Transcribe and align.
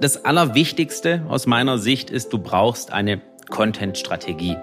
Das 0.00 0.24
Allerwichtigste 0.24 1.24
aus 1.28 1.46
meiner 1.46 1.78
Sicht 1.78 2.10
ist, 2.10 2.32
du 2.32 2.38
brauchst 2.38 2.92
eine 2.92 3.20
Content-Strategie. 3.48 4.56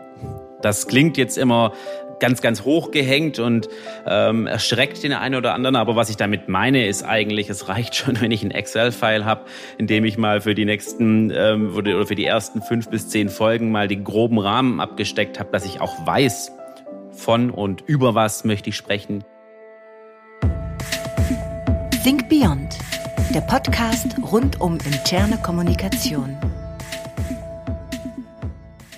Das 0.62 0.88
klingt 0.88 1.18
jetzt 1.18 1.38
immer 1.38 1.74
ganz, 2.20 2.42
ganz 2.42 2.64
hoch 2.64 2.92
gehängt 2.92 3.40
und 3.40 3.68
ähm, 4.06 4.46
erschreckt 4.46 5.02
den 5.04 5.14
einen 5.14 5.36
oder 5.36 5.54
anderen. 5.54 5.76
Aber 5.76 5.96
was 5.96 6.10
ich 6.10 6.18
damit 6.18 6.48
meine, 6.48 6.86
ist 6.86 7.04
eigentlich, 7.04 7.50
es 7.50 7.68
reicht 7.68 7.96
schon, 7.96 8.22
wenn 8.22 8.32
ich 8.32 8.44
ein 8.44 8.52
Excel-File 8.52 9.26
habe, 9.26 9.46
in 9.78 9.88
dem 9.88 10.06
ich 10.06 10.18
mal 10.18 10.42
für 10.42 10.54
die 10.54 10.66
nächsten 10.66 11.32
ähm, 11.32 11.76
oder 11.76 12.06
für 12.06 12.16
die 12.16 12.26
ersten 12.26 12.62
fünf 12.62 12.90
bis 12.90 13.10
zehn 13.10 13.30
Folgen 13.30 13.72
mal 13.72 13.88
den 13.88 14.04
groben 14.04 14.38
Rahmen 14.38 14.80
abgesteckt 14.80 15.40
habe, 15.40 15.50
dass 15.52 15.66
ich 15.66 15.82
auch 15.82 16.06
weiß, 16.06 16.52
von 17.12 17.50
und 17.50 17.82
über 17.82 18.16
was 18.16 18.46
möchte 18.46 18.70
ich 18.70 18.78
sprechen. 18.78 19.24
Think 22.04 22.30
Beyond, 22.30 22.78
der 23.34 23.42
Podcast 23.42 24.08
rund 24.32 24.60
um 24.60 24.78
interne 24.86 25.38
Kommunikation. 25.38 26.38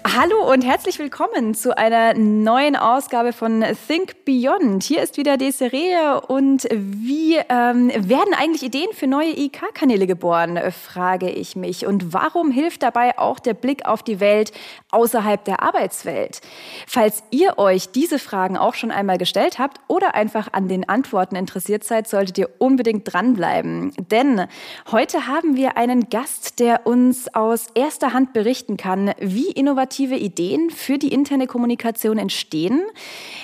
Hallo 0.05 0.51
und 0.51 0.65
herzlich 0.65 0.99
willkommen 0.99 1.55
zu 1.55 1.77
einer 1.77 2.13
neuen 2.13 2.75
Ausgabe 2.75 3.31
von 3.31 3.63
Think 3.87 4.25
Beyond. 4.25 4.83
Hier 4.83 5.01
ist 5.01 5.15
wieder 5.15 5.37
Desiree 5.37 5.95
und 6.27 6.67
wie 6.71 7.37
ähm, 7.37 7.89
werden 7.95 8.33
eigentlich 8.37 8.63
Ideen 8.63 8.91
für 8.91 9.07
neue 9.07 9.31
IK-Kanäle 9.31 10.05
geboren, 10.05 10.59
frage 10.71 11.29
ich 11.29 11.55
mich. 11.55 11.85
Und 11.85 12.13
warum 12.13 12.51
hilft 12.51 12.83
dabei 12.83 13.17
auch 13.17 13.39
der 13.39 13.53
Blick 13.53 13.85
auf 13.85 14.03
die 14.03 14.19
Welt 14.19 14.51
außerhalb 14.91 15.43
der 15.45 15.63
Arbeitswelt? 15.63 16.41
Falls 16.85 17.23
ihr 17.31 17.57
euch 17.57 17.89
diese 17.89 18.19
Fragen 18.19 18.57
auch 18.57 18.73
schon 18.73 18.91
einmal 18.91 19.17
gestellt 19.17 19.57
habt 19.57 19.79
oder 19.87 20.15
einfach 20.15 20.49
an 20.51 20.67
den 20.67 20.87
Antworten 20.87 21.37
interessiert 21.37 21.85
seid, 21.85 22.09
solltet 22.09 22.37
ihr 22.37 22.49
unbedingt 22.59 23.11
dranbleiben. 23.11 23.93
Denn 24.11 24.47
heute 24.91 25.27
haben 25.27 25.55
wir 25.55 25.77
einen 25.77 26.09
Gast, 26.09 26.59
der 26.59 26.85
uns 26.85 27.33
aus 27.33 27.67
erster 27.73 28.11
Hand 28.13 28.33
berichten 28.33 28.75
kann, 28.75 29.13
wie 29.19 29.49
innovativ 29.49 29.92
innovative 29.93 30.15
Ideen 30.15 30.69
für 30.69 30.97
die 30.97 31.13
interne 31.13 31.47
Kommunikation 31.47 32.17
entstehen. 32.17 32.83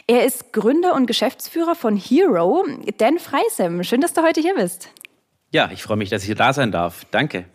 Er 0.07 0.25
ist 0.25 0.53
Gründer 0.53 0.95
und 0.95 1.05
Geschäftsführer 1.05 1.75
von 1.75 1.95
Hero. 1.95 2.65
Dan 2.97 3.19
Freisem, 3.19 3.83
schön, 3.83 4.01
dass 4.01 4.13
du 4.13 4.23
heute 4.23 4.41
hier 4.41 4.55
bist. 4.55 4.89
Ja, 5.51 5.69
ich 5.71 5.83
freue 5.83 5.97
mich, 5.97 6.09
dass 6.09 6.23
ich 6.23 6.27
hier 6.27 6.35
da 6.35 6.53
sein 6.53 6.71
darf. 6.71 7.05
Danke. 7.11 7.45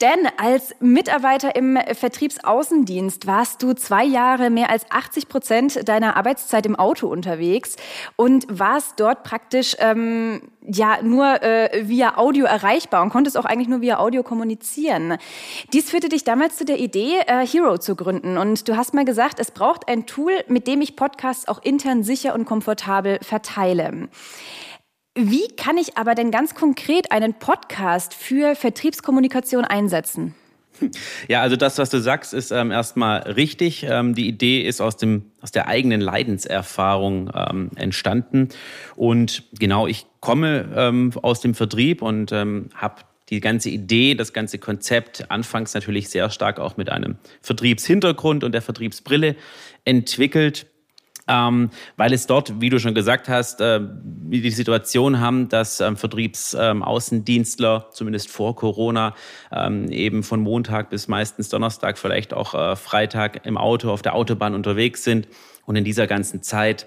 Denn 0.00 0.28
als 0.36 0.74
Mitarbeiter 0.80 1.56
im 1.56 1.78
Vertriebsaußendienst 1.92 3.26
warst 3.26 3.62
du 3.62 3.72
zwei 3.72 4.04
Jahre 4.04 4.50
mehr 4.50 4.70
als 4.70 4.84
80 4.90 5.28
Prozent 5.28 5.88
deiner 5.88 6.16
Arbeitszeit 6.16 6.66
im 6.66 6.76
Auto 6.76 7.08
unterwegs 7.08 7.76
und 8.16 8.46
warst 8.50 9.00
dort 9.00 9.22
praktisch 9.22 9.76
ähm, 9.78 10.42
ja 10.66 10.98
nur 11.02 11.42
äh, 11.42 11.88
via 11.88 12.18
Audio 12.18 12.44
erreichbar 12.44 13.02
und 13.02 13.10
konntest 13.10 13.38
auch 13.38 13.44
eigentlich 13.44 13.68
nur 13.68 13.80
via 13.80 13.98
Audio 13.98 14.22
kommunizieren. 14.22 15.16
Dies 15.72 15.90
führte 15.90 16.08
dich 16.08 16.24
damals 16.24 16.56
zu 16.56 16.64
der 16.64 16.78
Idee, 16.78 17.20
äh, 17.26 17.46
Hero 17.46 17.78
zu 17.78 17.96
gründen. 17.96 18.36
Und 18.36 18.68
du 18.68 18.76
hast 18.76 18.92
mal 18.92 19.04
gesagt, 19.04 19.38
es 19.38 19.50
braucht 19.50 19.88
ein 19.88 20.06
Tool, 20.06 20.32
mit 20.48 20.66
dem 20.66 20.80
ich 20.82 20.96
Podcasts 20.96 21.48
auch 21.48 21.62
intern 21.62 22.02
sicher 22.02 22.34
und 22.34 22.44
komfortabel 22.44 23.18
verteile. 23.22 24.08
Wie 25.18 25.48
kann 25.56 25.78
ich 25.78 25.96
aber 25.96 26.14
denn 26.14 26.30
ganz 26.30 26.54
konkret 26.54 27.10
einen 27.10 27.32
Podcast 27.32 28.12
für 28.12 28.54
Vertriebskommunikation 28.54 29.64
einsetzen? 29.64 30.34
Ja, 31.26 31.40
also 31.40 31.56
das, 31.56 31.78
was 31.78 31.88
du 31.88 32.02
sagst, 32.02 32.34
ist 32.34 32.50
ähm, 32.50 32.70
erstmal 32.70 33.20
richtig. 33.20 33.86
Ähm, 33.88 34.14
die 34.14 34.28
Idee 34.28 34.60
ist 34.60 34.82
aus, 34.82 34.98
dem, 34.98 35.30
aus 35.40 35.50
der 35.52 35.68
eigenen 35.68 36.02
Leidenserfahrung 36.02 37.30
ähm, 37.34 37.70
entstanden. 37.76 38.50
Und 38.94 39.44
genau, 39.58 39.86
ich 39.86 40.04
komme 40.20 40.68
ähm, 40.76 41.12
aus 41.22 41.40
dem 41.40 41.54
Vertrieb 41.54 42.02
und 42.02 42.30
ähm, 42.32 42.68
habe 42.74 42.96
die 43.30 43.40
ganze 43.40 43.70
Idee, 43.70 44.16
das 44.16 44.34
ganze 44.34 44.58
Konzept 44.58 45.30
anfangs 45.30 45.72
natürlich 45.72 46.10
sehr 46.10 46.28
stark 46.28 46.60
auch 46.60 46.76
mit 46.76 46.90
einem 46.90 47.16
Vertriebshintergrund 47.40 48.44
und 48.44 48.52
der 48.52 48.60
Vertriebsbrille 48.60 49.34
entwickelt 49.86 50.66
ähm, 51.28 51.70
weil 51.96 52.12
es 52.12 52.26
dort, 52.26 52.60
wie 52.60 52.70
du 52.70 52.78
schon 52.78 52.94
gesagt 52.94 53.28
hast, 53.28 53.60
äh, 53.60 53.80
die 53.82 54.50
Situation 54.50 55.20
haben, 55.20 55.48
dass 55.48 55.80
ähm, 55.80 55.96
Vertriebsaußendienstler, 55.96 57.76
ähm, 57.76 57.92
zumindest 57.92 58.30
vor 58.30 58.54
Corona, 58.54 59.14
ähm, 59.52 59.90
eben 59.90 60.22
von 60.22 60.40
Montag 60.40 60.90
bis 60.90 61.08
meistens 61.08 61.48
Donnerstag, 61.48 61.98
vielleicht 61.98 62.32
auch 62.32 62.54
äh, 62.54 62.76
Freitag 62.76 63.44
im 63.44 63.58
Auto 63.58 63.90
auf 63.90 64.02
der 64.02 64.14
Autobahn 64.14 64.54
unterwegs 64.54 65.02
sind 65.04 65.28
und 65.64 65.76
in 65.76 65.84
dieser 65.84 66.06
ganzen 66.06 66.42
Zeit 66.42 66.86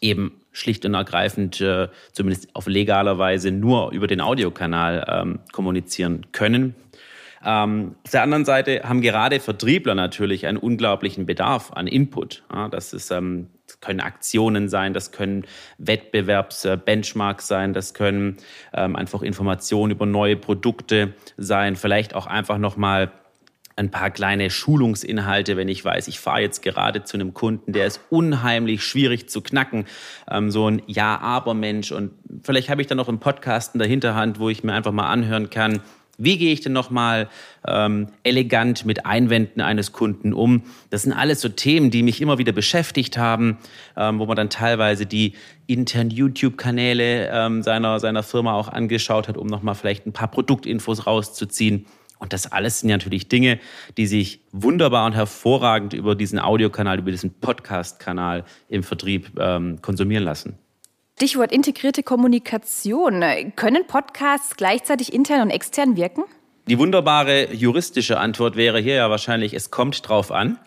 eben 0.00 0.40
schlicht 0.52 0.84
und 0.84 0.94
ergreifend, 0.94 1.60
äh, 1.60 1.88
zumindest 2.12 2.54
auf 2.54 2.66
legaler 2.66 3.18
Weise, 3.18 3.50
nur 3.52 3.92
über 3.92 4.06
den 4.06 4.20
Audiokanal 4.20 5.04
ähm, 5.08 5.40
kommunizieren 5.52 6.26
können. 6.32 6.74
Ähm, 7.44 7.94
auf 8.04 8.10
der 8.10 8.22
anderen 8.22 8.44
Seite 8.44 8.82
haben 8.84 9.00
gerade 9.00 9.38
Vertriebler 9.38 9.94
natürlich 9.94 10.46
einen 10.46 10.58
unglaublichen 10.58 11.26
Bedarf 11.26 11.72
an 11.72 11.86
Input. 11.86 12.42
Ja, 12.52 12.68
das 12.68 12.92
ist 12.92 13.12
ähm, 13.12 13.48
das 13.80 13.86
können 13.86 14.00
Aktionen 14.00 14.68
sein, 14.68 14.92
das 14.92 15.12
können 15.12 15.44
Wettbewerbsbenchmarks 15.78 17.46
sein, 17.46 17.72
das 17.72 17.94
können 17.94 18.36
ähm, 18.74 18.96
einfach 18.96 19.22
Informationen 19.22 19.92
über 19.92 20.06
neue 20.06 20.36
Produkte 20.36 21.14
sein, 21.36 21.76
vielleicht 21.76 22.14
auch 22.14 22.26
einfach 22.26 22.58
nochmal 22.58 23.12
ein 23.76 23.90
paar 23.92 24.10
kleine 24.10 24.50
Schulungsinhalte, 24.50 25.56
wenn 25.56 25.68
ich 25.68 25.84
weiß, 25.84 26.08
ich 26.08 26.18
fahre 26.18 26.40
jetzt 26.40 26.62
gerade 26.62 27.04
zu 27.04 27.16
einem 27.16 27.32
Kunden, 27.32 27.72
der 27.72 27.86
ist 27.86 28.00
unheimlich 28.10 28.82
schwierig 28.82 29.28
zu 29.28 29.40
knacken, 29.40 29.86
ähm, 30.28 30.50
so 30.50 30.68
ein 30.68 30.82
Ja-Aber-Mensch. 30.86 31.92
Und 31.92 32.10
vielleicht 32.42 32.70
habe 32.70 32.80
ich 32.80 32.88
dann 32.88 32.96
noch 32.96 33.08
einen 33.08 33.20
Podcast 33.20 33.74
in 33.74 33.78
der 33.78 33.86
Hinterhand, 33.86 34.40
wo 34.40 34.48
ich 34.50 34.64
mir 34.64 34.72
einfach 34.72 34.90
mal 34.90 35.08
anhören 35.08 35.48
kann, 35.50 35.80
wie 36.18 36.36
gehe 36.36 36.52
ich 36.52 36.60
denn 36.60 36.72
nochmal 36.72 37.28
ähm, 37.66 38.08
elegant 38.24 38.84
mit 38.84 39.06
Einwänden 39.06 39.62
eines 39.62 39.92
Kunden 39.92 40.32
um? 40.32 40.64
Das 40.90 41.04
sind 41.04 41.12
alles 41.12 41.40
so 41.40 41.48
Themen, 41.48 41.90
die 41.90 42.02
mich 42.02 42.20
immer 42.20 42.38
wieder 42.38 42.52
beschäftigt 42.52 43.16
haben, 43.16 43.58
ähm, 43.96 44.18
wo 44.18 44.26
man 44.26 44.36
dann 44.36 44.50
teilweise 44.50 45.06
die 45.06 45.34
internen 45.68 46.10
YouTube-Kanäle 46.10 47.30
ähm, 47.32 47.62
seiner, 47.62 48.00
seiner 48.00 48.24
Firma 48.24 48.52
auch 48.54 48.68
angeschaut 48.68 49.28
hat, 49.28 49.36
um 49.36 49.46
nochmal 49.46 49.76
vielleicht 49.76 50.06
ein 50.06 50.12
paar 50.12 50.28
Produktinfos 50.28 51.06
rauszuziehen. 51.06 51.86
Und 52.18 52.32
das 52.32 52.50
alles 52.50 52.80
sind 52.80 52.90
natürlich 52.90 53.28
Dinge, 53.28 53.60
die 53.96 54.06
sich 54.06 54.40
wunderbar 54.50 55.06
und 55.06 55.14
hervorragend 55.14 55.92
über 55.92 56.16
diesen 56.16 56.40
Audiokanal, 56.40 56.98
über 56.98 57.12
diesen 57.12 57.38
Podcast-Kanal 57.38 58.44
im 58.68 58.82
Vertrieb 58.82 59.30
ähm, 59.38 59.80
konsumieren 59.82 60.24
lassen. 60.24 60.58
Stichwort 61.18 61.50
integrierte 61.50 62.04
Kommunikation. 62.04 63.24
Können 63.56 63.84
Podcasts 63.88 64.54
gleichzeitig 64.54 65.12
intern 65.12 65.40
und 65.40 65.50
extern 65.50 65.96
wirken? 65.96 66.22
Die 66.68 66.78
wunderbare 66.78 67.52
juristische 67.52 68.20
Antwort 68.20 68.54
wäre 68.54 68.78
hier 68.78 68.94
ja 68.94 69.10
wahrscheinlich, 69.10 69.52
es 69.52 69.72
kommt 69.72 70.08
drauf 70.08 70.30
an. 70.30 70.60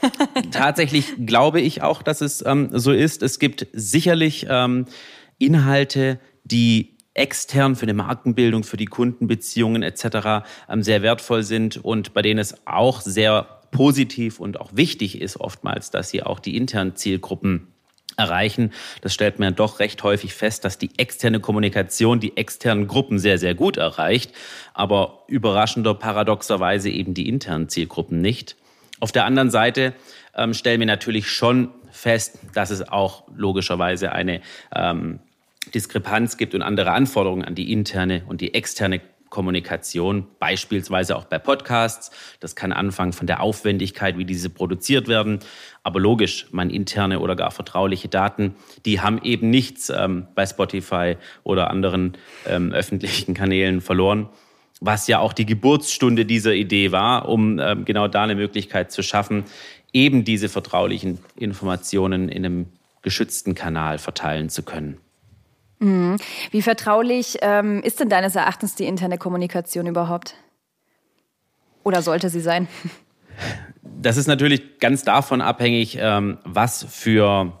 Tatsächlich 0.50 1.14
glaube 1.24 1.62
ich 1.62 1.80
auch, 1.80 2.02
dass 2.02 2.20
es 2.20 2.44
ähm, 2.44 2.68
so 2.72 2.92
ist. 2.92 3.22
Es 3.22 3.38
gibt 3.38 3.66
sicherlich 3.72 4.46
ähm, 4.50 4.84
Inhalte, 5.38 6.20
die 6.44 6.98
extern 7.14 7.74
für 7.74 7.84
eine 7.84 7.94
Markenbildung, 7.94 8.62
für 8.62 8.76
die 8.76 8.84
Kundenbeziehungen 8.84 9.82
etc. 9.82 10.44
Ähm, 10.68 10.82
sehr 10.82 11.00
wertvoll 11.00 11.44
sind 11.44 11.82
und 11.82 12.12
bei 12.12 12.20
denen 12.20 12.40
es 12.40 12.66
auch 12.66 13.00
sehr 13.00 13.62
positiv 13.70 14.38
und 14.38 14.60
auch 14.60 14.72
wichtig 14.74 15.22
ist 15.22 15.40
oftmals, 15.40 15.90
dass 15.90 16.10
sie 16.10 16.22
auch 16.22 16.40
die 16.40 16.58
internen 16.58 16.94
Zielgruppen 16.94 17.68
erreichen. 18.16 18.72
Das 19.00 19.14
stellt 19.14 19.38
man 19.38 19.54
doch 19.54 19.80
recht 19.80 20.02
häufig 20.02 20.34
fest, 20.34 20.64
dass 20.64 20.78
die 20.78 20.90
externe 20.98 21.40
Kommunikation 21.40 22.20
die 22.20 22.36
externen 22.36 22.86
Gruppen 22.88 23.18
sehr, 23.18 23.38
sehr 23.38 23.54
gut 23.54 23.76
erreicht, 23.76 24.32
aber 24.72 25.24
überraschender 25.28 25.94
paradoxerweise 25.94 26.90
eben 26.90 27.14
die 27.14 27.28
internen 27.28 27.68
Zielgruppen 27.68 28.20
nicht. 28.20 28.56
Auf 29.00 29.12
der 29.12 29.24
anderen 29.24 29.50
Seite 29.50 29.92
ähm, 30.34 30.54
stellen 30.54 30.80
wir 30.80 30.86
natürlich 30.86 31.28
schon 31.28 31.70
fest, 31.90 32.38
dass 32.54 32.70
es 32.70 32.88
auch 32.88 33.24
logischerweise 33.36 34.12
eine 34.12 34.40
ähm, 34.74 35.20
Diskrepanz 35.72 36.36
gibt 36.36 36.54
und 36.54 36.62
andere 36.62 36.92
Anforderungen 36.92 37.44
an 37.44 37.54
die 37.54 37.72
interne 37.72 38.22
und 38.26 38.40
die 38.40 38.54
externe 38.54 39.00
Kommunikation, 39.34 40.28
beispielsweise 40.38 41.16
auch 41.16 41.24
bei 41.24 41.40
Podcasts. 41.40 42.12
Das 42.38 42.54
kann 42.54 42.72
anfangen 42.72 43.12
von 43.12 43.26
der 43.26 43.40
Aufwendigkeit, 43.42 44.16
wie 44.16 44.24
diese 44.24 44.48
produziert 44.48 45.08
werden. 45.08 45.40
Aber 45.82 45.98
logisch, 45.98 46.46
man 46.52 46.70
interne 46.70 47.18
oder 47.18 47.34
gar 47.34 47.50
vertrauliche 47.50 48.06
Daten, 48.06 48.54
die 48.86 49.00
haben 49.00 49.20
eben 49.24 49.50
nichts 49.50 49.90
ähm, 49.90 50.28
bei 50.36 50.46
Spotify 50.46 51.16
oder 51.42 51.70
anderen 51.70 52.16
ähm, 52.46 52.70
öffentlichen 52.72 53.34
Kanälen 53.40 53.80
verloren. 53.80 54.28
Was 54.80 55.08
ja 55.08 55.18
auch 55.18 55.32
die 55.32 55.46
Geburtsstunde 55.46 56.26
dieser 56.26 56.54
Idee 56.54 56.92
war, 56.92 57.28
um 57.28 57.58
ähm, 57.58 57.84
genau 57.84 58.06
da 58.06 58.22
eine 58.22 58.36
Möglichkeit 58.36 58.92
zu 58.92 59.02
schaffen, 59.02 59.42
eben 59.92 60.22
diese 60.22 60.48
vertraulichen 60.48 61.18
Informationen 61.34 62.28
in 62.28 62.44
einem 62.44 62.66
geschützten 63.02 63.56
Kanal 63.56 63.98
verteilen 63.98 64.48
zu 64.48 64.62
können. 64.62 64.98
Mhm. 65.78 66.16
Wie 66.50 66.62
vertraulich 66.62 67.38
ähm, 67.42 67.82
ist 67.82 68.00
denn 68.00 68.08
deines 68.08 68.36
Erachtens 68.36 68.74
die 68.74 68.84
interne 68.84 69.18
Kommunikation 69.18 69.86
überhaupt? 69.86 70.34
Oder 71.82 72.02
sollte 72.02 72.30
sie 72.30 72.40
sein? 72.40 72.68
Das 73.82 74.16
ist 74.16 74.26
natürlich 74.26 74.78
ganz 74.80 75.02
davon 75.04 75.40
abhängig, 75.40 75.98
ähm, 76.00 76.38
was 76.44 76.84
für 76.88 77.52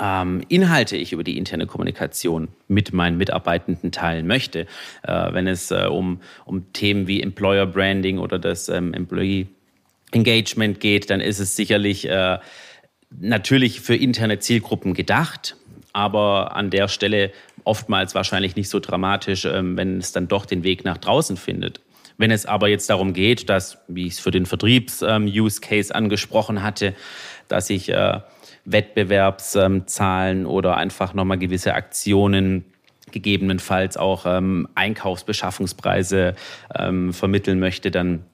ähm, 0.00 0.42
Inhalte 0.48 0.96
ich 0.96 1.12
über 1.12 1.22
die 1.22 1.38
interne 1.38 1.66
Kommunikation 1.66 2.48
mit 2.68 2.92
meinen 2.92 3.16
Mitarbeitenden 3.16 3.92
teilen 3.92 4.26
möchte. 4.26 4.66
Äh, 5.02 5.32
wenn 5.32 5.46
es 5.46 5.70
äh, 5.70 5.86
um, 5.86 6.20
um 6.44 6.72
Themen 6.72 7.06
wie 7.06 7.22
Employer 7.22 7.66
Branding 7.66 8.18
oder 8.18 8.38
das 8.38 8.68
ähm, 8.68 8.94
Employee 8.94 9.46
Engagement 10.10 10.80
geht, 10.80 11.10
dann 11.10 11.20
ist 11.20 11.38
es 11.38 11.56
sicherlich 11.56 12.08
äh, 12.08 12.38
natürlich 13.10 13.80
für 13.80 13.94
interne 13.94 14.38
Zielgruppen 14.38 14.94
gedacht 14.94 15.56
aber 15.92 16.56
an 16.56 16.70
der 16.70 16.88
Stelle 16.88 17.32
oftmals 17.64 18.14
wahrscheinlich 18.14 18.56
nicht 18.56 18.68
so 18.68 18.80
dramatisch, 18.80 19.44
ähm, 19.44 19.76
wenn 19.76 19.98
es 19.98 20.12
dann 20.12 20.28
doch 20.28 20.46
den 20.46 20.64
Weg 20.64 20.84
nach 20.84 20.98
draußen 20.98 21.36
findet. 21.36 21.80
Wenn 22.18 22.30
es 22.30 22.46
aber 22.46 22.68
jetzt 22.68 22.88
darum 22.90 23.14
geht, 23.14 23.48
dass, 23.48 23.78
wie 23.88 24.06
ich 24.06 24.14
es 24.14 24.20
für 24.20 24.30
den 24.30 24.46
Vertriebs-Use-Case 24.46 25.92
ähm, 25.92 25.96
angesprochen 25.96 26.62
hatte, 26.62 26.94
dass 27.48 27.70
ich 27.70 27.88
äh, 27.88 28.20
Wettbewerbszahlen 28.64 30.46
oder 30.46 30.76
einfach 30.76 31.14
nochmal 31.14 31.38
gewisse 31.38 31.74
Aktionen 31.74 32.64
gegebenenfalls 33.10 33.96
auch 33.96 34.24
ähm, 34.26 34.68
Einkaufsbeschaffungspreise 34.74 36.34
ähm, 36.74 37.12
vermitteln 37.12 37.58
möchte, 37.58 37.90
dann 37.90 38.24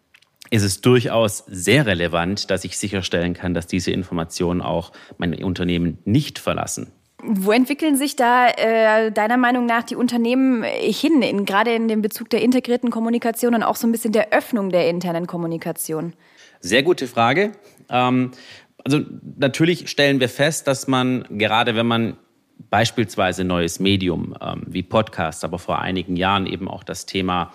ist 0.51 0.63
es 0.63 0.81
durchaus 0.81 1.45
sehr 1.47 1.87
relevant, 1.87 2.51
dass 2.51 2.65
ich 2.65 2.79
sicherstellen 2.79 3.35
kann, 3.35 3.55
dass 3.55 3.67
diese 3.67 3.91
Informationen 3.91 4.63
auch 4.63 4.93
mein 5.19 5.35
Unternehmen 5.43 5.99
nicht 6.05 6.39
verlassen. 6.39 6.93
Wo 7.23 7.51
entwickeln 7.51 7.97
sich 7.97 8.15
da 8.15 8.49
äh, 8.49 9.11
deiner 9.11 9.37
Meinung 9.37 9.67
nach 9.67 9.83
die 9.83 9.97
Unternehmen 9.97 10.63
hin, 10.63 11.21
in, 11.23 11.45
gerade 11.45 11.75
in 11.75 11.89
dem 11.89 12.01
Bezug 12.01 12.31
der 12.31 12.43
integrierten 12.43 12.91
Kommunikation 12.91 13.55
und 13.55 13.65
auch 13.65 13.77
so 13.77 13.89
ein 13.89 13.93
bisschen 13.93 14.13
der 14.13 14.33
Öffnung 14.33 14.71
der 14.71 14.89
internen 14.89 15.27
Kommunikation? 15.27 16.13
Sehr 16.61 16.85
gute 16.85 17.09
Frage. 17.09 17.53
Ähm, 17.89 18.31
also 18.85 19.01
natürlich 19.37 19.89
stellen 19.89 20.21
wir 20.21 20.29
fest, 20.29 20.69
dass 20.69 20.87
man 20.87 21.25
gerade 21.31 21.75
wenn 21.75 21.87
man 21.87 22.17
beispielsweise 22.71 23.45
neues 23.45 23.81
Medium 23.81 24.35
ähm, 24.41 24.63
wie 24.67 24.83
Podcast, 24.83 25.45
aber 25.45 25.59
vor 25.59 25.81
einigen 25.81 26.17
Jahren 26.17 26.47
eben 26.47 26.69
auch 26.69 26.83
das 26.83 27.07
Thema 27.07 27.53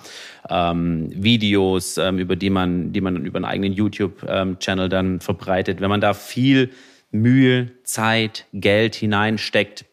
ähm, 0.49 1.09
Videos, 1.11 1.97
ähm, 1.97 2.19
über 2.19 2.35
die 2.35 2.49
man, 2.49 2.93
die 2.93 3.01
man 3.01 3.25
über 3.25 3.37
einen 3.37 3.45
eigenen 3.45 3.73
YouTube-Channel 3.73 4.85
ähm, 4.85 4.89
dann 4.89 5.19
verbreitet, 5.19 5.81
wenn 5.81 5.89
man 5.89 6.01
da 6.01 6.13
viel 6.13 6.71
Mühe, 7.13 7.71
Zeit, 7.83 8.45
Geld 8.53 8.95
hineinsteckt, 8.95 9.85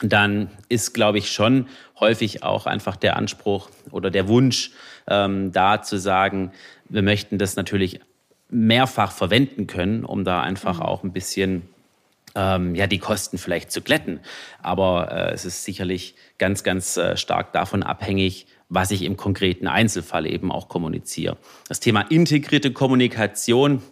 dann 0.00 0.50
ist, 0.68 0.94
glaube 0.94 1.18
ich, 1.18 1.32
schon 1.32 1.66
häufig 1.98 2.44
auch 2.44 2.66
einfach 2.66 2.94
der 2.94 3.16
Anspruch 3.16 3.68
oder 3.90 4.10
der 4.10 4.28
Wunsch 4.28 4.70
ähm, 5.08 5.50
da 5.50 5.82
zu 5.82 5.98
sagen, 5.98 6.52
wir 6.88 7.02
möchten 7.02 7.38
das 7.38 7.56
natürlich 7.56 8.00
mehrfach 8.48 9.12
verwenden 9.12 9.66
können, 9.66 10.04
um 10.04 10.24
da 10.24 10.42
einfach 10.42 10.76
mhm. 10.76 10.82
auch 10.82 11.02
ein 11.02 11.12
bisschen 11.12 11.62
ähm, 12.34 12.74
ja, 12.74 12.86
die 12.86 12.98
Kosten 12.98 13.38
vielleicht 13.38 13.72
zu 13.72 13.80
glätten. 13.80 14.20
Aber 14.62 15.10
äh, 15.10 15.32
es 15.32 15.44
ist 15.44 15.64
sicherlich 15.64 16.14
ganz, 16.38 16.62
ganz 16.62 16.96
äh, 16.96 17.16
stark 17.16 17.52
davon 17.52 17.82
abhängig, 17.82 18.46
was 18.68 18.90
ich 18.90 19.02
im 19.02 19.16
konkreten 19.16 19.66
Einzelfall 19.66 20.26
eben 20.26 20.52
auch 20.52 20.68
kommuniziere. 20.68 21.38
Das 21.68 21.80
Thema 21.80 22.02
integrierte 22.02 22.72
Kommunikation 22.72 23.82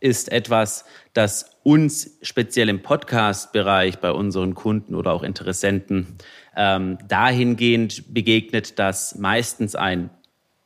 ist 0.00 0.30
etwas, 0.30 0.84
das 1.14 1.50
uns 1.62 2.18
speziell 2.22 2.68
im 2.68 2.82
Podcast-Bereich 2.82 3.98
bei 3.98 4.12
unseren 4.12 4.54
Kunden 4.54 4.94
oder 4.94 5.12
auch 5.12 5.22
Interessenten 5.22 6.16
ähm, 6.56 6.98
dahingehend 7.08 8.14
begegnet, 8.14 8.78
dass 8.78 9.16
meistens 9.16 9.74
ein 9.74 10.10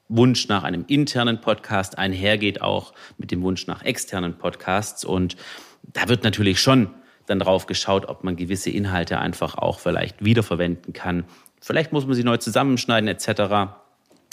Wunsch 0.09 0.49
nach 0.49 0.65
einem 0.65 0.85
internen 0.89 1.41
Podcast 1.41 1.97
einhergeht, 1.97 2.61
auch 2.61 2.93
mit 3.17 3.31
dem 3.31 3.43
Wunsch 3.43 3.67
nach 3.67 3.85
externen 3.85 4.37
Podcasts. 4.37 5.05
Und 5.05 5.37
da 5.83 6.09
wird 6.09 6.25
natürlich 6.25 6.61
schon 6.61 6.91
dann 7.27 7.39
drauf 7.39 7.67
geschaut, 7.67 8.09
ob 8.09 8.25
man 8.25 8.37
gewisse 8.37 8.71
Inhalte 8.71 9.21
einfach 9.21 9.57
auch 9.57 9.79
vielleicht 9.79 10.25
wiederverwenden 10.25 10.93
kann. 10.93 11.25
Vielleicht 11.61 11.93
muss 11.93 12.07
man 12.07 12.15
sie 12.15 12.25
neu 12.25 12.39
zusammenschneiden 12.39 13.09
etc. 13.09 13.73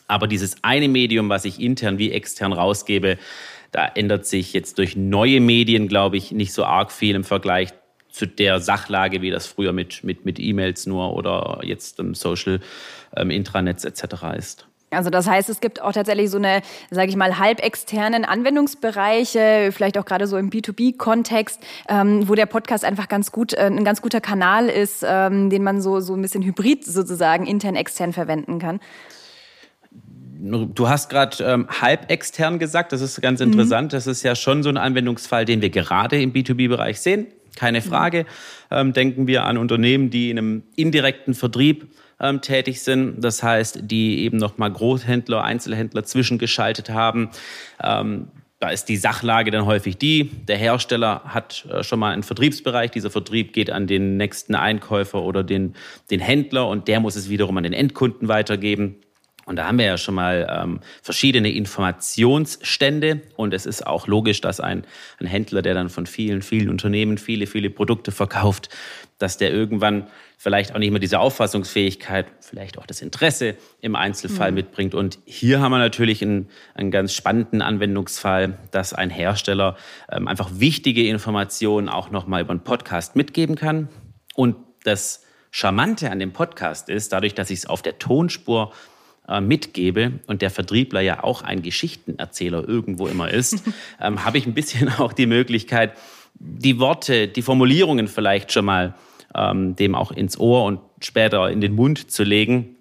Aber 0.08 0.28
dieses 0.28 0.64
eine 0.64 0.88
Medium, 0.88 1.30
was 1.30 1.46
ich 1.46 1.60
intern 1.62 2.00
wie 2.00 2.12
extern 2.12 2.54
rausgebe, 2.54 3.18
da 3.72 3.86
ändert 3.86 4.26
sich 4.26 4.54
jetzt 4.54 4.78
durch 4.78 4.96
neue 4.96 5.40
Medien, 5.40 5.88
glaube 5.88 6.18
ich, 6.18 6.32
nicht 6.32 6.54
so 6.54 6.64
arg 6.64 6.92
viel 6.92 7.16
im 7.16 7.24
Vergleich 7.24 7.70
zu 8.10 8.26
der 8.26 8.60
Sachlage, 8.60 9.22
wie 9.22 9.30
das 9.30 9.48
früher 9.48 9.74
mit, 9.74 10.04
mit, 10.04 10.26
mit 10.26 10.40
E-Mails 10.40 10.88
nur 10.88 11.14
oder 11.14 11.60
jetzt 11.64 12.00
im 12.00 12.16
Social 12.16 12.60
ähm, 13.16 13.30
Intranets 13.30 13.86
etc. 13.86 14.04
ist. 14.38 14.68
Also 14.90 15.10
das 15.10 15.28
heißt, 15.28 15.50
es 15.50 15.60
gibt 15.60 15.82
auch 15.82 15.92
tatsächlich 15.92 16.30
so 16.30 16.38
eine, 16.38 16.62
sage 16.90 17.10
ich 17.10 17.18
mal, 17.18 17.38
halbexternen 17.38 18.24
Anwendungsbereiche, 18.24 19.72
vielleicht 19.74 19.98
auch 19.98 20.06
gerade 20.06 20.28
so 20.28 20.38
im 20.38 20.50
B2B-Kontext, 20.50 21.60
ähm, 21.90 22.28
wo 22.30 22.36
der 22.36 22.46
Podcast 22.46 22.86
einfach 22.86 23.10
ganz 23.10 23.34
gut, 23.34 23.54
äh, 23.54 23.66
ein 23.66 23.84
ganz 23.84 24.02
guter 24.02 24.22
Kanal 24.22 24.70
ist, 24.70 25.04
ähm, 25.06 25.50
den 25.50 25.64
man 25.64 25.82
so, 25.82 26.00
so 26.00 26.14
ein 26.14 26.22
bisschen 26.22 26.42
hybrid 26.42 26.86
sozusagen 26.86 27.46
intern, 27.46 27.76
extern 27.76 28.14
verwenden 28.14 28.60
kann. 28.60 28.80
Du 30.40 30.88
hast 30.88 31.10
gerade 31.10 31.44
ähm, 31.44 31.68
halb 31.70 32.12
extern 32.12 32.60
gesagt, 32.60 32.92
das 32.92 33.02
ist 33.02 33.22
ganz 33.22 33.42
interessant. 33.42 33.92
Mhm. 33.92 33.96
Das 33.96 34.08
ist 34.08 34.24
ja 34.24 34.36
schon 34.36 34.64
so 34.64 34.70
ein 34.70 34.78
Anwendungsfall, 34.78 35.46
den 35.46 35.62
wir 35.62 35.70
gerade 35.70 36.22
im 36.22 36.34
B2B-Bereich 36.34 37.00
sehen. 37.00 37.28
Keine 37.56 37.82
Frage. 37.82 38.24
Mhm. 38.24 38.78
Ähm, 38.78 38.94
denken 38.94 39.28
wir 39.28 39.46
an 39.46 39.58
Unternehmen, 39.58 40.10
die 40.10 40.30
in 40.30 40.38
einem 40.38 40.64
indirekten 40.76 41.34
Vertrieb 41.34 41.88
ähm, 42.20 42.42
tätig 42.42 42.82
sind. 42.82 43.22
Das 43.22 43.42
heißt, 43.42 43.80
die 43.84 44.20
eben 44.20 44.38
nochmal 44.38 44.72
Großhändler, 44.72 45.44
Einzelhändler 45.44 46.04
zwischengeschaltet 46.04 46.90
haben. 46.90 47.30
Ähm, 47.84 48.28
da 48.60 48.70
ist 48.70 48.86
die 48.86 48.98
Sachlage 48.98 49.52
dann 49.52 49.66
häufig 49.68 49.98
die, 49.98 50.32
der 50.48 50.58
Hersteller 50.58 51.22
hat 51.26 51.68
äh, 51.72 51.84
schon 51.84 52.00
mal 52.00 52.12
einen 52.12 52.24
Vertriebsbereich, 52.24 52.90
dieser 52.90 53.12
Vertrieb 53.12 53.54
geht 53.54 53.70
an 53.70 53.86
den 53.86 54.18
nächsten 54.18 54.56
Einkäufer 54.56 55.22
oder 55.22 55.44
den, 55.44 55.76
den 56.10 56.20
Händler 56.20 56.68
und 56.68 56.88
der 56.88 57.00
muss 57.00 57.16
es 57.16 57.30
wiederum 57.30 57.58
an 57.58 57.64
den 57.64 57.74
Endkunden 57.74 58.28
weitergeben. 58.28 58.96
Und 59.48 59.56
da 59.56 59.66
haben 59.66 59.78
wir 59.78 59.86
ja 59.86 59.98
schon 59.98 60.14
mal 60.14 60.46
ähm, 60.50 60.82
verschiedene 61.02 61.50
Informationsstände. 61.50 63.22
Und 63.38 63.54
es 63.54 63.66
ist 63.66 63.88
auch 63.88 64.06
logisch, 64.06 64.42
dass 64.42 64.60
ein, 64.60 64.84
ein 65.22 65.26
Händler, 65.26 65.62
der 65.62 65.74
dann 65.74 65.90
von 65.90 66.06
vielen, 66.06 66.42
vielen 66.42 66.70
Unternehmen 66.70 67.18
viele, 67.18 67.48
viele 67.48 67.70
Produkte 67.70 68.12
verkauft, 68.12 68.68
dass 69.20 69.38
der 69.38 69.54
irgendwann 69.54 70.08
vielleicht 70.38 70.76
auch 70.76 70.80
nicht 70.80 70.92
mehr 70.92 71.00
diese 71.00 71.20
Auffassungsfähigkeit, 71.20 72.28
vielleicht 72.42 72.78
auch 72.78 72.86
das 72.86 73.02
Interesse 73.02 73.56
im 73.80 73.96
Einzelfall 73.96 74.52
mhm. 74.52 74.56
mitbringt. 74.56 74.94
Und 74.94 75.18
hier 75.24 75.62
haben 75.62 75.72
wir 75.72 75.80
natürlich 75.80 76.22
einen, 76.22 76.50
einen 76.76 76.92
ganz 76.92 77.14
spannenden 77.14 77.62
Anwendungsfall, 77.62 78.58
dass 78.72 78.92
ein 78.92 79.10
Hersteller 79.10 79.78
ähm, 80.12 80.28
einfach 80.28 80.50
wichtige 80.56 81.08
Informationen 81.08 81.88
auch 81.88 82.12
nochmal 82.12 82.42
über 82.42 82.52
einen 82.52 82.66
Podcast 82.66 83.16
mitgeben 83.16 83.56
kann. 83.56 83.88
Und 84.36 84.58
das 84.84 85.24
Charmante 85.52 86.12
an 86.12 86.20
dem 86.20 86.34
Podcast 86.34 86.90
ist, 86.90 87.14
dadurch, 87.14 87.34
dass 87.34 87.50
ich 87.50 87.60
es 87.60 87.66
auf 87.66 87.82
der 87.82 87.98
Tonspur 87.98 88.74
mitgebe 89.42 90.20
und 90.28 90.42
der 90.42 90.50
Vertriebler 90.50 91.02
ja 91.02 91.24
auch 91.24 91.42
ein 91.42 91.62
Geschichtenerzähler 91.62 92.68
irgendwo 92.68 93.08
immer 93.08 93.30
ist, 93.30 93.64
ähm, 94.02 94.24
habe 94.24 94.38
ich 94.38 94.46
ein 94.46 94.54
bisschen 94.54 94.90
auch 94.90 95.14
die 95.14 95.26
Möglichkeit, 95.26 95.94
die 96.40 96.80
Worte, 96.80 97.28
die 97.28 97.42
Formulierungen 97.42 98.08
vielleicht 98.08 98.52
schon 98.52 98.66
mal 98.66 98.96
ähm, 99.36 99.76
dem 99.76 99.96
auch 99.96 100.12
ins 100.12 100.40
Ohr 100.40 100.64
und 100.64 100.80
später 101.02 101.50
in 101.50 101.62
den 101.62 101.76
Mund 101.76 102.12
zu 102.12 102.24
legen. 102.24 102.76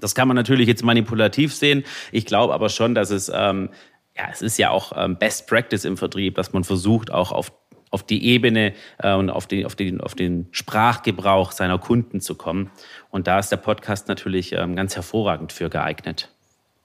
Das 0.00 0.14
kann 0.14 0.28
man 0.28 0.34
natürlich 0.34 0.66
jetzt 0.66 0.84
manipulativ 0.84 1.54
sehen. 1.54 1.84
Ich 2.10 2.26
glaube 2.26 2.54
aber 2.54 2.68
schon, 2.68 2.94
dass 2.94 3.10
es, 3.10 3.30
ähm, 3.32 3.70
ja, 4.16 4.24
es 4.30 4.42
ist 4.42 4.58
ja 4.58 4.70
auch 4.70 4.92
ähm, 4.96 5.16
Best 5.16 5.46
Practice 5.46 5.84
im 5.84 5.96
Vertrieb, 5.96 6.34
dass 6.34 6.52
man 6.52 6.64
versucht, 6.64 7.12
auch 7.12 7.32
auf 7.32 7.52
auf 7.92 8.02
die 8.02 8.26
Ebene 8.26 8.72
äh, 8.98 9.14
und 9.14 9.30
auf 9.30 9.46
den, 9.46 9.64
auf, 9.64 9.76
den, 9.76 10.00
auf 10.00 10.16
den 10.16 10.48
Sprachgebrauch 10.50 11.52
seiner 11.52 11.78
Kunden 11.78 12.20
zu 12.20 12.34
kommen. 12.34 12.70
Und 13.10 13.28
da 13.28 13.38
ist 13.38 13.50
der 13.50 13.58
Podcast 13.58 14.08
natürlich 14.08 14.52
ähm, 14.52 14.74
ganz 14.74 14.96
hervorragend 14.96 15.52
für 15.52 15.70
geeignet. 15.70 16.30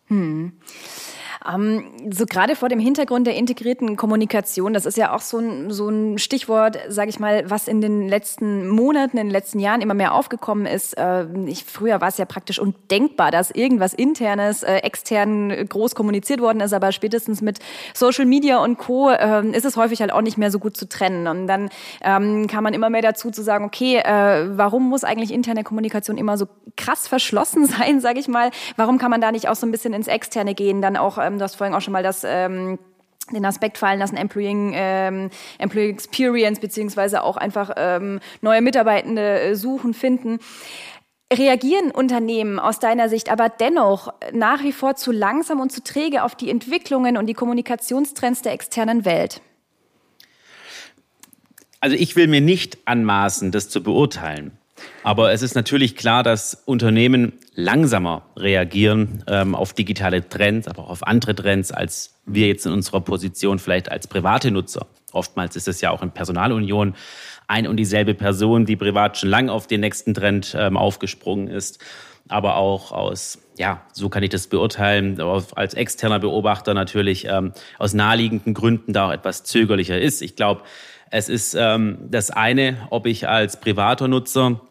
Hm. 0.08 0.54
Ähm, 1.51 1.86
so 2.10 2.25
gerade 2.25 2.56
vor 2.56 2.70
dem 2.70 2.80
Hintergrund 2.80 3.27
der 3.27 3.36
integrierten 3.36 3.96
Kommunikation, 3.96 4.74
das 4.74 4.86
ist 4.86 4.98
ja 4.98 5.13
auch 5.13 5.22
so 5.22 5.39
ein, 5.39 5.72
so 5.72 5.89
ein 5.89 6.18
Stichwort, 6.18 6.77
sage 6.89 7.10
ich 7.10 7.20
mal, 7.20 7.50
was 7.50 7.68
in 7.68 7.82
den 7.82 8.08
letzten 8.08 8.68
Monaten, 8.68 9.18
in 9.18 9.27
den 9.27 9.32
letzten 9.32 9.60
Jahren 9.60 9.82
immer 9.82 9.94
mehr 9.94 10.13
aufgekommen 10.13 10.66
ist. 10.66 10.98
Äh, 10.98 11.25
ich, 11.46 11.63
früher 11.63 12.01
war 12.01 12.10
es 12.10 12.18
ja 12.18 12.25
praktisch 12.25 12.60
undenkbar, 12.60 13.32
dass 13.32 13.51
irgendwas 13.51 13.94
internes, 13.94 14.63
äh, 14.63 14.77
extern 14.77 15.68
groß 15.68 15.96
kommuniziert 15.96 16.42
worden 16.42 16.60
ist, 16.60 16.74
aber 16.74 16.92
spätestens 16.92 17.42
mit 17.42 17.60
Social 17.94 18.25
Media 18.25 18.58
und 18.58 18.77
Co. 18.77 19.10
Äh, 19.10 19.48
ist 19.51 19.66
es 19.66 19.77
häufig 19.77 20.01
halt 20.01 20.12
auch 20.12 20.22
nicht 20.22 20.38
mehr 20.38 20.51
so 20.51 20.60
gut 20.60 20.75
zu 20.77 20.88
trennen. 20.88 21.27
Und 21.27 21.48
dann 21.48 21.70
ähm, 22.01 22.48
kann 22.48 22.63
man 22.63 22.74
immer 22.74 22.89
mehr 22.89 23.01
dazu 23.01 23.32
zu 23.32 23.44
sagen, 23.44 23.66
okay, 23.66 23.98
äh, 23.98 24.58
warum 24.58 24.89
muss 24.89 25.04
eigentlich 25.04 25.34
interne 25.34 25.63
Kommunikation 25.63 26.18
immer 26.18 26.38
so 26.38 26.48
krass 26.75 27.08
verschlossen 27.08 27.66
sein, 27.66 28.01
sage 28.01 28.20
ich 28.20 28.27
mal? 28.27 28.51
Warum 28.75 28.98
kann 28.98 29.12
man 29.12 29.22
da 29.22 29.32
nicht 29.32 29.50
auch 29.50 29.56
so 29.56 29.66
ein 29.66 29.72
bisschen 29.72 29.94
ins 29.94 30.08
Externe 30.08 30.54
gehen? 30.54 30.82
Dann 30.82 30.98
auch, 30.98 31.18
ähm, 31.18 31.37
du 31.38 31.44
hast 31.44 31.56
vorhin 31.56 31.75
auch 31.75 31.82
schon 31.82 31.94
mal 31.94 32.03
das 32.03 32.24
ähm, 32.24 32.79
den 33.32 33.46
Aspekt 33.46 33.77
fallen 33.77 34.00
lassen, 34.00 34.15
Employing, 34.15 34.72
ähm, 34.74 35.29
Employee 35.58 35.89
Experience, 35.89 36.60
beziehungsweise 36.60 37.24
auch 37.24 37.38
einfach 37.38 37.72
ähm, 37.75 38.20
neue 38.41 38.62
Mitarbeitende 38.62 39.39
äh, 39.41 39.56
suchen, 39.56 39.94
finden. 39.94 40.39
Reagieren 41.32 41.91
Unternehmen 41.91 42.58
aus 42.58 42.79
deiner 42.79 43.10
Sicht 43.10 43.29
aber 43.29 43.50
dennoch 43.50 44.13
nach 44.32 44.63
wie 44.63 44.72
vor 44.72 44.96
zu 44.96 45.12
langsam 45.12 45.60
und 45.60 45.74
zu 45.74 45.84
träge 45.84 46.24
auf 46.24 46.36
die 46.36 46.50
Entwicklungen 46.50 47.17
und 47.17 47.25
die 47.25 47.34
Kommunikationstrends 47.34 48.44
der 48.44 48.53
externen 48.53 49.03
Welt? 49.03 49.41
Also 51.82 51.98
ich 51.98 52.15
will 52.15 52.27
mir 52.27 52.41
nicht 52.41 52.77
anmaßen, 52.86 53.51
das 53.51 53.70
zu 53.70 53.84
beurteilen. 53.84 54.51
Aber 55.03 55.32
es 55.34 55.41
ist 55.41 55.53
natürlich 55.53 55.96
klar, 55.98 56.24
dass 56.24 56.63
Unternehmen 56.65 57.34
langsamer 57.58 58.22
reagieren 58.38 59.24
ähm, 59.28 59.56
auf 59.56 59.74
digitale 59.74 60.30
Trends, 60.30 60.68
aber 60.68 60.84
auch 60.84 60.90
auf 60.90 61.06
andere 61.06 61.34
Trends, 61.34 61.72
als 61.72 62.14
wir 62.28 62.48
jetzt 62.48 62.68
in 62.68 62.72
unserer 62.72 63.02
Position 63.02 63.58
vielleicht 63.58 63.92
als 63.92 64.08
private 64.08 64.52
Nutzer. 64.52 64.86
Oftmals 65.12 65.56
ist 65.56 65.68
es 65.68 65.82
ja 65.82 65.90
auch 65.90 66.04
in 66.04 66.12
Personalunion 66.12 66.94
ein 67.48 67.66
und 67.66 67.78
dieselbe 67.78 68.14
Person, 68.14 68.66
die 68.68 68.76
privat 68.76 69.18
schon 69.18 69.30
lang 69.30 69.50
auf 69.50 69.66
den 69.66 69.82
nächsten 69.82 70.14
Trend 70.14 70.56
ähm, 70.58 70.78
aufgesprungen 70.78 71.48
ist. 71.48 71.84
Aber 72.30 72.58
auch 72.58 72.92
aus, 72.92 73.40
ja, 73.58 73.82
so 73.92 74.10
kann 74.10 74.22
ich 74.22 74.30
das 74.30 74.48
beurteilen, 74.48 75.20
als 75.20 75.74
externer 75.74 76.20
Beobachter 76.20 76.76
natürlich 76.76 77.26
ähm, 77.26 77.54
aus 77.80 77.94
naheliegenden 77.94 78.54
Gründen 78.54 78.94
da 78.94 79.08
auch 79.08 79.14
etwas 79.14 79.44
zögerlicher 79.46 80.00
ist. 80.00 80.22
Ich 80.22 80.36
glaube, 80.36 80.62
es 81.10 81.28
ist 81.28 81.56
ähm, 81.56 81.98
das 82.12 82.30
eine, 82.30 82.78
ob 82.92 83.08
ich 83.08 83.28
als 83.28 83.60
privater 83.60 84.08
Nutzer 84.08 84.62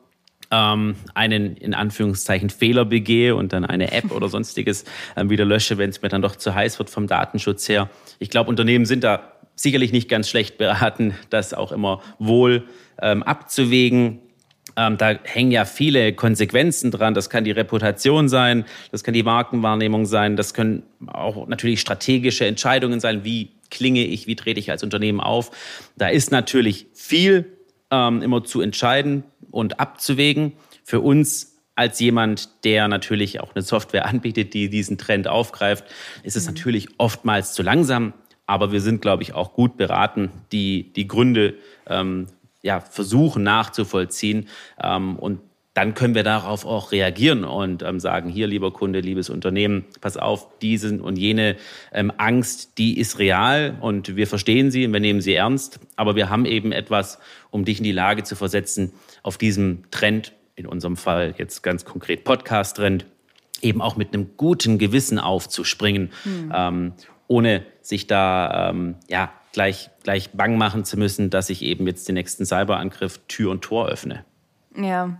ähm, 0.50 0.96
einen 1.14 1.56
in 1.56 1.74
Anführungszeichen 1.74 2.50
Fehler 2.50 2.84
begehe 2.84 3.34
und 3.34 3.52
dann 3.52 3.64
eine 3.64 3.92
App 3.92 4.12
oder 4.12 4.28
sonstiges 4.28 4.84
ähm, 5.16 5.30
wieder 5.30 5.44
lösche, 5.44 5.78
wenn 5.78 5.90
es 5.90 6.02
mir 6.02 6.08
dann 6.08 6.22
doch 6.22 6.36
zu 6.36 6.54
heiß 6.54 6.78
wird 6.78 6.90
vom 6.90 7.06
Datenschutz 7.06 7.68
her. 7.68 7.90
Ich 8.18 8.30
glaube, 8.30 8.50
Unternehmen 8.50 8.86
sind 8.86 9.04
da 9.04 9.32
sicherlich 9.56 9.92
nicht 9.92 10.08
ganz 10.08 10.28
schlecht 10.28 10.58
beraten, 10.58 11.14
das 11.30 11.54
auch 11.54 11.72
immer 11.72 12.02
wohl 12.18 12.64
ähm, 13.00 13.22
abzuwägen. 13.22 14.20
Ähm, 14.76 14.98
da 14.98 15.14
hängen 15.24 15.50
ja 15.50 15.64
viele 15.64 16.12
Konsequenzen 16.12 16.90
dran. 16.90 17.14
Das 17.14 17.30
kann 17.30 17.44
die 17.44 17.50
Reputation 17.50 18.28
sein, 18.28 18.66
das 18.92 19.02
kann 19.02 19.14
die 19.14 19.22
Markenwahrnehmung 19.22 20.04
sein, 20.04 20.36
das 20.36 20.52
können 20.52 20.82
auch 21.06 21.48
natürlich 21.48 21.80
strategische 21.80 22.46
Entscheidungen 22.46 23.00
sein. 23.00 23.24
Wie 23.24 23.52
klinge 23.70 24.04
ich, 24.04 24.26
wie 24.26 24.36
trete 24.36 24.60
ich 24.60 24.70
als 24.70 24.82
Unternehmen 24.82 25.20
auf? 25.20 25.50
Da 25.96 26.08
ist 26.08 26.30
natürlich 26.30 26.86
viel 26.92 27.56
ähm, 27.90 28.20
immer 28.20 28.44
zu 28.44 28.60
entscheiden 28.60 29.24
und 29.56 29.80
abzuwägen. 29.80 30.52
Für 30.84 31.00
uns 31.00 31.56
als 31.74 31.98
jemand, 31.98 32.64
der 32.64 32.88
natürlich 32.88 33.40
auch 33.40 33.54
eine 33.54 33.62
Software 33.62 34.06
anbietet, 34.06 34.54
die 34.54 34.68
diesen 34.68 34.98
Trend 34.98 35.26
aufgreift, 35.28 35.84
ist 36.22 36.36
es 36.36 36.46
mhm. 36.46 36.54
natürlich 36.54 36.88
oftmals 36.98 37.54
zu 37.54 37.62
langsam. 37.62 38.12
Aber 38.46 38.70
wir 38.70 38.80
sind, 38.80 39.02
glaube 39.02 39.24
ich, 39.24 39.32
auch 39.34 39.54
gut 39.54 39.76
beraten, 39.76 40.30
die, 40.52 40.92
die 40.92 41.08
Gründe 41.08 41.54
ähm, 41.88 42.26
ja, 42.62 42.80
versuchen 42.80 43.42
nachzuvollziehen 43.42 44.48
ähm, 44.80 45.16
und 45.16 45.40
dann 45.76 45.92
können 45.92 46.14
wir 46.14 46.22
darauf 46.22 46.64
auch 46.64 46.90
reagieren 46.90 47.44
und 47.44 47.82
ähm, 47.82 48.00
sagen, 48.00 48.30
hier, 48.30 48.46
lieber 48.46 48.72
Kunde, 48.72 49.00
liebes 49.00 49.28
Unternehmen, 49.28 49.84
pass 50.00 50.16
auf, 50.16 50.58
diese 50.60 51.02
und 51.02 51.18
jene 51.18 51.56
ähm, 51.92 52.10
Angst, 52.16 52.78
die 52.78 52.98
ist 52.98 53.18
real 53.18 53.76
und 53.82 54.16
wir 54.16 54.26
verstehen 54.26 54.70
sie 54.70 54.86
und 54.86 54.94
wir 54.94 55.00
nehmen 55.00 55.20
sie 55.20 55.34
ernst. 55.34 55.78
Aber 55.94 56.16
wir 56.16 56.30
haben 56.30 56.46
eben 56.46 56.72
etwas, 56.72 57.18
um 57.50 57.66
dich 57.66 57.76
in 57.76 57.84
die 57.84 57.92
Lage 57.92 58.22
zu 58.22 58.36
versetzen, 58.36 58.92
auf 59.22 59.36
diesem 59.36 59.82
Trend, 59.90 60.32
in 60.54 60.64
unserem 60.64 60.96
Fall 60.96 61.34
jetzt 61.36 61.62
ganz 61.62 61.84
konkret 61.84 62.24
Podcast-Trend, 62.24 63.04
eben 63.60 63.82
auch 63.82 63.96
mit 63.96 64.14
einem 64.14 64.30
guten 64.38 64.78
Gewissen 64.78 65.18
aufzuspringen, 65.18 66.10
mhm. 66.24 66.52
ähm, 66.54 66.92
ohne 67.28 67.66
sich 67.82 68.06
da 68.06 68.70
ähm, 68.70 68.94
ja, 69.10 69.30
gleich, 69.52 69.90
gleich 70.04 70.30
bang 70.30 70.56
machen 70.56 70.86
zu 70.86 70.96
müssen, 70.96 71.28
dass 71.28 71.50
ich 71.50 71.60
eben 71.60 71.86
jetzt 71.86 72.08
den 72.08 72.14
nächsten 72.14 72.46
Cyberangriff 72.46 73.20
Tür 73.28 73.50
und 73.50 73.60
Tor 73.60 73.88
öffne. 73.88 74.24
Ja, 74.78 75.10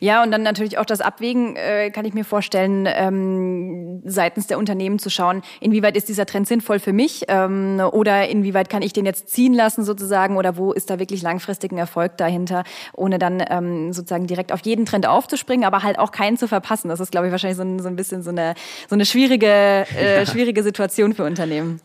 ja, 0.00 0.22
und 0.22 0.30
dann 0.30 0.42
natürlich 0.42 0.78
auch 0.78 0.84
das 0.84 1.00
Abwägen, 1.00 1.56
äh, 1.56 1.90
kann 1.90 2.04
ich 2.04 2.14
mir 2.14 2.24
vorstellen, 2.24 2.86
ähm, 2.86 4.02
seitens 4.04 4.46
der 4.46 4.58
Unternehmen 4.58 4.98
zu 4.98 5.10
schauen, 5.10 5.42
inwieweit 5.60 5.96
ist 5.96 6.08
dieser 6.08 6.26
Trend 6.26 6.46
sinnvoll 6.46 6.78
für 6.78 6.92
mich 6.92 7.24
ähm, 7.28 7.80
oder 7.92 8.28
inwieweit 8.28 8.68
kann 8.68 8.82
ich 8.82 8.92
den 8.92 9.06
jetzt 9.06 9.28
ziehen 9.28 9.54
lassen 9.54 9.84
sozusagen 9.84 10.36
oder 10.36 10.56
wo 10.56 10.72
ist 10.72 10.90
da 10.90 10.98
wirklich 10.98 11.22
langfristigen 11.22 11.78
Erfolg 11.78 12.16
dahinter, 12.18 12.64
ohne 12.94 13.18
dann 13.18 13.42
ähm, 13.48 13.92
sozusagen 13.92 14.26
direkt 14.26 14.52
auf 14.52 14.60
jeden 14.60 14.84
Trend 14.86 15.06
aufzuspringen, 15.06 15.64
aber 15.64 15.82
halt 15.82 15.98
auch 15.98 16.12
keinen 16.12 16.36
zu 16.36 16.48
verpassen. 16.48 16.88
Das 16.88 17.00
ist, 17.00 17.10
glaube 17.10 17.26
ich, 17.26 17.32
wahrscheinlich 17.32 17.56
so 17.56 17.64
ein, 17.64 17.78
so 17.78 17.88
ein 17.88 17.96
bisschen 17.96 18.22
so 18.22 18.30
eine, 18.30 18.54
so 18.88 18.94
eine 18.94 19.06
schwierige, 19.06 19.46
äh, 19.46 20.26
schwierige 20.30 20.62
Situation 20.62 21.14
für 21.14 21.24
Unternehmen. 21.24 21.80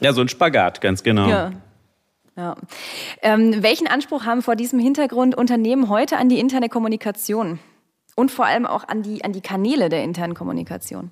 Ja, 0.00 0.12
so 0.12 0.20
ein 0.20 0.28
Spagat, 0.28 0.80
ganz 0.80 1.02
genau. 1.02 1.28
Ja. 1.28 1.52
Ja. 2.36 2.56
Ähm, 3.22 3.62
welchen 3.62 3.86
Anspruch 3.86 4.24
haben 4.24 4.42
vor 4.42 4.56
diesem 4.56 4.78
Hintergrund 4.78 5.36
Unternehmen 5.36 5.88
heute 5.88 6.16
an 6.16 6.28
die 6.28 6.40
interne 6.40 6.68
Kommunikation 6.68 7.60
und 8.16 8.30
vor 8.30 8.46
allem 8.46 8.66
auch 8.66 8.88
an 8.88 9.02
die, 9.02 9.24
an 9.24 9.32
die 9.32 9.40
Kanäle 9.40 9.88
der 9.88 10.02
internen 10.02 10.34
Kommunikation? 10.34 11.10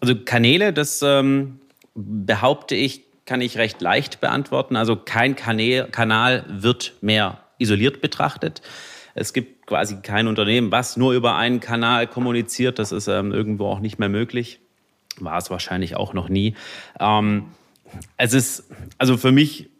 Also 0.00 0.14
Kanäle, 0.16 0.72
das 0.72 1.00
ähm, 1.02 1.60
behaupte 1.94 2.74
ich, 2.74 3.04
kann 3.24 3.40
ich 3.40 3.56
recht 3.56 3.80
leicht 3.80 4.20
beantworten. 4.20 4.76
Also 4.76 4.96
kein 4.96 5.36
Kanä 5.36 5.84
Kanal 5.90 6.44
wird 6.48 6.94
mehr 7.00 7.38
isoliert 7.58 8.00
betrachtet. 8.00 8.60
Es 9.14 9.32
gibt 9.32 9.66
quasi 9.66 10.00
kein 10.02 10.26
Unternehmen, 10.26 10.72
was 10.72 10.96
nur 10.96 11.12
über 11.12 11.36
einen 11.36 11.60
Kanal 11.60 12.06
kommuniziert. 12.06 12.78
Das 12.78 12.92
ist 12.92 13.08
ähm, 13.08 13.32
irgendwo 13.32 13.66
auch 13.66 13.80
nicht 13.80 13.98
mehr 13.98 14.08
möglich. 14.08 14.60
War 15.18 15.38
es 15.38 15.50
wahrscheinlich 15.50 15.96
auch 15.96 16.14
noch 16.14 16.28
nie. 16.28 16.54
Ähm, 16.98 17.46
es 18.16 18.32
ist, 18.32 18.70
also 18.98 19.16
für 19.16 19.32
mich 19.32 19.70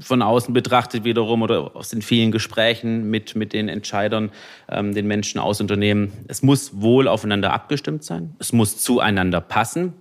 von 0.00 0.22
außen 0.22 0.54
betrachtet 0.54 1.04
wiederum 1.04 1.42
oder 1.42 1.74
aus 1.74 1.90
den 1.90 2.02
vielen 2.02 2.30
Gesprächen 2.30 3.10
mit, 3.10 3.34
mit 3.34 3.52
den 3.52 3.68
Entscheidern, 3.68 4.30
ähm, 4.68 4.94
den 4.94 5.06
Menschen 5.06 5.40
aus 5.40 5.60
Unternehmen, 5.60 6.12
es 6.28 6.42
muss 6.42 6.80
wohl 6.80 7.08
aufeinander 7.08 7.52
abgestimmt 7.52 8.04
sein, 8.04 8.34
es 8.38 8.52
muss 8.52 8.78
zueinander 8.78 9.40
passen. 9.40 9.94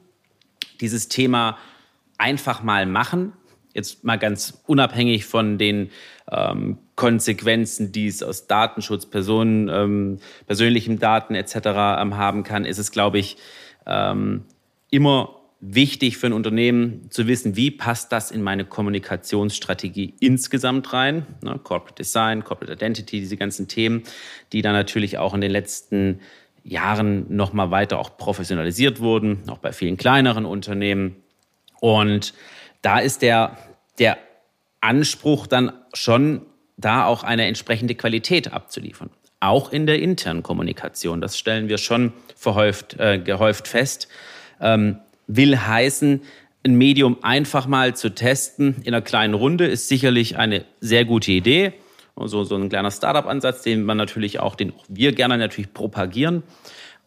Dieses 0.82 1.08
Thema 1.08 1.58
einfach 2.18 2.62
mal 2.62 2.86
machen, 2.86 3.34
jetzt 3.74 4.04
mal 4.04 4.18
ganz 4.18 4.62
unabhängig 4.68 5.26
von 5.26 5.58
den 5.58 5.90
ähm, 6.32 6.78
Konsequenzen, 6.96 7.92
die 7.92 8.08
es 8.08 8.24
aus 8.24 8.48
Datenschutz, 8.48 9.06
Personen, 9.06 9.70
ähm, 9.70 10.20
persönlichen 10.46 11.00
Daten 11.00 11.36
etc. 11.36 11.56
Ähm, 11.56 12.18
haben 12.18 12.44
kann, 12.44 12.66
ist 12.66 12.80
es, 12.80 12.92
glaube 12.92 13.20
ich, 13.20 13.38
ähm, 13.86 14.46
immer 14.90 15.37
wichtig 15.60 16.18
für 16.18 16.28
ein 16.28 16.34
Unternehmen 16.34 17.10
zu 17.10 17.28
wissen, 17.28 17.56
wie 17.56 17.72
passt 17.72 18.12
das 18.12 18.30
in 18.30 18.44
meine 18.44 18.66
Kommunikationsstrategie 18.66 20.14
insgesamt 20.20 20.94
rein. 20.94 21.26
Ne, 21.42 21.60
Corporate 21.64 21.96
Design, 21.96 22.44
Corporate 22.44 22.74
Identity, 22.74 23.20
diese 23.20 23.38
ganzen 23.38 23.68
Themen, 23.68 24.04
die 24.54 24.62
dann 24.62 24.74
natürlich 24.74 25.18
auch 25.18 25.34
in 25.34 25.42
den 25.42 25.52
letzten 25.52 26.20
Jahren 26.64 27.26
nochmal 27.36 27.72
weiter 27.72 27.98
auch 27.98 28.18
professionalisiert 28.18 29.00
wurden, 29.00 29.44
auch 29.50 29.58
bei 29.58 29.72
vielen 29.72 29.98
kleineren 29.98 30.46
Unternehmen. 30.46 31.16
Und 31.80 32.34
da 32.82 33.00
ist 33.00 33.22
der, 33.22 33.58
der 34.00 34.18
Anspruch 34.82 35.48
dann 35.48 35.72
schon 35.94 36.42
da 36.76 37.06
auch 37.06 37.24
eine 37.24 37.46
entsprechende 37.46 37.96
Qualität 37.96 38.54
abzuliefern. 38.54 39.10
Auch 39.40 39.72
in 39.72 39.88
der 39.88 40.00
internen 40.00 40.44
Kommunikation. 40.44 41.22
Das 41.22 41.38
stellen 41.38 41.68
wir 41.70 41.78
schon 41.78 42.14
verhäuft, 42.36 43.00
äh, 43.00 43.20
gehäuft 43.20 43.68
fest. 43.68 44.08
Ähm, 44.60 45.00
will 45.28 45.58
heißen, 45.58 46.22
ein 46.66 46.76
Medium 46.76 47.18
einfach 47.22 47.68
mal 47.68 47.96
zu 47.96 48.10
testen 48.14 48.76
in 48.84 48.94
einer 48.94 49.02
kleinen 49.02 49.34
Runde 49.34 49.66
ist 49.68 49.88
sicherlich 49.88 50.38
eine 50.38 50.66
sehr 50.82 51.06
gute 51.06 51.32
Idee. 51.32 51.74
Also 52.16 52.44
so 52.44 52.56
ein 52.56 52.70
kleiner 52.70 52.92
Startup-Ansatz, 52.92 53.62
den 53.62 53.84
man 53.84 53.96
natürlich 53.96 54.40
auch, 54.40 54.56
den 54.56 54.74
wir 54.88 55.14
gerne 55.14 55.38
natürlich 55.38 55.74
propagieren. 55.74 56.44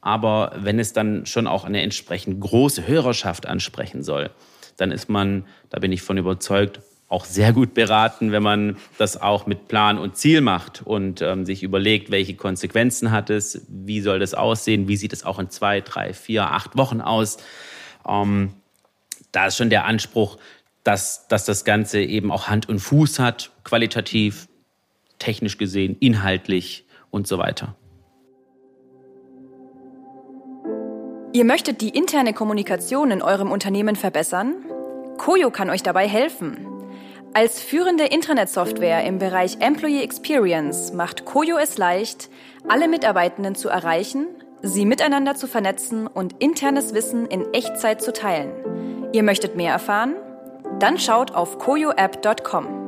Aber 0.00 0.52
wenn 0.56 0.78
es 0.78 0.92
dann 0.92 1.26
schon 1.26 1.46
auch 1.46 1.64
eine 1.64 1.82
entsprechend 1.82 2.40
große 2.40 2.86
Hörerschaft 2.86 3.46
ansprechen 3.46 4.02
soll, 4.02 4.30
dann 4.76 4.92
ist 4.92 5.08
man, 5.08 5.44
da 5.68 5.78
bin 5.78 5.92
ich 5.92 6.00
von 6.00 6.16
überzeugt, 6.16 6.80
auch 7.08 7.24
sehr 7.24 7.52
gut 7.52 7.74
beraten, 7.74 8.30
wenn 8.30 8.42
man 8.42 8.76
das 8.96 9.20
auch 9.20 9.46
mit 9.46 9.66
Plan 9.66 9.98
und 9.98 10.16
Ziel 10.16 10.40
macht 10.40 10.82
und 10.86 11.20
ähm, 11.22 11.44
sich 11.44 11.64
überlegt, 11.64 12.12
welche 12.12 12.34
Konsequenzen 12.34 13.10
hat 13.10 13.30
es, 13.30 13.66
wie 13.68 14.00
soll 14.00 14.20
das 14.20 14.32
aussehen, 14.32 14.86
wie 14.86 14.96
sieht 14.96 15.12
es 15.12 15.26
auch 15.26 15.40
in 15.40 15.50
zwei, 15.50 15.80
drei, 15.80 16.14
vier, 16.14 16.52
acht 16.52 16.76
Wochen 16.76 17.00
aus 17.00 17.38
Ähm, 18.06 18.54
da 19.32 19.46
ist 19.46 19.56
schon 19.56 19.70
der 19.70 19.84
Anspruch, 19.84 20.38
dass, 20.84 21.28
dass 21.28 21.44
das 21.44 21.64
Ganze 21.64 22.00
eben 22.00 22.30
auch 22.32 22.48
Hand 22.48 22.68
und 22.68 22.80
Fuß 22.80 23.18
hat, 23.18 23.50
qualitativ, 23.64 24.48
technisch 25.18 25.58
gesehen, 25.58 25.96
inhaltlich 26.00 26.84
und 27.10 27.26
so 27.26 27.38
weiter. 27.38 27.76
Ihr 31.32 31.44
möchtet 31.44 31.80
die 31.80 31.90
interne 31.90 32.32
Kommunikation 32.32 33.12
in 33.12 33.22
eurem 33.22 33.52
Unternehmen 33.52 33.94
verbessern? 33.94 34.54
Koyo 35.16 35.50
kann 35.50 35.70
euch 35.70 35.82
dabei 35.82 36.08
helfen. 36.08 36.66
Als 37.34 37.60
führende 37.60 38.06
Intranet-Software 38.06 39.04
im 39.04 39.20
Bereich 39.20 39.58
Employee 39.60 40.02
Experience 40.02 40.92
macht 40.92 41.24
Koyo 41.24 41.58
es 41.58 41.78
leicht, 41.78 42.28
alle 42.66 42.88
Mitarbeitenden 42.88 43.54
zu 43.54 43.68
erreichen, 43.68 44.26
sie 44.62 44.84
miteinander 44.84 45.34
zu 45.34 45.46
vernetzen 45.46 46.06
und 46.06 46.34
internes 46.42 46.94
Wissen 46.94 47.26
in 47.26 47.52
Echtzeit 47.52 48.02
zu 48.02 48.12
teilen. 48.12 48.52
Ihr 49.12 49.22
möchtet 49.22 49.56
mehr 49.56 49.72
erfahren? 49.72 50.16
Dann 50.78 50.98
schaut 50.98 51.34
auf 51.34 51.58
koyoapp.com 51.58 52.80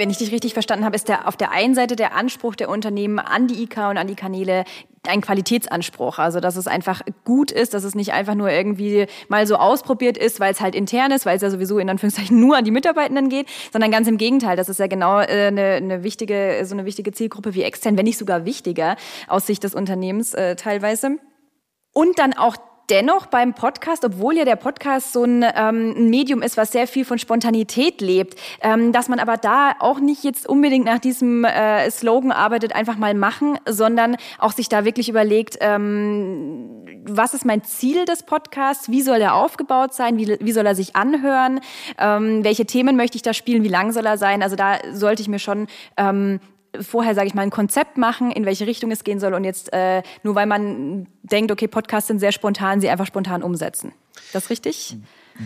wenn 0.00 0.10
ich 0.10 0.18
dich 0.18 0.32
richtig 0.32 0.54
verstanden 0.54 0.84
habe, 0.84 0.96
ist 0.96 1.08
der 1.08 1.28
auf 1.28 1.36
der 1.36 1.52
einen 1.52 1.74
Seite 1.74 1.94
der 1.94 2.16
Anspruch 2.16 2.56
der 2.56 2.70
Unternehmen 2.70 3.18
an 3.18 3.46
die 3.46 3.62
IK 3.62 3.76
und 3.90 3.98
an 3.98 4.06
die 4.06 4.14
Kanäle 4.14 4.64
ein 5.06 5.20
Qualitätsanspruch. 5.20 6.18
Also, 6.18 6.40
dass 6.40 6.56
es 6.56 6.66
einfach 6.66 7.02
gut 7.24 7.50
ist, 7.50 7.74
dass 7.74 7.84
es 7.84 7.94
nicht 7.94 8.12
einfach 8.12 8.34
nur 8.34 8.50
irgendwie 8.50 9.06
mal 9.28 9.46
so 9.46 9.56
ausprobiert 9.56 10.18
ist, 10.18 10.40
weil 10.40 10.52
es 10.52 10.60
halt 10.60 10.74
intern 10.74 11.10
ist, 11.10 11.26
weil 11.26 11.36
es 11.36 11.42
ja 11.42 11.50
sowieso 11.50 11.78
in 11.78 11.88
Anführungszeichen 11.88 12.38
nur 12.38 12.56
an 12.56 12.64
die 12.64 12.70
Mitarbeitenden 12.70 13.28
geht, 13.28 13.46
sondern 13.72 13.90
ganz 13.90 14.08
im 14.08 14.18
Gegenteil. 14.18 14.56
Das 14.56 14.68
ist 14.68 14.78
ja 14.78 14.86
genau 14.86 15.20
äh, 15.20 15.46
eine, 15.48 15.74
eine 15.74 16.02
wichtige, 16.02 16.62
so 16.64 16.74
eine 16.74 16.84
wichtige 16.84 17.12
Zielgruppe 17.12 17.54
wie 17.54 17.62
extern, 17.62 17.96
wenn 17.96 18.04
nicht 18.04 18.18
sogar 18.18 18.44
wichtiger 18.44 18.96
aus 19.28 19.46
Sicht 19.46 19.64
des 19.64 19.74
Unternehmens 19.74 20.34
äh, 20.34 20.56
teilweise. 20.56 21.16
Und 21.92 22.18
dann 22.18 22.34
auch 22.34 22.56
dennoch 22.90 23.26
beim 23.26 23.54
Podcast, 23.54 24.04
obwohl 24.04 24.36
ja 24.36 24.44
der 24.44 24.56
Podcast 24.56 25.12
so 25.12 25.24
ein, 25.24 25.44
ähm, 25.54 26.10
Medium 26.10 26.42
ist, 26.42 26.56
was 26.56 26.72
sehr 26.72 26.86
viel 26.86 27.04
von 27.04 27.18
Spontanität 27.18 28.00
lebt, 28.00 28.38
ähm, 28.60 28.92
dass 28.92 29.08
man 29.08 29.20
aber 29.20 29.36
da 29.36 29.72
auch 29.78 30.00
nicht 30.00 30.24
jetzt 30.24 30.48
unbedingt 30.48 30.84
nach 30.84 30.98
diesem 30.98 31.44
äh, 31.44 31.90
Slogan 31.90 32.32
arbeitet, 32.32 32.74
einfach 32.74 32.96
mal 32.96 33.14
machen, 33.14 33.58
sondern 33.66 34.16
auch 34.38 34.52
sich 34.52 34.68
da 34.68 34.84
wirklich 34.84 35.08
überlegt, 35.08 35.58
ähm, 35.60 36.84
was 37.04 37.34
ist 37.34 37.44
mein 37.44 37.62
Ziel 37.64 38.04
des 38.04 38.24
Podcasts, 38.24 38.90
wie 38.90 39.02
soll 39.02 39.20
er 39.20 39.34
aufgebaut 39.34 39.94
sein, 39.94 40.18
wie, 40.18 40.36
wie 40.40 40.52
soll 40.52 40.66
er 40.66 40.74
sich 40.74 40.96
anhören, 40.96 41.60
ähm, 41.98 42.44
welche 42.44 42.66
Themen 42.66 42.96
möchte 42.96 43.16
ich 43.16 43.22
da 43.22 43.32
spielen, 43.32 43.62
wie 43.62 43.68
lang 43.68 43.92
soll 43.92 44.06
er 44.06 44.18
sein. 44.18 44.42
Also 44.42 44.56
da 44.56 44.78
sollte 44.92 45.22
ich 45.22 45.28
mir 45.28 45.38
schon 45.38 45.66
ähm, 45.96 46.40
vorher, 46.80 47.14
sage 47.14 47.26
ich 47.26 47.34
mal, 47.34 47.42
ein 47.42 47.50
Konzept 47.50 47.98
machen, 47.98 48.30
in 48.30 48.46
welche 48.46 48.66
Richtung 48.66 48.90
es 48.90 49.04
gehen 49.04 49.20
soll 49.20 49.34
und 49.34 49.44
jetzt 49.44 49.72
äh, 49.72 50.02
nur 50.22 50.34
weil 50.34 50.46
man 50.46 51.06
denkt, 51.22 51.50
okay, 51.50 51.68
Podcasts 51.68 52.08
sind 52.08 52.18
sehr 52.18 52.32
spontan, 52.32 52.80
sie 52.80 52.88
einfach 52.88 53.06
spontan 53.06 53.42
umsetzen. 53.42 53.92
Das 54.32 54.44
ist 54.44 54.50
richtig? 54.50 54.96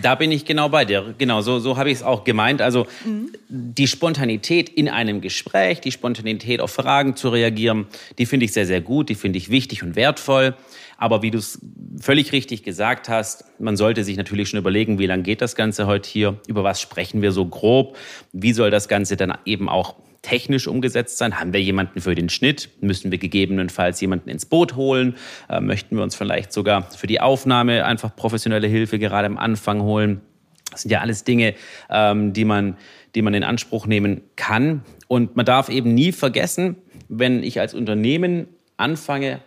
Da 0.03 0.15
bin 0.15 0.33
ich 0.33 0.45
genau 0.45 0.69
bei 0.69 0.85
dir. 0.85 1.15
Genau, 1.19 1.41
so, 1.41 1.59
so 1.61 1.77
habe 1.77 1.91
ich 1.91 1.99
es 1.99 2.03
auch 2.03 2.25
gemeint. 2.25 2.61
Also 2.61 2.87
mhm. 3.05 3.31
die 3.49 3.87
Spontanität 3.87 4.69
in 4.69 4.89
einem 4.89 5.21
Gespräch, 5.21 5.81
die 5.81 5.93
Spontanität 5.93 6.61
auf 6.61 6.73
Fragen 6.73 7.17
zu 7.17 7.29
reagieren, 7.29 7.87
die 8.19 8.27
finde 8.27 8.47
ich 8.47 8.53
sehr, 8.53 8.67
sehr 8.67 8.81
gut, 8.81 9.09
die 9.09 9.15
finde 9.15 9.39
ich 9.39 9.51
wichtig 9.51 9.83
und 9.83 9.95
wertvoll. 9.95 10.57
Aber 10.97 11.23
wie 11.23 11.31
du 11.31 11.39
es 11.39 11.61
völlig 12.01 12.33
richtig 12.33 12.63
gesagt 12.63 13.09
hast, 13.09 13.45
man 13.61 13.77
sollte 13.77 14.05
sich 14.05 14.17
natürlich 14.17 14.49
schon 14.49 14.59
überlegen, 14.59 14.99
wie 14.99 15.07
lange 15.07 15.23
geht 15.23 15.43
das 15.43 15.55
Ganze 15.55 15.87
heute 15.87 16.09
hier, 16.09 16.39
über 16.47 16.65
was 16.65 16.81
sprechen 16.81 17.21
wir 17.21 17.33
so 17.33 17.47
grob, 17.47 17.97
wie 18.33 18.53
soll 18.53 18.71
das 18.71 18.89
Ganze 18.89 19.17
dann 19.17 19.37
eben 19.45 19.69
auch 19.69 19.97
technisch 20.25 20.67
umgesetzt 20.67 21.19
sein? 21.19 21.39
Haben 21.39 21.53
wir 21.53 21.63
jemanden 21.63 22.01
für 22.01 22.15
den 22.15 22.29
Schnitt? 22.29 22.71
Müssen 22.81 23.13
wir 23.13 23.19
gegebenenfalls 23.19 24.01
jemanden 24.01 24.31
ins 24.31 24.47
Boot 24.47 24.75
holen? 24.75 25.17
Äh, 25.49 25.61
möchten 25.61 25.97
wir 25.97 26.03
uns 26.03 26.17
vielleicht 26.17 26.53
sogar 26.53 26.91
für 26.91 27.07
die 27.07 27.21
Aufnahme 27.21 27.85
einfach 27.85 28.17
professionelle 28.17 28.67
Hilfe 28.67 28.99
gerade 28.99 29.27
am 29.27 29.39
Anfang 29.39 29.83
holen? 29.83 30.23
Das 30.71 30.83
sind 30.83 30.91
ja 30.91 31.01
alles 31.01 31.23
Dinge, 31.23 31.55
ähm, 31.91 32.33
die, 32.33 32.45
man, 32.45 32.77
die 33.15 33.23
man 33.23 33.35
in 33.35 33.45
Anspruch 33.45 33.87
nehmen 33.87 34.23
kann. 34.35 34.83
Und 35.07 35.37
man 35.37 35.47
darf 35.47 35.69
eben 35.69 35.95
nie 35.95 36.11
vergessen, 36.11 36.77
wenn 37.09 37.43
ich 37.43 37.61
als 37.61 37.75
Unternehmen 37.75 38.49
anfange, 38.77 39.41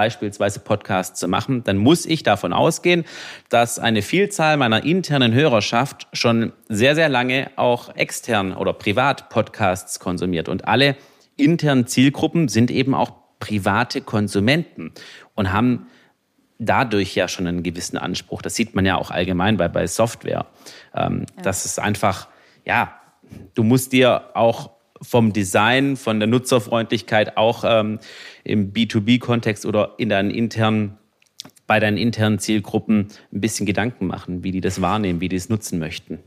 beispielsweise 0.00 0.60
Podcasts 0.60 1.20
zu 1.20 1.28
machen, 1.28 1.62
dann 1.62 1.76
muss 1.76 2.06
ich 2.06 2.22
davon 2.22 2.54
ausgehen, 2.54 3.04
dass 3.50 3.78
eine 3.78 4.00
Vielzahl 4.00 4.56
meiner 4.56 4.82
internen 4.82 5.34
Hörerschaft 5.34 6.08
schon 6.14 6.54
sehr, 6.70 6.94
sehr 6.94 7.10
lange 7.10 7.50
auch 7.56 7.94
extern 7.96 8.54
oder 8.54 8.72
privat 8.72 9.28
Podcasts 9.28 10.00
konsumiert. 10.00 10.48
Und 10.48 10.66
alle 10.66 10.96
internen 11.36 11.86
Zielgruppen 11.86 12.48
sind 12.48 12.70
eben 12.70 12.94
auch 12.94 13.12
private 13.40 14.00
Konsumenten 14.00 14.92
und 15.34 15.52
haben 15.52 15.88
dadurch 16.58 17.14
ja 17.14 17.28
schon 17.28 17.46
einen 17.46 17.62
gewissen 17.62 17.98
Anspruch. 17.98 18.40
Das 18.40 18.54
sieht 18.54 18.74
man 18.74 18.86
ja 18.86 18.96
auch 18.96 19.10
allgemein 19.10 19.58
bei, 19.58 19.68
bei 19.68 19.86
Software. 19.86 20.46
Ähm, 20.94 21.26
ja. 21.36 21.42
Das 21.42 21.66
ist 21.66 21.78
einfach, 21.78 22.28
ja, 22.64 22.94
du 23.52 23.64
musst 23.64 23.92
dir 23.92 24.30
auch 24.32 24.70
vom 25.02 25.32
Design, 25.32 25.96
von 25.96 26.20
der 26.20 26.28
Nutzerfreundlichkeit 26.28 27.36
auch 27.36 27.64
ähm, 27.66 27.98
im 28.44 28.72
B2B-Kontext 28.72 29.66
oder 29.66 29.94
in 29.98 30.08
deinen 30.08 30.30
internen, 30.30 30.98
bei 31.66 31.80
deinen 31.80 31.96
internen 31.96 32.38
Zielgruppen 32.38 33.08
ein 33.32 33.40
bisschen 33.40 33.66
Gedanken 33.66 34.06
machen, 34.06 34.44
wie 34.44 34.50
die 34.50 34.60
das 34.60 34.80
wahrnehmen, 34.80 35.20
wie 35.20 35.28
die 35.28 35.36
es 35.36 35.48
nutzen 35.48 35.78
möchten. 35.78 36.18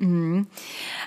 Mhm. 0.00 0.46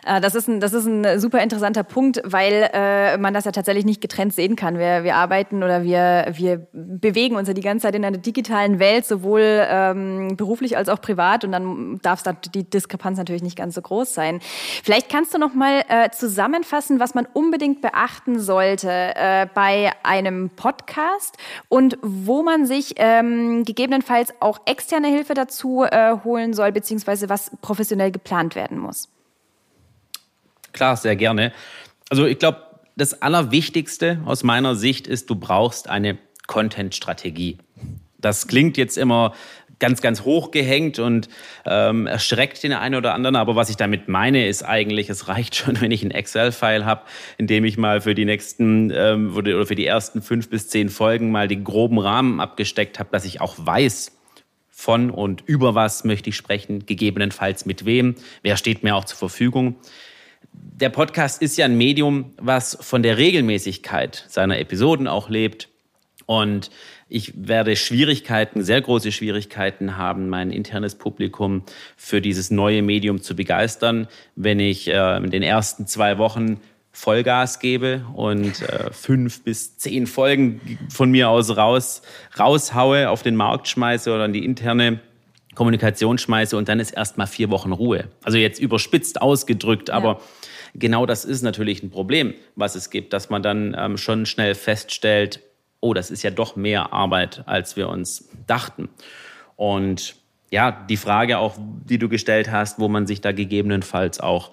Äh, 0.06 0.20
das 0.20 0.36
ist, 0.36 0.50
ein, 0.50 0.60
das 0.60 0.74
ist 0.74 0.86
ein 0.86 1.18
super 1.20 1.42
interessanter 1.42 1.84
Punkt, 1.84 2.22
weil 2.26 2.70
äh, 2.74 3.18
man 3.18 3.34
das 3.34 3.46
ja 3.46 3.54
tatsächlich 3.54 3.86
nicht 3.86 4.02
getrennt 4.02 4.34
sehen 4.34 4.58
kann. 4.58 4.78
Wir, 4.78 5.06
wir 5.06 5.16
arbeiten 5.16 5.64
oder 5.64 5.84
wir, 5.84 6.28
wir 6.34 6.68
bewegen 6.74 7.38
uns 7.38 7.48
ja 7.48 7.54
die 7.54 7.62
ganze 7.62 7.84
Zeit 7.88 7.96
in 7.96 8.04
einer 8.04 8.18
digitalen 8.18 8.80
Welt, 8.80 9.06
sowohl 9.06 9.66
ähm, 9.70 10.36
beruflich 10.36 10.76
als 10.76 10.90
auch 10.90 11.00
privat. 11.00 11.46
Und 11.46 11.54
dann 11.54 12.00
darf 12.02 12.24
die 12.54 12.70
Diskrepanz 12.70 13.18
natürlich 13.18 13.44
nicht 13.44 13.58
ganz 13.58 13.76
so 13.76 13.82
groß 13.82 14.14
sein. 14.14 14.40
Vielleicht 14.84 15.10
kannst 15.10 15.34
du 15.34 15.38
noch 15.38 15.54
mal 15.54 15.84
äh, 15.88 16.10
zusammenfassen, 16.10 17.00
was 17.00 17.14
man 17.14 17.26
unbedingt 17.32 17.80
beachten 17.80 18.42
sollte 18.42 18.90
äh, 18.90 19.48
bei 19.54 19.92
einem 20.04 20.50
Podcast 20.50 21.38
und 21.70 21.98
wo 22.02 22.44
man 22.44 22.66
sich 22.66 22.96
ähm, 22.98 23.64
gegebenenfalls 23.64 24.34
auch 24.42 24.60
externe 24.66 25.08
Hilfe 25.08 25.34
dazu 25.34 25.84
äh, 25.84 26.18
holen 26.26 26.54
soll, 26.54 26.74
beziehungsweise 26.74 27.30
was 27.30 27.52
professionell 27.62 28.12
geplant 28.12 28.56
werden 28.56 28.81
muss. 28.82 29.10
Klar, 30.74 30.98
sehr 30.98 31.15
gerne. 31.15 31.52
Also 32.10 32.26
ich 32.26 32.39
glaube, 32.39 32.63
das 32.96 33.22
Allerwichtigste 33.22 34.22
aus 34.26 34.44
meiner 34.44 34.76
Sicht 34.76 35.08
ist, 35.08 35.30
du 35.30 35.36
brauchst 35.36 35.89
eine 35.89 36.17
Content-Strategie. 36.48 37.58
Das 38.20 38.48
klingt 38.48 38.78
jetzt 38.78 38.98
immer 38.98 39.34
ganz, 39.82 40.02
ganz 40.02 40.22
hochgehängt 40.22 41.00
und 41.00 41.28
ähm, 41.65 42.08
erschreckt 42.08 42.62
den 42.63 42.72
einen 42.72 42.96
oder 42.96 43.13
anderen. 43.13 43.36
Aber 43.36 43.56
was 43.56 43.70
ich 43.70 43.76
damit 43.78 44.08
meine, 44.08 44.48
ist 44.48 44.63
eigentlich, 44.63 45.10
es 45.10 45.28
reicht 45.28 45.56
schon, 45.56 45.82
wenn 45.82 45.91
ich 45.91 46.04
ein 46.04 46.12
Excel-File 46.12 46.86
habe, 46.86 47.02
in 47.38 47.48
dem 47.48 47.65
ich 47.65 47.78
mal 47.78 48.00
für 48.00 48.15
die 48.15 48.26
nächsten 48.26 48.91
ähm, 48.96 49.36
oder 49.36 49.65
für 49.65 49.76
die 49.76 49.86
ersten 49.86 50.22
fünf 50.22 50.50
bis 50.50 50.70
zehn 50.70 50.89
Folgen 50.89 51.32
mal 51.32 51.50
den 51.50 51.63
groben 51.65 51.98
Rahmen 51.98 52.39
abgesteckt 52.39 53.00
habe, 53.00 53.10
dass 53.12 53.26
ich 53.26 53.41
auch 53.41 53.56
weiß, 53.58 54.21
von 54.82 55.12
und 55.12 55.44
über 55.46 55.76
was 55.76 56.04
möchte 56.04 56.32
ich 56.32 56.36
sprechen, 56.36 56.86
gegebenenfalls 56.86 57.65
mit 57.65 57.86
wem, 57.86 58.15
wer 58.41 58.58
steht 58.58 58.84
mir 58.84 58.96
auch 58.96 59.06
zur 59.06 59.17
Verfügung. 59.17 59.76
Der 60.54 60.89
Podcast 60.89 61.41
ist 61.41 61.58
ja 61.58 61.65
ein 61.65 61.78
Medium, 61.78 62.34
was 62.38 62.78
von 62.82 63.04
der 63.04 63.17
Regelmäßigkeit 63.17 64.26
seiner 64.28 64.58
Episoden 64.58 65.08
auch 65.08 65.30
lebt. 65.30 65.70
Und 66.26 66.72
ich 67.08 67.34
werde 67.48 67.76
Schwierigkeiten, 67.76 68.63
sehr 68.63 68.82
große 68.82 69.12
Schwierigkeiten 69.12 69.98
haben, 69.98 70.30
mein 70.30 70.50
internes 70.50 70.96
Publikum 70.96 71.63
für 71.96 72.22
dieses 72.22 72.50
neue 72.50 72.82
Medium 72.82 73.22
zu 73.22 73.36
begeistern, 73.36 74.08
wenn 74.36 74.60
ich 74.60 74.88
äh, 74.88 75.17
in 75.17 75.30
den 75.30 75.44
ersten 75.44 75.86
zwei 75.86 76.17
Wochen 76.17 76.60
Vollgas 76.92 77.60
gebe 77.60 78.06
und 78.14 78.62
äh, 78.62 78.92
fünf 78.92 79.44
bis 79.44 79.78
zehn 79.78 80.08
Folgen 80.08 80.80
von 80.90 81.10
mir 81.10 81.30
aus 81.30 81.56
raus, 81.56 82.02
raushaue, 82.38 83.10
auf 83.10 83.24
den 83.24 83.36
Markt 83.36 83.68
schmeiße 83.68 84.14
oder 84.14 84.26
in 84.26 84.34
die 84.34 84.44
interne 84.44 85.00
Kommunikation 85.56 86.18
schmeiße 86.18 86.56
und 86.56 86.70
dann 86.70 86.80
ist 86.80 86.92
erstmal 86.92 87.28
vier 87.28 87.50
Wochen 87.50 87.72
Ruhe. 87.72 88.06
Also 88.24 88.38
jetzt 88.38 88.60
überspitzt 88.60 89.22
ausgedrückt, 89.22 89.90
ja. 89.90 89.96
aber 89.96 90.22
genau 90.76 91.06
das 91.06 91.26
ist 91.26 91.42
natürlich 91.42 91.84
ein 91.84 91.92
Problem, 91.92 92.34
was 92.56 92.76
es 92.76 92.90
gibt, 92.90 93.14
dass 93.14 93.30
man 93.30 93.42
dann 93.42 93.76
ähm, 93.78 93.98
schon 93.98 94.26
schnell 94.26 94.56
feststellt, 94.56 95.42
oh, 95.80 95.94
das 95.94 96.12
ist 96.12 96.24
ja 96.24 96.32
doch 96.32 96.56
mehr 96.56 96.94
Arbeit, 96.94 97.44
als 97.48 97.76
wir 97.76 97.90
uns 97.90 98.30
dachten. 98.48 98.90
Und 99.56 100.16
ja, 100.52 100.72
die 100.72 100.98
Frage 100.98 101.38
auch, 101.38 101.56
die 101.58 101.98
du 101.98 102.10
gestellt 102.10 102.52
hast, 102.52 102.80
wo 102.80 102.88
man 102.88 103.08
sich 103.08 103.22
da 103.22 103.32
gegebenenfalls 103.32 104.20
auch 104.20 104.52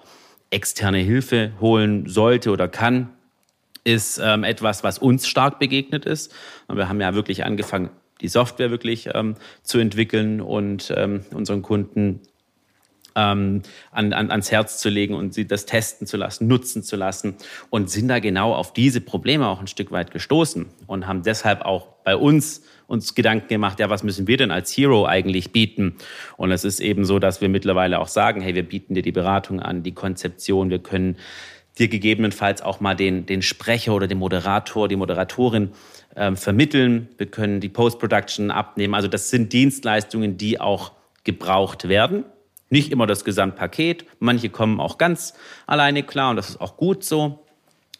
externe 0.51 0.99
Hilfe 0.99 1.53
holen 1.59 2.07
sollte 2.07 2.51
oder 2.51 2.67
kann, 2.67 3.09
ist 3.83 4.19
ähm, 4.23 4.43
etwas, 4.43 4.83
was 4.83 4.97
uns 4.97 5.27
stark 5.27 5.59
begegnet 5.59 6.05
ist. 6.05 6.33
Und 6.67 6.77
wir 6.77 6.89
haben 6.89 7.01
ja 7.01 7.13
wirklich 7.13 7.45
angefangen, 7.45 7.89
die 8.21 8.27
Software 8.27 8.71
wirklich 8.71 9.09
ähm, 9.13 9.35
zu 9.63 9.79
entwickeln 9.79 10.41
und 10.41 10.93
ähm, 10.95 11.25
unseren 11.31 11.61
Kunden 11.61 12.21
ähm, 13.15 13.61
an, 13.91 14.13
an, 14.13 14.31
ans 14.31 14.51
Herz 14.51 14.79
zu 14.79 14.89
legen 14.89 15.13
und 15.13 15.33
sie 15.33 15.47
das 15.47 15.65
testen 15.65 16.07
zu 16.07 16.17
lassen, 16.17 16.47
nutzen 16.47 16.83
zu 16.83 16.95
lassen 16.95 17.35
und 17.69 17.89
sind 17.89 18.07
da 18.07 18.19
genau 18.19 18.53
auf 18.53 18.73
diese 18.73 19.01
Probleme 19.01 19.47
auch 19.47 19.59
ein 19.59 19.67
Stück 19.67 19.91
weit 19.91 20.11
gestoßen 20.11 20.67
und 20.87 21.07
haben 21.07 21.23
deshalb 21.23 21.61
auch 21.61 21.87
bei 22.03 22.15
uns 22.15 22.63
uns 22.89 23.13
Gedanken 23.13 23.47
gemacht, 23.47 23.79
ja, 23.79 23.89
was 23.89 24.03
müssen 24.03 24.27
wir 24.27 24.37
denn 24.37 24.51
als 24.51 24.75
Hero 24.75 25.05
eigentlich 25.05 25.51
bieten? 25.51 25.95
Und 26.37 26.51
es 26.51 26.63
ist 26.63 26.79
eben 26.79 27.05
so, 27.05 27.19
dass 27.19 27.39
wir 27.39 27.47
mittlerweile 27.47 27.99
auch 27.99 28.07
sagen, 28.07 28.41
hey, 28.41 28.55
wir 28.55 28.63
bieten 28.63 28.95
dir 28.95 29.03
die 29.03 29.11
Beratung 29.11 29.59
an, 29.59 29.83
die 29.83 29.93
Konzeption, 29.93 30.71
wir 30.71 30.79
können 30.79 31.15
dir 31.77 31.87
gegebenenfalls 31.87 32.61
auch 32.63 32.79
mal 32.79 32.95
den, 32.95 33.27
den 33.27 33.43
Sprecher 33.43 33.93
oder 33.93 34.07
den 34.07 34.17
Moderator, 34.17 34.87
die 34.87 34.95
Moderatorin 34.95 35.69
ähm, 36.15 36.35
vermitteln. 36.35 37.09
Wir 37.17 37.27
können 37.27 37.61
die 37.61 37.69
Post-Production 37.69 38.49
abnehmen. 38.49 38.95
Also 38.95 39.07
das 39.07 39.29
sind 39.29 39.53
Dienstleistungen, 39.53 40.37
die 40.37 40.59
auch 40.59 40.91
gebraucht 41.23 41.87
werden. 41.87 42.25
Nicht 42.69 42.91
immer 42.91 43.05
das 43.05 43.23
Gesamtpaket. 43.23 44.05
Manche 44.19 44.49
kommen 44.49 44.79
auch 44.79 44.97
ganz 44.97 45.35
alleine 45.67 46.03
klar 46.03 46.31
und 46.31 46.37
das 46.37 46.49
ist 46.49 46.61
auch 46.61 46.75
gut 46.75 47.03
so. 47.03 47.45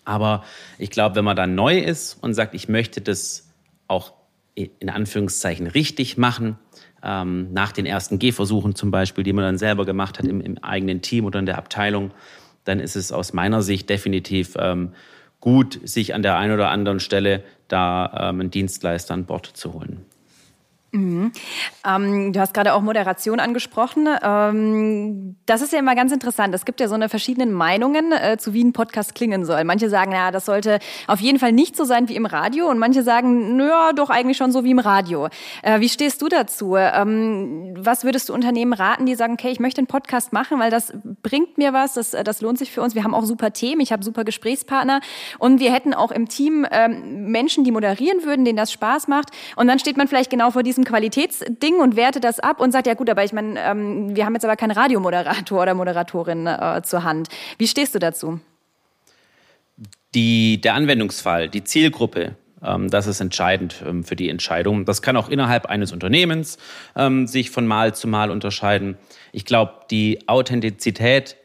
Aber 0.03 0.43
ich 0.79 0.89
glaube, 0.89 1.15
wenn 1.15 1.25
man 1.25 1.35
dann 1.35 1.53
neu 1.53 1.77
ist 1.77 2.17
und 2.21 2.33
sagt, 2.33 2.55
ich 2.55 2.67
möchte 2.67 3.01
das 3.01 3.47
auch 3.87 4.18
in 4.59 4.89
Anführungszeichen 4.89 5.67
richtig 5.67 6.17
machen, 6.17 6.57
ähm, 7.03 7.53
nach 7.53 7.71
den 7.71 7.85
ersten 7.85 8.19
Gehversuchen 8.19 8.75
zum 8.75 8.91
Beispiel, 8.91 9.23
die 9.23 9.33
man 9.33 9.45
dann 9.45 9.57
selber 9.57 9.85
gemacht 9.85 10.19
hat 10.19 10.25
im, 10.25 10.41
im, 10.41 10.57
eigenen 10.59 11.01
Team 11.01 11.25
oder 11.25 11.39
in 11.39 11.45
der 11.45 11.57
Abteilung, 11.57 12.11
dann 12.65 12.79
ist 12.79 12.95
es 12.95 13.11
aus 13.11 13.33
meiner 13.33 13.61
Sicht 13.61 13.89
definitiv 13.89 14.55
ähm, 14.59 14.93
gut, 15.39 15.79
sich 15.83 16.13
an 16.13 16.21
der 16.21 16.37
einen 16.37 16.53
oder 16.53 16.69
anderen 16.69 16.99
Stelle 16.99 17.43
da 17.67 18.29
ähm, 18.29 18.41
einen 18.41 18.51
Dienstleister 18.51 19.13
an 19.13 19.25
Bord 19.25 19.45
zu 19.45 19.73
holen. 19.73 20.05
Mhm. 20.91 21.31
Ähm, 21.85 22.33
du 22.33 22.39
hast 22.39 22.53
gerade 22.53 22.73
auch 22.73 22.81
Moderation 22.81 23.39
angesprochen. 23.39 24.07
Ähm, 24.23 25.35
das 25.45 25.61
ist 25.61 25.71
ja 25.71 25.79
immer 25.79 25.95
ganz 25.95 26.11
interessant. 26.11 26.53
Es 26.55 26.65
gibt 26.65 26.79
ja 26.79 26.87
so 26.87 26.95
eine 26.95 27.09
verschiedenen 27.09 27.51
Meinungen, 27.51 28.11
äh, 28.11 28.37
zu 28.37 28.53
wie 28.53 28.63
ein 28.63 28.73
Podcast 28.73 29.13
klingen 29.13 29.45
soll. 29.45 29.63
Manche 29.63 29.89
sagen, 29.89 30.11
ja, 30.11 30.31
das 30.31 30.45
sollte 30.45 30.79
auf 31.07 31.19
jeden 31.19 31.37
Fall 31.37 31.51
nicht 31.51 31.75
so 31.75 31.83
sein 31.83 32.09
wie 32.09 32.15
im 32.15 32.25
Radio 32.25 32.69
und 32.69 32.79
manche 32.79 33.03
sagen, 33.03 33.55
naja, 33.55 33.93
doch 33.93 34.09
eigentlich 34.09 34.37
schon 34.37 34.51
so 34.51 34.63
wie 34.63 34.71
im 34.71 34.79
Radio. 34.79 35.29
Äh, 35.61 35.79
wie 35.79 35.89
stehst 35.89 36.21
du 36.21 36.27
dazu? 36.27 36.75
Ähm, 36.75 37.73
was 37.77 38.03
würdest 38.03 38.29
du 38.29 38.33
Unternehmen 38.33 38.73
raten, 38.73 39.05
die 39.05 39.15
sagen, 39.15 39.33
okay, 39.33 39.49
ich 39.49 39.59
möchte 39.59 39.79
einen 39.79 39.87
Podcast 39.87 40.33
machen, 40.33 40.59
weil 40.59 40.71
das 40.71 40.93
bringt 41.21 41.57
mir 41.57 41.71
was, 41.71 41.93
das, 41.93 42.11
das 42.11 42.41
lohnt 42.41 42.57
sich 42.57 42.71
für 42.71 42.81
uns. 42.81 42.95
Wir 42.95 43.03
haben 43.03 43.13
auch 43.13 43.25
super 43.25 43.53
Themen, 43.53 43.81
ich 43.81 43.91
habe 43.91 44.03
super 44.03 44.23
Gesprächspartner 44.23 45.01
und 45.37 45.59
wir 45.59 45.71
hätten 45.71 45.93
auch 45.93 46.11
im 46.11 46.27
Team 46.27 46.65
ähm, 46.71 47.31
Menschen, 47.31 47.63
die 47.63 47.71
moderieren 47.71 48.23
würden, 48.23 48.43
denen 48.43 48.57
das 48.57 48.71
Spaß 48.71 49.07
macht. 49.07 49.29
Und 49.55 49.67
dann 49.67 49.77
steht 49.77 49.97
man 49.97 50.07
vielleicht 50.07 50.29
genau 50.29 50.51
vor 50.51 50.63
diesem 50.63 50.78
diesem 50.79 50.83
Qualitätsding 50.85 51.79
und 51.79 51.95
wertet 51.95 52.23
das 52.23 52.39
ab 52.39 52.59
und 52.59 52.71
sagt, 52.71 52.87
ja 52.87 52.93
gut, 52.93 53.09
aber 53.09 53.23
ich 53.23 53.33
meine, 53.33 53.59
ähm, 53.59 54.15
wir 54.15 54.25
haben 54.25 54.33
jetzt 54.33 54.45
aber 54.45 54.55
keinen 54.55 54.71
Radiomoderator 54.71 55.61
oder 55.61 55.73
Moderatorin 55.73 56.47
äh, 56.47 56.81
zur 56.83 57.03
Hand. 57.03 57.29
Wie 57.57 57.67
stehst 57.67 57.95
du 57.95 57.99
dazu? 57.99 58.39
Die, 60.15 60.59
der 60.61 60.73
Anwendungsfall, 60.73 61.49
die 61.49 61.63
Zielgruppe, 61.63 62.35
ähm, 62.63 62.89
das 62.89 63.07
ist 63.07 63.19
entscheidend 63.19 63.83
ähm, 63.85 64.03
für 64.03 64.15
die 64.15 64.29
Entscheidung. 64.29 64.85
Das 64.85 65.01
kann 65.01 65.17
auch 65.17 65.29
innerhalb 65.29 65.67
eines 65.67 65.91
Unternehmens 65.91 66.57
ähm, 66.95 67.27
sich 67.27 67.51
von 67.51 67.67
Mal 67.67 67.93
zu 67.93 68.07
Mal 68.07 68.31
unterscheiden. 68.31 68.97
Ich 69.31 69.45
glaube, 69.45 69.73
die 69.91 70.27
Authentizität 70.27 71.35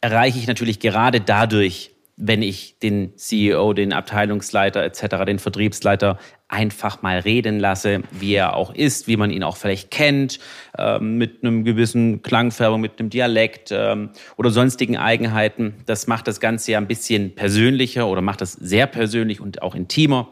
erreiche 0.00 0.38
ich 0.38 0.46
natürlich 0.46 0.78
gerade 0.78 1.20
dadurch, 1.20 1.90
wenn 2.18 2.42
ich 2.42 2.78
den 2.80 3.16
CEO, 3.16 3.72
den 3.72 3.92
Abteilungsleiter 3.92 4.82
etc., 4.82 5.24
den 5.24 5.38
Vertriebsleiter 5.38 6.18
einfach 6.48 7.02
mal 7.02 7.20
reden 7.20 7.60
lasse, 7.60 8.02
wie 8.10 8.34
er 8.34 8.56
auch 8.56 8.74
ist, 8.74 9.06
wie 9.06 9.16
man 9.16 9.30
ihn 9.30 9.44
auch 9.44 9.56
vielleicht 9.56 9.90
kennt, 9.90 10.40
ähm, 10.76 11.16
mit 11.16 11.44
einem 11.44 11.64
gewissen 11.64 12.22
Klangfärbung, 12.22 12.80
mit 12.80 12.98
einem 12.98 13.10
Dialekt 13.10 13.70
ähm, 13.70 14.10
oder 14.36 14.50
sonstigen 14.50 14.96
Eigenheiten. 14.96 15.74
Das 15.86 16.06
macht 16.06 16.26
das 16.26 16.40
Ganze 16.40 16.72
ja 16.72 16.78
ein 16.78 16.88
bisschen 16.88 17.34
persönlicher 17.34 18.08
oder 18.08 18.20
macht 18.20 18.40
das 18.40 18.52
sehr 18.52 18.86
persönlich 18.86 19.40
und 19.40 19.62
auch 19.62 19.74
intimer 19.74 20.28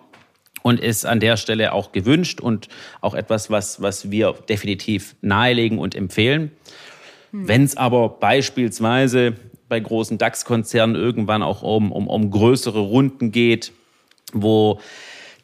und 0.62 0.80
ist 0.80 1.06
an 1.06 1.20
der 1.20 1.36
Stelle 1.36 1.72
auch 1.72 1.92
gewünscht 1.92 2.40
und 2.40 2.68
auch 3.00 3.14
etwas, 3.14 3.50
was, 3.50 3.80
was 3.80 4.10
wir 4.10 4.32
definitiv 4.48 5.14
nahelegen 5.20 5.78
und 5.78 5.94
empfehlen. 5.94 6.50
Hm. 7.30 7.46
Wenn 7.46 7.62
es 7.62 7.76
aber 7.76 8.08
beispielsweise 8.08 9.34
bei 9.68 9.80
großen 9.80 10.18
DAX-Konzernen 10.18 10.96
irgendwann 10.96 11.42
auch 11.42 11.62
um, 11.62 11.92
um, 11.92 12.08
um 12.08 12.30
größere 12.30 12.78
Runden 12.78 13.32
geht, 13.32 13.72
wo 14.32 14.80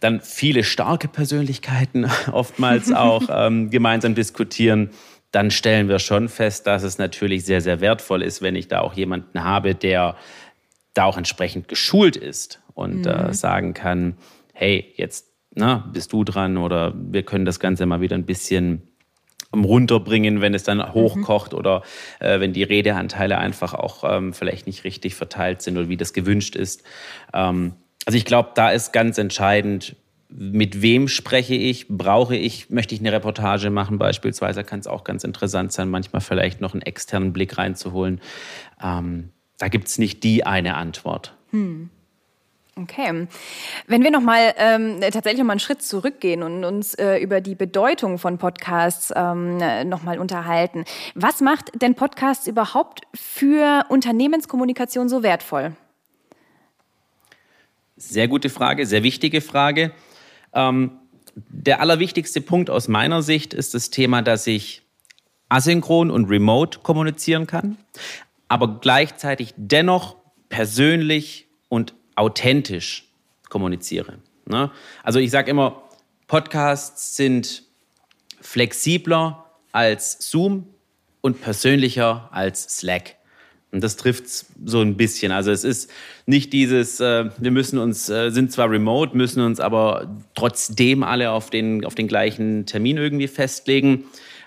dann 0.00 0.20
viele 0.20 0.64
starke 0.64 1.08
Persönlichkeiten 1.08 2.10
oftmals 2.32 2.92
auch 2.92 3.24
ähm, 3.30 3.70
gemeinsam 3.70 4.14
diskutieren, 4.14 4.90
dann 5.30 5.50
stellen 5.50 5.88
wir 5.88 5.98
schon 5.98 6.28
fest, 6.28 6.66
dass 6.66 6.82
es 6.82 6.98
natürlich 6.98 7.44
sehr, 7.44 7.60
sehr 7.60 7.80
wertvoll 7.80 8.22
ist, 8.22 8.42
wenn 8.42 8.54
ich 8.54 8.68
da 8.68 8.80
auch 8.80 8.94
jemanden 8.94 9.42
habe, 9.44 9.74
der 9.74 10.16
da 10.94 11.04
auch 11.04 11.16
entsprechend 11.16 11.68
geschult 11.68 12.16
ist 12.16 12.60
und 12.74 13.06
äh, 13.06 13.14
mhm. 13.14 13.30
äh, 13.30 13.34
sagen 13.34 13.74
kann, 13.74 14.18
hey, 14.52 14.92
jetzt 14.96 15.28
na, 15.54 15.88
bist 15.92 16.12
du 16.12 16.24
dran 16.24 16.56
oder 16.56 16.94
wir 16.94 17.22
können 17.24 17.44
das 17.44 17.60
Ganze 17.60 17.86
mal 17.86 18.00
wieder 18.00 18.16
ein 18.16 18.24
bisschen 18.24 18.88
runterbringen, 19.54 20.40
wenn 20.40 20.54
es 20.54 20.62
dann 20.62 20.78
mhm. 20.78 20.94
hochkocht 20.94 21.52
mhm. 21.52 21.58
oder 21.58 21.82
äh, 22.20 22.40
wenn 22.40 22.52
die 22.52 22.62
Redeanteile 22.62 23.38
einfach 23.38 23.74
auch 23.74 24.04
ähm, 24.04 24.32
vielleicht 24.32 24.66
nicht 24.66 24.84
richtig 24.84 25.14
verteilt 25.14 25.62
sind 25.62 25.76
oder 25.76 25.88
wie 25.88 25.96
das 25.96 26.12
gewünscht 26.12 26.56
ist. 26.56 26.82
Ähm, 27.32 27.74
also 28.06 28.16
ich 28.16 28.24
glaube, 28.24 28.50
da 28.54 28.70
ist 28.70 28.92
ganz 28.92 29.18
entscheidend, 29.18 29.96
mit 30.28 30.80
wem 30.80 31.08
spreche 31.08 31.54
ich, 31.54 31.88
brauche 31.88 32.36
ich, 32.36 32.70
möchte 32.70 32.94
ich 32.94 33.00
eine 33.00 33.12
Reportage 33.12 33.70
machen 33.70 33.98
beispielsweise, 33.98 34.64
kann 34.64 34.80
es 34.80 34.86
auch 34.86 35.04
ganz 35.04 35.24
interessant 35.24 35.72
sein, 35.72 35.90
manchmal 35.90 36.22
vielleicht 36.22 36.60
noch 36.60 36.72
einen 36.72 36.82
externen 36.82 37.32
Blick 37.32 37.58
reinzuholen. 37.58 38.20
Ähm, 38.82 39.30
da 39.58 39.68
gibt 39.68 39.88
es 39.88 39.98
nicht 39.98 40.24
die 40.24 40.44
eine 40.44 40.76
Antwort. 40.76 41.36
Hm. 41.50 41.90
Okay. 42.74 43.28
Wenn 43.86 44.02
wir 44.02 44.10
nochmal 44.10 44.54
ähm, 44.56 45.00
tatsächlich 45.02 45.38
noch 45.38 45.46
mal 45.46 45.52
einen 45.52 45.60
Schritt 45.60 45.82
zurückgehen 45.82 46.42
und 46.42 46.64
uns 46.64 46.94
äh, 46.94 47.18
über 47.18 47.42
die 47.42 47.54
Bedeutung 47.54 48.18
von 48.18 48.38
Podcasts 48.38 49.12
ähm, 49.14 49.58
nochmal 49.88 50.18
unterhalten. 50.18 50.86
Was 51.14 51.42
macht 51.42 51.70
denn 51.82 51.94
Podcasts 51.94 52.46
überhaupt 52.46 53.02
für 53.14 53.84
Unternehmenskommunikation 53.90 55.10
so 55.10 55.22
wertvoll? 55.22 55.76
Sehr 57.96 58.26
gute 58.26 58.48
Frage, 58.48 58.86
sehr 58.86 59.02
wichtige 59.02 59.42
Frage. 59.42 59.92
Ähm, 60.54 60.92
der 61.34 61.80
allerwichtigste 61.80 62.40
Punkt 62.40 62.70
aus 62.70 62.88
meiner 62.88 63.20
Sicht 63.20 63.52
ist 63.52 63.74
das 63.74 63.90
Thema, 63.90 64.22
dass 64.22 64.46
ich 64.46 64.82
asynchron 65.50 66.10
und 66.10 66.30
remote 66.30 66.78
kommunizieren 66.78 67.46
kann, 67.46 67.76
aber 68.48 68.80
gleichzeitig 68.80 69.52
dennoch 69.56 70.16
persönlich 70.48 71.48
und 71.68 71.94
authentisch 72.16 73.08
kommuniziere. 73.48 74.18
Ne? 74.46 74.70
Also 75.02 75.18
ich 75.18 75.30
sage 75.30 75.50
immer, 75.50 75.82
Podcasts 76.26 77.16
sind 77.16 77.64
flexibler 78.40 79.44
als 79.72 80.18
Zoom 80.30 80.66
und 81.20 81.40
persönlicher 81.40 82.28
als 82.32 82.78
Slack. 82.78 83.16
Und 83.70 83.82
das 83.82 83.96
trifft 83.96 84.24
so 84.64 84.82
ein 84.82 84.98
bisschen. 84.98 85.32
Also 85.32 85.50
es 85.50 85.64
ist 85.64 85.90
nicht 86.26 86.52
dieses, 86.52 87.00
äh, 87.00 87.30
wir 87.38 87.50
müssen 87.50 87.78
uns, 87.78 88.10
äh, 88.10 88.30
sind 88.30 88.52
zwar 88.52 88.70
remote, 88.70 89.16
müssen 89.16 89.42
uns 89.42 89.60
aber 89.60 90.14
trotzdem 90.34 91.02
alle 91.02 91.30
auf 91.30 91.48
den, 91.48 91.84
auf 91.86 91.94
den 91.94 92.06
gleichen 92.06 92.66
Termin 92.66 92.98
irgendwie 92.98 93.28
festlegen. 93.28 94.04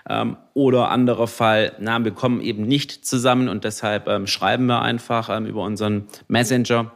Ähm, 0.08 0.36
oder 0.54 0.90
anderer 0.90 1.26
Fall, 1.26 1.72
na, 1.80 2.04
wir 2.04 2.12
kommen 2.12 2.40
eben 2.40 2.62
nicht 2.62 3.04
zusammen 3.04 3.48
und 3.48 3.64
deshalb 3.64 4.06
ähm, 4.06 4.28
schreiben 4.28 4.66
wir 4.66 4.80
einfach 4.80 5.28
ähm, 5.28 5.46
über 5.46 5.64
unseren 5.64 6.06
Messenger 6.28 6.92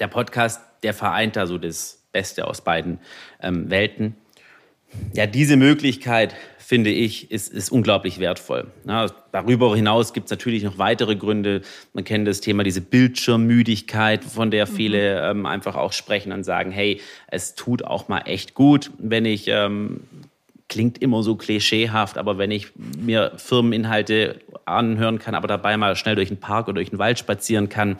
der 0.00 0.08
Podcast, 0.08 0.60
der 0.82 0.94
vereint 0.94 1.36
da 1.36 1.46
so 1.46 1.58
das 1.58 2.02
Beste 2.12 2.46
aus 2.46 2.62
beiden 2.62 2.98
ähm, 3.40 3.70
Welten. 3.70 4.16
Ja, 5.12 5.26
diese 5.26 5.56
Möglichkeit, 5.56 6.34
finde 6.58 6.90
ich, 6.90 7.30
ist, 7.30 7.52
ist 7.52 7.70
unglaublich 7.70 8.18
wertvoll. 8.18 8.68
Ja, 8.86 9.06
darüber 9.32 9.74
hinaus 9.74 10.12
gibt 10.12 10.26
es 10.26 10.30
natürlich 10.30 10.62
noch 10.62 10.78
weitere 10.78 11.16
Gründe. 11.16 11.62
Man 11.92 12.04
kennt 12.04 12.26
das 12.26 12.40
Thema, 12.40 12.64
diese 12.64 12.80
Bildschirmmüdigkeit, 12.80 14.24
von 14.24 14.50
der 14.50 14.66
viele 14.66 15.34
mhm. 15.34 15.40
ähm, 15.40 15.46
einfach 15.46 15.76
auch 15.76 15.92
sprechen 15.92 16.32
und 16.32 16.44
sagen, 16.44 16.70
hey, 16.70 17.00
es 17.28 17.54
tut 17.54 17.84
auch 17.84 18.08
mal 18.08 18.20
echt 18.20 18.54
gut, 18.54 18.90
wenn 18.98 19.24
ich 19.24 19.48
ähm, 19.48 20.00
klingt 20.68 21.02
immer 21.02 21.22
so 21.22 21.34
klischeehaft, 21.34 22.16
aber 22.16 22.38
wenn 22.38 22.52
ich 22.52 22.68
mir 22.76 23.32
Firmeninhalte 23.36 24.38
anhören 24.64 25.18
kann, 25.18 25.34
aber 25.34 25.48
dabei 25.48 25.76
mal 25.76 25.96
schnell 25.96 26.14
durch 26.14 26.28
den 26.28 26.38
Park 26.38 26.68
oder 26.68 26.76
durch 26.76 26.90
den 26.90 27.00
Wald 27.00 27.18
spazieren 27.18 27.68
kann, 27.68 27.96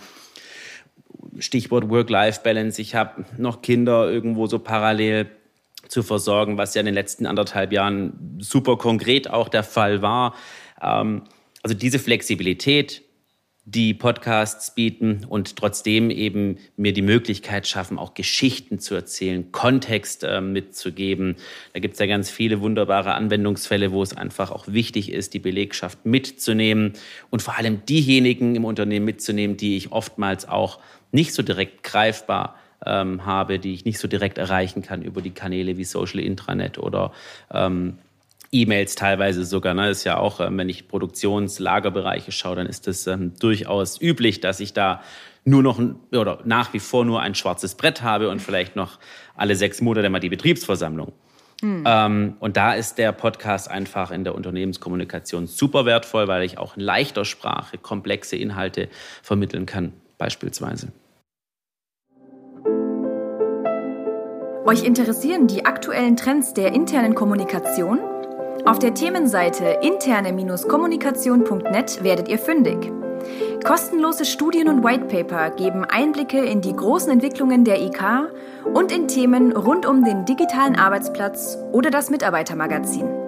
Stichwort 1.39 1.89
Work-Life-Balance. 1.89 2.81
Ich 2.81 2.95
habe 2.95 3.25
noch 3.37 3.63
Kinder 3.63 4.11
irgendwo 4.11 4.47
so 4.47 4.59
parallel 4.59 5.31
zu 5.89 6.03
versorgen, 6.03 6.59
was 6.59 6.75
ja 6.75 6.81
in 6.81 6.87
den 6.87 6.95
letzten 6.95 7.27
anderthalb 7.27 7.73
Jahren 7.73 8.39
super 8.39 8.77
konkret 8.77 9.31
auch 9.31 9.49
der 9.49 9.65
Fall 9.65 10.03
war. 10.03 10.35
Ähm, 10.81 11.23
also 11.63 11.77
diese 11.77 11.99
Flexibilität, 11.99 13.03
die 13.67 13.93
Podcasts 13.95 14.75
bieten 14.75 15.27
und 15.29 15.57
trotzdem 15.57 16.11
eben 16.11 16.59
mir 16.77 16.93
die 16.93 17.03
Möglichkeit 17.03 17.69
schaffen, 17.69 17.99
auch 17.99 18.15
Geschichten 18.15 18.79
zu 18.79 18.95
erzählen, 18.95 19.53
Kontext 19.53 20.25
äh, 20.25 20.41
mitzugeben. 20.41 21.37
Da 21.73 21.81
gibt 21.81 21.95
es 21.95 22.01
ja 22.01 22.07
ganz 22.07 22.31
viele 22.31 22.63
wunderbare 22.63 23.15
Anwendungsfälle, 23.15 23.93
wo 23.93 24.03
es 24.03 24.17
einfach 24.17 24.51
auch 24.51 24.67
wichtig 24.67 25.13
ist, 25.13 25.35
die 25.35 25.39
Belegschaft 25.39 26.05
mitzunehmen 26.05 26.95
und 27.29 27.43
vor 27.43 27.59
allem 27.59 27.85
diejenigen 27.85 28.57
im 28.57 28.65
Unternehmen 28.65 29.05
mitzunehmen, 29.05 29.57
die 29.57 29.77
ich 29.77 29.93
oftmals 29.93 30.49
auch 30.49 30.81
nicht 31.13 31.35
so 31.35 31.43
direkt 31.43 31.83
greifbar 31.83 32.57
ähm, 32.85 33.25
habe, 33.27 33.59
die 33.59 33.75
ich 33.75 33.85
nicht 33.85 33.99
so 33.99 34.09
direkt 34.09 34.39
erreichen 34.39 34.83
kann 34.83 35.03
über 35.03 35.23
die 35.23 35.33
Kanäle 35.33 35.77
wie 35.77 35.85
Social 35.85 36.21
Intranet 36.21 36.79
oder 36.79 37.13
ähm, 37.53 37.99
E-Mails 38.53 38.95
teilweise 38.95 39.45
sogar. 39.45 39.75
Ne? 39.75 39.91
Ist 39.91 40.05
ja 40.05 40.17
auch, 40.19 40.41
ähm, 40.41 40.59
wenn 40.59 40.69
ich 40.69 40.89
Produktionslagerbereiche 40.89 42.33
schaue, 42.33 42.57
dann 42.57 42.67
ist 42.67 42.89
es 42.89 43.07
ähm, 43.07 43.33
durchaus 43.39 44.01
üblich, 44.01 44.41
dass 44.41 44.61
ich 44.61 44.73
da 44.73 45.03
nur 45.45 45.63
noch 45.63 45.81
oder 46.13 46.41
nach 46.45 46.73
wie 46.73 46.81
vor 46.81 47.05
nur 47.05 47.21
ein 47.21 47.35
schwarzes 47.35 47.75
Brett 47.75 48.03
habe 48.03 48.29
und 48.29 48.41
vielleicht 48.41 48.77
noch 48.77 48.99
alle 49.37 49.57
sechs 49.57 49.81
Monate 49.81 50.11
mal 50.11 50.21
die 50.21 50.29
Betriebsversammlung. 50.29 51.13
Hm. 51.63 51.85
Ähm, 51.87 52.37
und 52.41 52.57
da 52.57 52.75
ist 52.75 52.99
der 52.99 53.13
Podcast 53.13 53.71
einfach 53.71 54.11
in 54.11 54.25
der 54.25 54.35
Unternehmenskommunikation 54.35 55.47
super 55.47 55.85
wertvoll, 55.85 56.27
weil 56.27 56.43
ich 56.43 56.59
auch 56.59 56.77
in 56.77 56.83
leichter 56.83 57.25
Sprache 57.25 57.79
komplexe 57.79 58.37
Inhalte 58.37 58.89
vermitteln 59.23 59.67
kann, 59.67 59.93
beispielsweise. 60.21 60.93
Euch 64.65 64.85
interessieren 64.85 65.49
die 65.49 65.67
aktuellen 65.67 66.17
Trends 66.17 66.55
der 66.55 66.73
internen 66.73 67.17
Kommunikation? 67.17 67.99
Auf 68.65 68.79
der 68.79 68.95
Themenseite 68.95 69.81
interne-kommunikation.net 69.83 72.05
werdet 72.05 72.29
ihr 72.29 72.39
fündig. 72.39 72.93
Kostenlose 73.65 74.25
Studien 74.25 74.69
und 74.69 74.85
Whitepaper 74.85 75.51
geben 75.51 75.85
Einblicke 75.85 76.45
in 76.45 76.61
die 76.61 76.77
großen 76.77 77.11
Entwicklungen 77.11 77.65
der 77.65 77.83
IK 77.83 78.31
und 78.73 78.93
in 78.93 79.09
Themen 79.09 79.57
rund 79.57 79.87
um 79.87 80.05
den 80.05 80.25
digitalen 80.25 80.77
Arbeitsplatz 80.77 81.59
oder 81.73 81.91
das 81.91 82.11
Mitarbeitermagazin. 82.11 83.20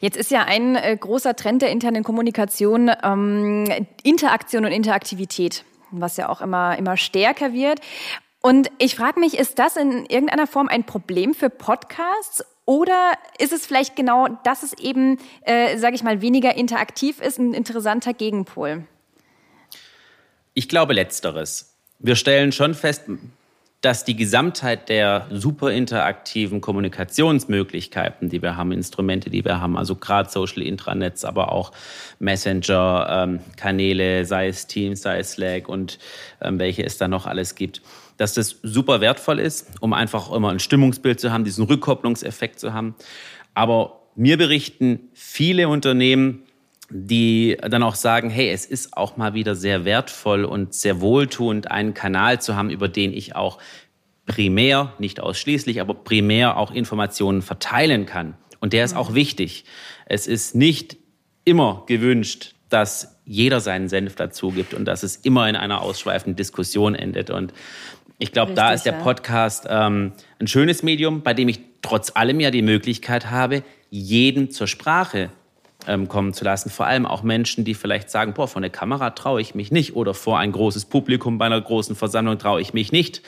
Jetzt 0.00 0.16
ist 0.16 0.30
ja 0.30 0.44
ein 0.44 0.76
äh, 0.76 0.96
großer 0.98 1.36
Trend 1.36 1.62
der 1.62 1.70
internen 1.70 2.02
Kommunikation 2.02 2.90
ähm, 3.02 3.86
Interaktion 4.02 4.64
und 4.64 4.72
Interaktivität, 4.72 5.64
was 5.90 6.16
ja 6.16 6.28
auch 6.28 6.40
immer, 6.40 6.76
immer 6.78 6.96
stärker 6.96 7.52
wird. 7.52 7.80
Und 8.40 8.70
ich 8.78 8.96
frage 8.96 9.20
mich, 9.20 9.38
ist 9.38 9.58
das 9.58 9.76
in 9.76 10.06
irgendeiner 10.06 10.46
Form 10.46 10.68
ein 10.68 10.84
Problem 10.84 11.34
für 11.34 11.50
Podcasts 11.50 12.42
oder 12.64 13.12
ist 13.38 13.52
es 13.52 13.66
vielleicht 13.66 13.96
genau, 13.96 14.28
dass 14.44 14.62
es 14.62 14.72
eben, 14.74 15.18
äh, 15.42 15.76
sage 15.76 15.96
ich 15.96 16.02
mal, 16.02 16.22
weniger 16.22 16.54
interaktiv 16.54 17.20
ist, 17.20 17.38
ein 17.38 17.52
interessanter 17.52 18.14
Gegenpol? 18.14 18.84
Ich 20.54 20.68
glaube 20.68 20.94
letzteres. 20.94 21.74
Wir 21.98 22.16
stellen 22.16 22.52
schon 22.52 22.74
fest, 22.74 23.04
dass 23.80 24.04
die 24.04 24.14
Gesamtheit 24.14 24.90
der 24.90 25.26
super 25.30 25.72
interaktiven 25.72 26.60
Kommunikationsmöglichkeiten, 26.60 28.28
die 28.28 28.42
wir 28.42 28.56
haben, 28.56 28.72
Instrumente, 28.72 29.30
die 29.30 29.44
wir 29.44 29.60
haben, 29.60 29.78
also 29.78 29.96
gerade 29.96 30.28
Social 30.28 30.62
Intranets, 30.62 31.24
aber 31.24 31.52
auch 31.52 31.72
Messenger-Kanäle, 32.18 34.18
ähm, 34.18 34.24
sei 34.26 34.48
es 34.48 34.66
Teams, 34.66 35.00
sei 35.00 35.20
es 35.20 35.32
Slack 35.32 35.68
und 35.68 35.98
ähm, 36.42 36.58
welche 36.58 36.84
es 36.84 36.98
da 36.98 37.08
noch 37.08 37.26
alles 37.26 37.54
gibt, 37.54 37.80
dass 38.18 38.34
das 38.34 38.56
super 38.62 39.00
wertvoll 39.00 39.38
ist, 39.38 39.70
um 39.80 39.94
einfach 39.94 40.30
immer 40.30 40.50
ein 40.50 40.60
Stimmungsbild 40.60 41.18
zu 41.18 41.32
haben, 41.32 41.44
diesen 41.44 41.64
Rückkopplungseffekt 41.64 42.60
zu 42.60 42.74
haben. 42.74 42.94
Aber 43.54 44.02
mir 44.14 44.36
berichten 44.36 45.08
viele 45.14 45.68
Unternehmen, 45.68 46.42
die 46.90 47.56
dann 47.60 47.82
auch 47.82 47.94
sagen, 47.94 48.30
hey, 48.30 48.50
es 48.50 48.66
ist 48.66 48.96
auch 48.96 49.16
mal 49.16 49.34
wieder 49.34 49.54
sehr 49.54 49.84
wertvoll 49.84 50.44
und 50.44 50.74
sehr 50.74 51.00
wohltuend, 51.00 51.70
einen 51.70 51.94
Kanal 51.94 52.40
zu 52.40 52.56
haben, 52.56 52.70
über 52.70 52.88
den 52.88 53.12
ich 53.12 53.36
auch 53.36 53.58
primär, 54.26 54.92
nicht 54.98 55.20
ausschließlich, 55.20 55.80
aber 55.80 55.94
primär 55.94 56.56
auch 56.56 56.70
Informationen 56.70 57.42
verteilen 57.42 58.06
kann. 58.06 58.34
Und 58.60 58.72
der 58.72 58.84
ist 58.84 58.94
auch 58.94 59.14
wichtig. 59.14 59.64
Es 60.06 60.26
ist 60.26 60.54
nicht 60.54 60.98
immer 61.44 61.84
gewünscht, 61.86 62.54
dass 62.68 63.20
jeder 63.24 63.60
seinen 63.60 63.88
Senf 63.88 64.16
dazu 64.16 64.50
gibt 64.50 64.74
und 64.74 64.84
dass 64.84 65.02
es 65.02 65.16
immer 65.16 65.48
in 65.48 65.56
einer 65.56 65.82
ausschweifenden 65.82 66.36
Diskussion 66.36 66.94
endet. 66.94 67.30
Und 67.30 67.52
ich 68.18 68.32
glaube, 68.32 68.54
da 68.54 68.72
ist 68.72 68.84
der 68.84 68.92
Podcast 68.92 69.66
ähm, 69.68 70.12
ein 70.38 70.46
schönes 70.46 70.82
Medium, 70.82 71.22
bei 71.22 71.34
dem 71.34 71.48
ich 71.48 71.60
trotz 71.82 72.14
allem 72.14 72.40
ja 72.40 72.50
die 72.50 72.62
Möglichkeit 72.62 73.30
habe, 73.30 73.62
jeden 73.88 74.50
zur 74.50 74.66
Sprache 74.66 75.30
ähm, 75.86 76.08
kommen 76.08 76.32
zu 76.32 76.44
lassen. 76.44 76.70
Vor 76.70 76.86
allem 76.86 77.06
auch 77.06 77.22
Menschen, 77.22 77.64
die 77.64 77.74
vielleicht 77.74 78.10
sagen, 78.10 78.34
boah, 78.34 78.48
vor 78.48 78.60
eine 78.60 78.70
Kamera 78.70 79.10
traue 79.10 79.40
ich 79.40 79.54
mich 79.54 79.70
nicht 79.70 79.96
oder 79.96 80.14
vor 80.14 80.38
ein 80.38 80.52
großes 80.52 80.86
Publikum 80.86 81.38
bei 81.38 81.46
einer 81.46 81.60
großen 81.60 81.96
Versammlung 81.96 82.38
traue 82.38 82.60
ich 82.60 82.74
mich 82.74 82.92
nicht. 82.92 83.22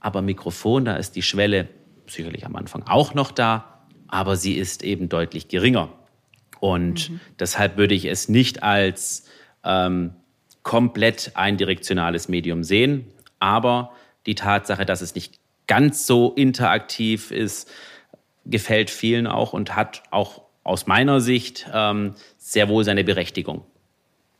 Aber 0.00 0.22
Mikrofon, 0.22 0.84
da 0.84 0.96
ist 0.96 1.16
die 1.16 1.22
Schwelle 1.22 1.68
sicherlich 2.06 2.44
am 2.44 2.56
Anfang 2.56 2.82
auch 2.86 3.14
noch 3.14 3.30
da, 3.30 3.86
aber 4.08 4.36
sie 4.36 4.54
ist 4.54 4.82
eben 4.84 5.08
deutlich 5.08 5.48
geringer. 5.48 5.88
Und 6.60 7.10
mhm. 7.10 7.20
deshalb 7.38 7.76
würde 7.76 7.94
ich 7.94 8.04
es 8.04 8.28
nicht 8.28 8.62
als 8.62 9.26
ähm, 9.64 10.14
komplett 10.62 11.32
eindirektionales 11.34 12.28
Medium 12.28 12.64
sehen, 12.64 13.06
aber 13.38 13.92
die 14.26 14.34
Tatsache, 14.34 14.86
dass 14.86 15.00
es 15.00 15.14
nicht 15.14 15.38
ganz 15.66 16.06
so 16.06 16.32
interaktiv 16.32 17.30
ist, 17.30 17.70
gefällt 18.46 18.90
vielen 18.90 19.26
auch 19.26 19.52
und 19.52 19.76
hat 19.76 20.02
auch 20.10 20.43
aus 20.64 20.86
meiner 20.86 21.20
Sicht 21.20 21.66
ähm, 21.72 22.14
sehr 22.38 22.68
wohl 22.68 22.84
seine 22.84 23.04
Berechtigung. 23.04 23.64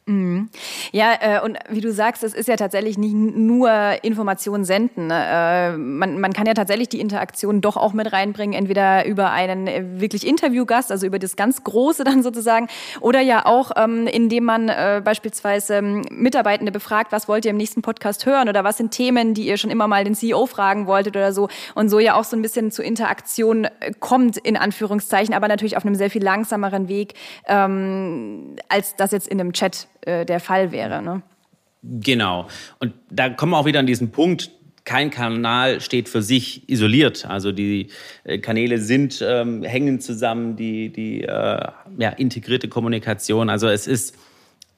Mhm. 0.06 0.50
Ja, 0.92 1.14
äh, 1.18 1.40
und 1.42 1.56
wie 1.70 1.80
du 1.80 1.90
sagst, 1.90 2.24
es 2.24 2.34
ist 2.34 2.46
ja 2.46 2.56
tatsächlich 2.56 2.98
nicht 2.98 3.14
nur 3.14 3.70
Informationen 4.02 4.66
senden. 4.66 5.06
Ne? 5.06 5.14
Äh, 5.14 5.76
man, 5.78 6.20
man 6.20 6.34
kann 6.34 6.46
ja 6.46 6.52
tatsächlich 6.52 6.90
die 6.90 7.00
Interaktion 7.00 7.62
doch 7.62 7.78
auch 7.78 7.94
mit 7.94 8.12
reinbringen, 8.12 8.54
entweder 8.54 9.06
über 9.06 9.30
einen 9.30 9.66
äh, 9.66 9.82
wirklich 10.00 10.26
Interviewgast, 10.26 10.92
also 10.92 11.06
über 11.06 11.18
das 11.18 11.36
ganz 11.36 11.64
Große 11.64 12.04
dann 12.04 12.22
sozusagen, 12.22 12.68
oder 13.00 13.22
ja 13.22 13.46
auch, 13.46 13.70
ähm, 13.76 14.06
indem 14.06 14.44
man 14.44 14.68
äh, 14.68 15.00
beispielsweise 15.02 15.76
ähm, 15.76 16.04
Mitarbeitende 16.10 16.70
befragt, 16.70 17.10
was 17.10 17.26
wollt 17.26 17.46
ihr 17.46 17.52
im 17.52 17.56
nächsten 17.56 17.80
Podcast 17.80 18.26
hören 18.26 18.50
oder 18.50 18.62
was 18.62 18.76
sind 18.76 18.90
Themen, 18.90 19.32
die 19.32 19.46
ihr 19.46 19.56
schon 19.56 19.70
immer 19.70 19.88
mal 19.88 20.04
den 20.04 20.14
CEO 20.14 20.44
fragen 20.44 20.86
wolltet 20.86 21.16
oder 21.16 21.32
so 21.32 21.48
und 21.74 21.88
so 21.88 21.98
ja 21.98 22.14
auch 22.14 22.24
so 22.24 22.36
ein 22.36 22.42
bisschen 22.42 22.70
zur 22.70 22.84
Interaktion 22.84 23.64
äh, 23.64 23.92
kommt, 24.00 24.36
in 24.36 24.58
Anführungszeichen, 24.58 25.32
aber 25.32 25.48
natürlich 25.48 25.78
auf 25.78 25.86
einem 25.86 25.94
sehr 25.94 26.10
viel 26.10 26.22
langsameren 26.22 26.88
Weg, 26.88 27.14
ähm, 27.46 28.56
als 28.68 28.96
das 28.96 29.10
jetzt 29.10 29.28
in 29.28 29.40
einem 29.40 29.54
Chat 29.54 29.88
äh, 30.06 30.24
der 30.24 30.40
Fall 30.40 30.72
wäre. 30.72 31.02
Ne? 31.02 31.22
Genau. 31.82 32.48
Und 32.78 32.94
da 33.10 33.28
kommen 33.28 33.52
wir 33.52 33.58
auch 33.58 33.66
wieder 33.66 33.80
an 33.80 33.86
diesen 33.86 34.10
Punkt, 34.10 34.50
kein 34.84 35.10
Kanal 35.10 35.80
steht 35.80 36.08
für 36.08 36.22
sich 36.22 36.68
isoliert. 36.68 37.26
Also 37.26 37.52
die 37.52 37.88
äh, 38.24 38.38
Kanäle 38.38 38.78
sind, 38.78 39.24
ähm, 39.26 39.62
hängen 39.62 40.00
zusammen, 40.00 40.56
die, 40.56 40.90
die 40.90 41.22
äh, 41.22 41.68
ja, 41.98 42.10
integrierte 42.16 42.68
Kommunikation. 42.68 43.48
Also 43.48 43.68
es 43.68 43.86
ist, 43.86 44.16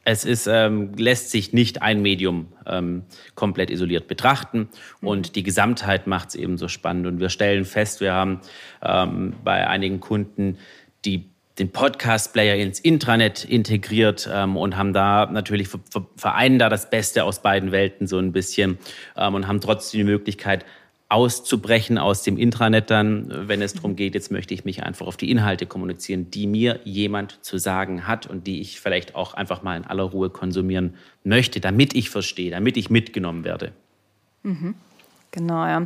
es 0.05 0.25
ist, 0.25 0.47
ähm, 0.47 0.93
lässt 0.97 1.33
sich 1.33 1.53
nicht 1.53 1.83
ein 1.83 2.03
Medium 2.03 2.53
ähm, 2.67 3.03
komplett 3.35 3.71
isoliert 3.71 4.07
betrachten. 4.07 4.69
Und 5.01 5.35
die 5.35 5.43
Gesamtheit 5.43 6.07
macht 6.07 6.29
es 6.29 6.35
eben 6.37 6.57
so 6.57 6.69
spannend. 6.69 7.09
Und 7.09 7.19
wir 7.19 7.29
stellen 7.29 7.65
fest, 7.65 8.01
wir 8.01 8.13
haben 8.13 8.41
ähm, 8.83 9.35
bei 9.43 9.67
einigen 9.67 9.99
Kunden 9.99 10.59
die 11.05 11.31
den 11.59 11.71
Podcast-Player 11.71 12.57
ins 12.57 12.81
Intranet 12.81 13.45
integriert 13.45 14.29
ähm, 14.31 14.57
und 14.57 14.77
haben 14.77 14.93
da 14.93 15.27
natürlich 15.27 15.69
vereinen 16.17 16.59
da 16.59 16.69
das 16.69 16.91
Beste 16.91 17.25
aus 17.25 17.41
beiden 17.41 17.73
Welten 17.73 18.07
so 18.07 18.19
ein 18.19 18.33
bisschen 18.33 18.79
ähm, 19.17 19.35
und 19.35 19.49
haben 19.49 19.61
trotzdem 19.61 19.99
die 19.99 20.05
Möglichkeit 20.05 20.65
auszubrechen 21.09 21.99
aus 21.99 22.23
dem 22.25 22.37
Intranet 22.37 22.91
dann, 22.91 23.49
wenn 23.49 23.63
es 23.63 23.75
darum 23.75 23.95
geht, 23.95 24.15
jetzt 24.15 24.33
möchte 24.33 24.55
ich 24.55 24.65
mich 24.65 24.83
einfach 24.83 25.07
auf 25.07 25.17
die 25.17 25.31
Inhalte 25.31 25.65
kommunizieren, 25.67 26.31
die 26.31 26.49
mir 26.49 26.81
jemand 26.85 27.45
zu 27.45 27.59
sagen 27.59 28.09
hat 28.09 28.27
und 28.27 28.47
die 28.47 28.61
ich 28.61 28.81
vielleicht 28.81 29.15
auch 29.15 29.35
einfach 29.35 29.63
mal 29.63 29.77
in 29.77 29.85
aller 29.85 30.03
Ruhe 30.03 30.31
konsumieren 30.31 30.95
möchte, 31.23 31.61
damit 31.61 31.95
ich 31.95 32.11
verstehe, 32.11 32.51
damit 32.51 32.77
ich 32.77 32.91
mitgenommen 32.91 33.45
werde. 33.45 33.73
Mhm. 34.43 34.75
Genau, 35.37 35.67
ja. 35.67 35.83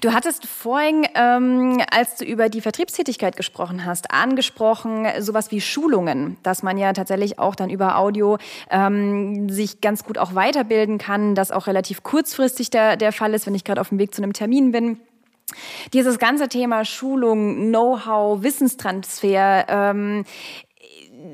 Du 0.00 0.12
hattest 0.12 0.46
vorhin, 0.46 1.04
ähm, 1.16 1.82
als 1.90 2.18
du 2.18 2.24
über 2.24 2.48
die 2.48 2.60
Vertriebstätigkeit 2.60 3.36
gesprochen 3.36 3.84
hast, 3.84 4.12
angesprochen, 4.12 5.08
sowas 5.18 5.50
wie 5.50 5.60
Schulungen, 5.60 6.36
dass 6.44 6.62
man 6.62 6.78
ja 6.78 6.92
tatsächlich 6.92 7.40
auch 7.40 7.56
dann 7.56 7.68
über 7.68 7.98
Audio 7.98 8.38
ähm, 8.70 9.48
sich 9.48 9.80
ganz 9.80 10.04
gut 10.04 10.18
auch 10.18 10.36
weiterbilden 10.36 10.98
kann, 10.98 11.34
das 11.34 11.50
auch 11.50 11.66
relativ 11.66 12.04
kurzfristig 12.04 12.70
der, 12.70 12.96
der 12.96 13.10
Fall 13.10 13.34
ist, 13.34 13.44
wenn 13.44 13.56
ich 13.56 13.64
gerade 13.64 13.80
auf 13.80 13.88
dem 13.88 13.98
Weg 13.98 14.14
zu 14.14 14.22
einem 14.22 14.34
Termin 14.34 14.70
bin. 14.70 15.00
Dieses 15.92 16.20
ganze 16.20 16.48
Thema 16.48 16.84
Schulung, 16.84 17.70
Know-how, 17.70 18.44
Wissenstransfer, 18.44 19.66
ähm, 19.68 20.24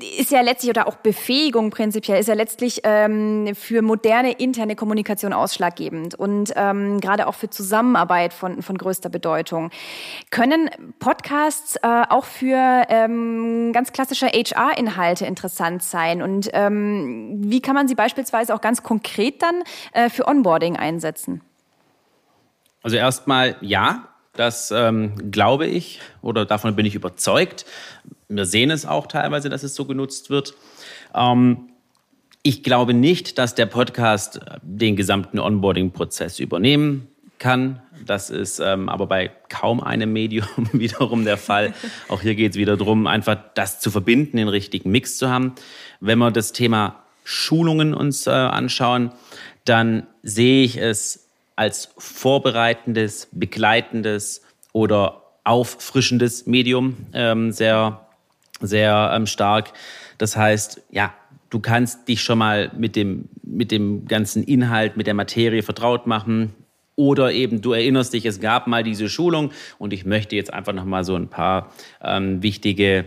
ist 0.03 0.31
ja 0.31 0.41
letztlich 0.41 0.69
oder 0.69 0.87
auch 0.87 0.95
Befähigung 0.95 1.69
prinzipiell 1.69 2.19
ist 2.19 2.27
ja 2.27 2.33
letztlich 2.33 2.81
ähm, 2.83 3.53
für 3.55 3.81
moderne 3.81 4.33
interne 4.33 4.75
Kommunikation 4.75 5.33
ausschlaggebend 5.33 6.15
und 6.15 6.53
ähm, 6.55 6.99
gerade 6.99 7.27
auch 7.27 7.35
für 7.35 7.49
Zusammenarbeit 7.49 8.33
von, 8.33 8.61
von 8.61 8.77
größter 8.77 9.09
Bedeutung. 9.09 9.71
Können 10.31 10.69
Podcasts 10.99 11.75
äh, 11.77 12.03
auch 12.09 12.25
für 12.25 12.83
ähm, 12.89 13.71
ganz 13.73 13.91
klassische 13.91 14.27
HR-Inhalte 14.27 15.25
interessant 15.25 15.83
sein 15.83 16.21
und 16.21 16.49
ähm, 16.53 17.37
wie 17.39 17.61
kann 17.61 17.75
man 17.75 17.87
sie 17.87 17.95
beispielsweise 17.95 18.53
auch 18.53 18.61
ganz 18.61 18.83
konkret 18.83 19.41
dann 19.41 19.63
äh, 19.93 20.09
für 20.09 20.27
Onboarding 20.27 20.77
einsetzen? 20.77 21.41
Also 22.81 22.97
erstmal 22.97 23.55
ja, 23.61 24.07
das 24.33 24.71
ähm, 24.71 25.31
glaube 25.31 25.67
ich 25.67 25.99
oder 26.21 26.45
davon 26.45 26.75
bin 26.75 26.85
ich 26.85 26.95
überzeugt. 26.95 27.65
Wir 28.29 28.45
sehen 28.45 28.69
es 28.69 28.85
auch 28.85 29.07
teilweise, 29.07 29.49
dass 29.49 29.63
es 29.63 29.73
so 29.73 29.85
genutzt 29.85 30.29
wird. 30.29 30.53
Ähm, 31.15 31.69
ich 32.43 32.63
glaube 32.63 32.93
nicht, 32.93 33.39
dass 33.39 33.55
der 33.55 33.65
Podcast 33.65 34.39
den 34.61 34.95
gesamten 34.95 35.39
Onboarding-Prozess 35.39 36.39
übernehmen 36.39 37.07
kann. 37.39 37.81
Das 38.05 38.29
ist 38.29 38.59
ähm, 38.59 38.87
aber 38.87 39.07
bei 39.07 39.31
kaum 39.49 39.81
einem 39.81 40.13
Medium 40.13 40.47
wiederum 40.73 41.25
der 41.25 41.37
Fall. 41.37 41.73
Auch 42.07 42.21
hier 42.21 42.35
geht 42.35 42.51
es 42.51 42.57
wieder 42.57 42.77
darum, 42.77 43.07
einfach 43.07 43.37
das 43.55 43.79
zu 43.79 43.89
verbinden, 43.89 44.37
den 44.37 44.47
richtigen 44.47 44.91
Mix 44.91 45.17
zu 45.17 45.29
haben. 45.29 45.55
Wenn 45.99 46.19
wir 46.19 46.29
das 46.29 46.51
Thema 46.51 47.03
Schulungen 47.23 47.95
uns 47.95 48.27
äh, 48.27 48.29
anschauen, 48.29 49.11
dann 49.65 50.05
sehe 50.21 50.63
ich 50.63 50.77
es 50.77 51.27
als 51.55 51.89
vorbereitendes, 51.97 53.27
begleitendes 53.31 54.43
oder 54.71 55.23
auffrischendes 55.43 56.45
Medium 56.45 56.95
ähm, 57.13 57.51
sehr, 57.51 58.05
sehr 58.59 59.11
ähm, 59.13 59.25
stark. 59.25 59.73
Das 60.17 60.35
heißt, 60.35 60.81
ja, 60.91 61.13
du 61.49 61.59
kannst 61.59 62.07
dich 62.07 62.21
schon 62.21 62.37
mal 62.37 62.71
mit 62.77 62.95
dem, 62.95 63.29
mit 63.43 63.71
dem 63.71 64.07
ganzen 64.07 64.43
Inhalt, 64.43 64.97
mit 64.97 65.07
der 65.07 65.13
Materie 65.13 65.63
vertraut 65.63 66.07
machen. 66.07 66.53
Oder 66.95 67.31
eben 67.31 67.61
du 67.61 67.71
erinnerst 67.71 68.13
dich, 68.13 68.25
es 68.25 68.41
gab 68.41 68.67
mal 68.67 68.83
diese 68.83 69.07
Schulung 69.07 69.51
und 69.77 69.93
ich 69.93 70.05
möchte 70.05 70.35
jetzt 70.35 70.53
einfach 70.53 70.73
noch 70.73 70.83
mal 70.83 71.05
so 71.05 71.15
ein 71.15 71.29
paar 71.29 71.71
ähm, 72.03 72.43
wichtige 72.43 73.05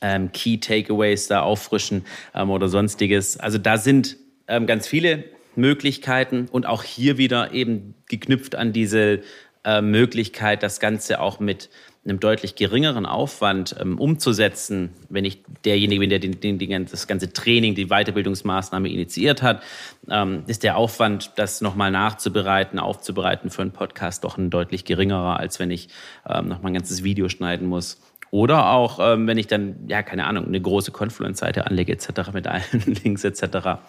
ähm, 0.00 0.30
Key 0.32 0.58
Takeaways 0.58 1.26
da 1.26 1.40
auffrischen 1.40 2.04
ähm, 2.34 2.50
oder 2.50 2.68
sonstiges. 2.68 3.36
Also 3.36 3.58
da 3.58 3.76
sind 3.76 4.16
ähm, 4.46 4.66
ganz 4.66 4.86
viele 4.86 5.24
Möglichkeiten 5.56 6.48
und 6.50 6.66
auch 6.66 6.84
hier 6.84 7.18
wieder 7.18 7.52
eben 7.52 7.94
geknüpft 8.08 8.54
an 8.54 8.72
diese 8.72 9.22
äh, 9.64 9.82
Möglichkeit, 9.82 10.62
das 10.62 10.78
Ganze 10.78 11.20
auch 11.20 11.40
mit 11.40 11.68
einem 12.08 12.20
deutlich 12.20 12.54
geringeren 12.54 13.06
Aufwand 13.06 13.76
ähm, 13.78 13.98
umzusetzen, 13.98 14.90
wenn 15.08 15.24
ich 15.24 15.42
derjenige 15.64 16.00
bin, 16.00 16.10
der 16.10 16.18
den, 16.18 16.40
den, 16.40 16.58
den, 16.58 16.86
das 16.86 17.06
ganze 17.06 17.32
Training, 17.32 17.74
die 17.74 17.86
Weiterbildungsmaßnahme 17.86 18.88
initiiert 18.88 19.42
hat, 19.42 19.62
ähm, 20.10 20.42
ist 20.46 20.62
der 20.62 20.76
Aufwand, 20.76 21.32
das 21.36 21.60
nochmal 21.60 21.90
nachzubereiten, 21.90 22.78
aufzubereiten 22.78 23.50
für 23.50 23.62
einen 23.62 23.72
Podcast 23.72 24.24
doch 24.24 24.38
ein 24.38 24.50
deutlich 24.50 24.84
geringerer, 24.84 25.38
als 25.38 25.58
wenn 25.58 25.70
ich 25.70 25.88
ähm, 26.28 26.48
nochmal 26.48 26.70
ein 26.70 26.74
ganzes 26.74 27.04
Video 27.04 27.28
schneiden 27.28 27.66
muss. 27.66 28.00
Oder 28.30 28.70
auch, 28.70 28.98
ähm, 29.00 29.26
wenn 29.26 29.38
ich 29.38 29.46
dann, 29.46 29.88
ja, 29.88 30.02
keine 30.02 30.26
Ahnung, 30.26 30.46
eine 30.46 30.60
große 30.60 30.92
Confluence-Seite 30.92 31.66
anlege, 31.66 31.92
etc., 31.92 32.32
mit 32.32 32.46
allen 32.46 32.62
Links, 33.04 33.24
etc. 33.24 33.80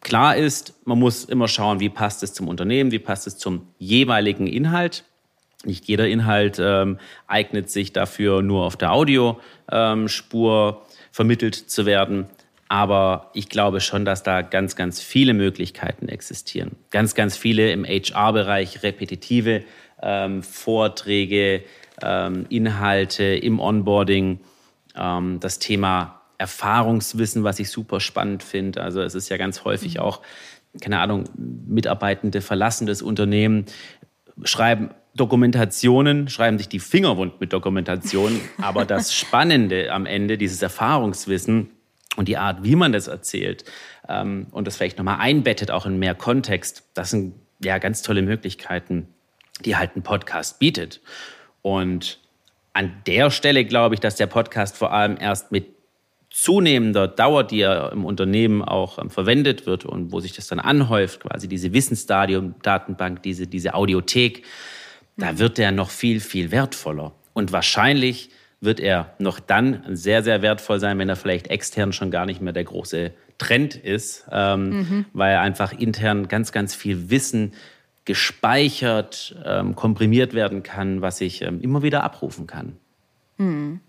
Klar 0.00 0.36
ist, 0.36 0.74
man 0.86 0.98
muss 0.98 1.24
immer 1.24 1.46
schauen, 1.46 1.78
wie 1.78 1.88
passt 1.88 2.22
es 2.22 2.32
zum 2.32 2.48
Unternehmen, 2.48 2.90
wie 2.90 2.98
passt 2.98 3.26
es 3.26 3.38
zum 3.38 3.68
jeweiligen 3.78 4.46
Inhalt. 4.46 5.04
Nicht 5.64 5.86
jeder 5.86 6.08
Inhalt 6.08 6.58
ähm, 6.58 6.98
eignet 7.26 7.70
sich 7.70 7.92
dafür, 7.92 8.42
nur 8.42 8.64
auf 8.64 8.76
der 8.76 8.92
Audiospur 8.92 9.48
ähm, 9.70 10.76
vermittelt 11.12 11.54
zu 11.54 11.84
werden. 11.84 12.26
Aber 12.68 13.30
ich 13.34 13.48
glaube 13.48 13.80
schon, 13.80 14.04
dass 14.04 14.22
da 14.22 14.42
ganz, 14.42 14.76
ganz 14.76 15.00
viele 15.02 15.34
Möglichkeiten 15.34 16.08
existieren. 16.08 16.76
Ganz, 16.90 17.14
ganz 17.14 17.36
viele 17.36 17.72
im 17.72 17.84
HR-Bereich, 17.84 18.82
repetitive 18.82 19.64
ähm, 20.00 20.42
Vorträge, 20.42 21.64
ähm, 22.00 22.46
Inhalte 22.48 23.24
im 23.24 23.58
Onboarding, 23.58 24.40
ähm, 24.96 25.40
das 25.40 25.58
Thema 25.58 26.22
Erfahrungswissen, 26.38 27.44
was 27.44 27.58
ich 27.58 27.70
super 27.70 28.00
spannend 28.00 28.42
finde. 28.42 28.82
Also 28.82 29.02
es 29.02 29.14
ist 29.14 29.28
ja 29.28 29.36
ganz 29.36 29.64
häufig 29.64 29.96
mhm. 29.96 30.00
auch, 30.00 30.20
keine 30.80 31.00
Ahnung, 31.00 31.24
Mitarbeitende 31.36 32.40
verlassen 32.40 32.86
das 32.86 33.02
Unternehmen, 33.02 33.66
schreiben 34.44 34.90
Dokumentationen, 35.14 36.28
schreiben 36.28 36.58
sich 36.58 36.68
die 36.68 36.78
Finger 36.78 37.16
wund 37.16 37.40
mit 37.40 37.52
Dokumentationen. 37.52 38.40
Aber 38.58 38.84
das 38.84 39.14
Spannende 39.14 39.92
am 39.92 40.06
Ende, 40.06 40.38
dieses 40.38 40.62
Erfahrungswissen 40.62 41.70
und 42.16 42.28
die 42.28 42.36
Art, 42.36 42.64
wie 42.64 42.76
man 42.76 42.92
das 42.92 43.08
erzählt 43.08 43.64
ähm, 44.08 44.46
und 44.50 44.66
das 44.66 44.76
vielleicht 44.76 44.98
nochmal 44.98 45.18
einbettet, 45.20 45.70
auch 45.70 45.86
in 45.86 45.98
mehr 45.98 46.14
Kontext, 46.14 46.84
das 46.94 47.10
sind 47.10 47.34
ja 47.62 47.78
ganz 47.78 48.02
tolle 48.02 48.22
Möglichkeiten, 48.22 49.08
die 49.64 49.76
halt 49.76 49.96
ein 49.96 50.02
Podcast 50.02 50.58
bietet. 50.58 51.00
Und 51.62 52.18
an 52.72 53.02
der 53.06 53.30
Stelle 53.30 53.64
glaube 53.64 53.94
ich, 53.94 54.00
dass 54.00 54.16
der 54.16 54.26
Podcast 54.26 54.76
vor 54.76 54.92
allem 54.92 55.16
erst 55.20 55.52
mit 55.52 55.66
zunehmender 56.30 57.08
Dauer, 57.08 57.44
die 57.44 57.58
ja 57.58 57.88
im 57.88 58.04
Unternehmen 58.04 58.62
auch 58.62 58.98
ähm, 58.98 59.10
verwendet 59.10 59.66
wird 59.66 59.84
und 59.84 60.12
wo 60.12 60.20
sich 60.20 60.32
das 60.32 60.46
dann 60.46 60.60
anhäuft, 60.60 61.20
quasi 61.20 61.48
diese 61.48 61.72
Wissensstadium-Datenbank, 61.72 63.22
diese, 63.22 63.46
diese 63.46 63.74
Audiothek, 63.74 64.44
da 65.20 65.32
mhm. 65.32 65.38
wird 65.38 65.58
er 65.58 65.70
noch 65.70 65.90
viel, 65.90 66.20
viel 66.20 66.50
wertvoller. 66.50 67.12
Und 67.32 67.52
wahrscheinlich 67.52 68.30
wird 68.60 68.80
er 68.80 69.14
noch 69.18 69.40
dann 69.40 69.84
sehr, 69.88 70.22
sehr 70.22 70.42
wertvoll 70.42 70.80
sein, 70.80 70.98
wenn 70.98 71.08
er 71.08 71.16
vielleicht 71.16 71.48
extern 71.48 71.92
schon 71.92 72.10
gar 72.10 72.26
nicht 72.26 72.40
mehr 72.40 72.52
der 72.52 72.64
große 72.64 73.12
Trend 73.38 73.74
ist, 73.74 74.26
ähm, 74.30 74.68
mhm. 74.70 75.04
weil 75.12 75.36
einfach 75.36 75.72
intern 75.72 76.28
ganz, 76.28 76.52
ganz 76.52 76.74
viel 76.74 77.10
Wissen 77.10 77.52
gespeichert, 78.04 79.36
ähm, 79.44 79.76
komprimiert 79.76 80.34
werden 80.34 80.62
kann, 80.62 81.00
was 81.00 81.20
ich 81.20 81.42
ähm, 81.42 81.60
immer 81.60 81.82
wieder 81.82 82.02
abrufen 82.02 82.46
kann. 82.46 82.76
Mhm. 83.38 83.80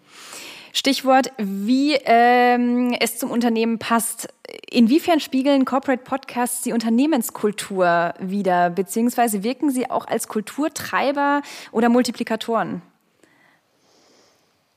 Stichwort, 0.74 1.32
wie 1.38 1.96
ähm, 2.06 2.96
es 3.00 3.18
zum 3.18 3.32
Unternehmen 3.32 3.80
passt. 3.80 4.30
Inwiefern 4.70 5.20
spiegeln 5.20 5.66
Corporate 5.66 6.04
Podcasts 6.04 6.62
die 6.62 6.74
Unternehmenskultur 6.74 8.14
wider, 8.20 8.70
beziehungsweise 8.70 9.44
wirken 9.44 9.70
sie 9.72 9.90
auch 9.90 10.08
als 10.08 10.28
Kulturtreiber 10.28 11.42
oder 11.72 11.90
Multiplikatoren? 11.90 12.82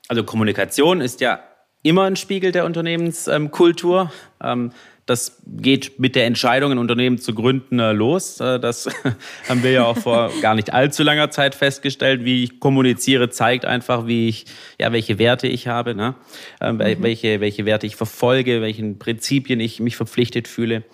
Also 0.09 0.25
Kommunikation 0.25 1.01
ist 1.01 1.21
ja 1.21 1.41
immer 1.83 2.05
ein 2.05 2.17
Spiegel 2.17 2.53
der 2.53 2.65
Unternehmenskultur. 2.65 4.13
Ähm, 4.43 4.73
das 5.07 5.43
geht 5.47 5.99
mit 5.99 6.17
der 6.17 6.25
Entscheidung, 6.25 6.73
ein 6.73 6.79
Unternehmen 6.79 7.19
zu 7.19 7.35
gründen, 7.35 7.79
äh, 7.79 7.93
los. 7.93 8.41
Äh, 8.41 8.59
das 8.59 8.89
haben 9.49 9.63
wir 9.63 9.71
ja 9.71 9.85
auch 9.85 9.99
vor 9.99 10.31
gar 10.43 10.55
nicht 10.55 10.73
allzu 10.73 11.03
langer 11.03 11.31
Zeit 11.31 11.55
festgestellt. 11.55 12.25
Wie 12.25 12.45
ich 12.45 12.59
kommuniziere, 12.59 13.29
zeigt 13.29 13.67
einfach, 13.67 14.07
wie 14.07 14.29
ich, 14.29 14.47
ja, 14.81 14.93
welche 14.93 15.19
Werte 15.19 15.47
ich 15.47 15.69
habe, 15.69 15.95
ne? 15.95 16.15
Ähm, 16.61 16.77
mhm. 16.77 17.03
welche, 17.03 17.41
welche 17.41 17.67
Werte 17.67 17.87
ich 17.87 17.97
verfolge, 17.97 18.63
welchen 18.63 18.99
Prinzipien 18.99 19.61
ich 19.61 19.79
mich 19.81 19.97
verpflichtet 19.97 20.49
fühle. 20.49 20.85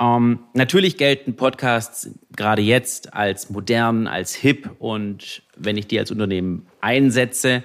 Ähm, 0.00 0.40
natürlich 0.54 0.98
gelten 0.98 1.36
Podcasts 1.36 2.10
gerade 2.36 2.62
jetzt 2.62 3.14
als 3.14 3.50
modern, 3.50 4.06
als 4.06 4.34
hip 4.34 4.70
und 4.78 5.42
wenn 5.56 5.76
ich 5.76 5.86
die 5.86 5.98
als 5.98 6.10
Unternehmen 6.10 6.66
einsetze, 6.80 7.62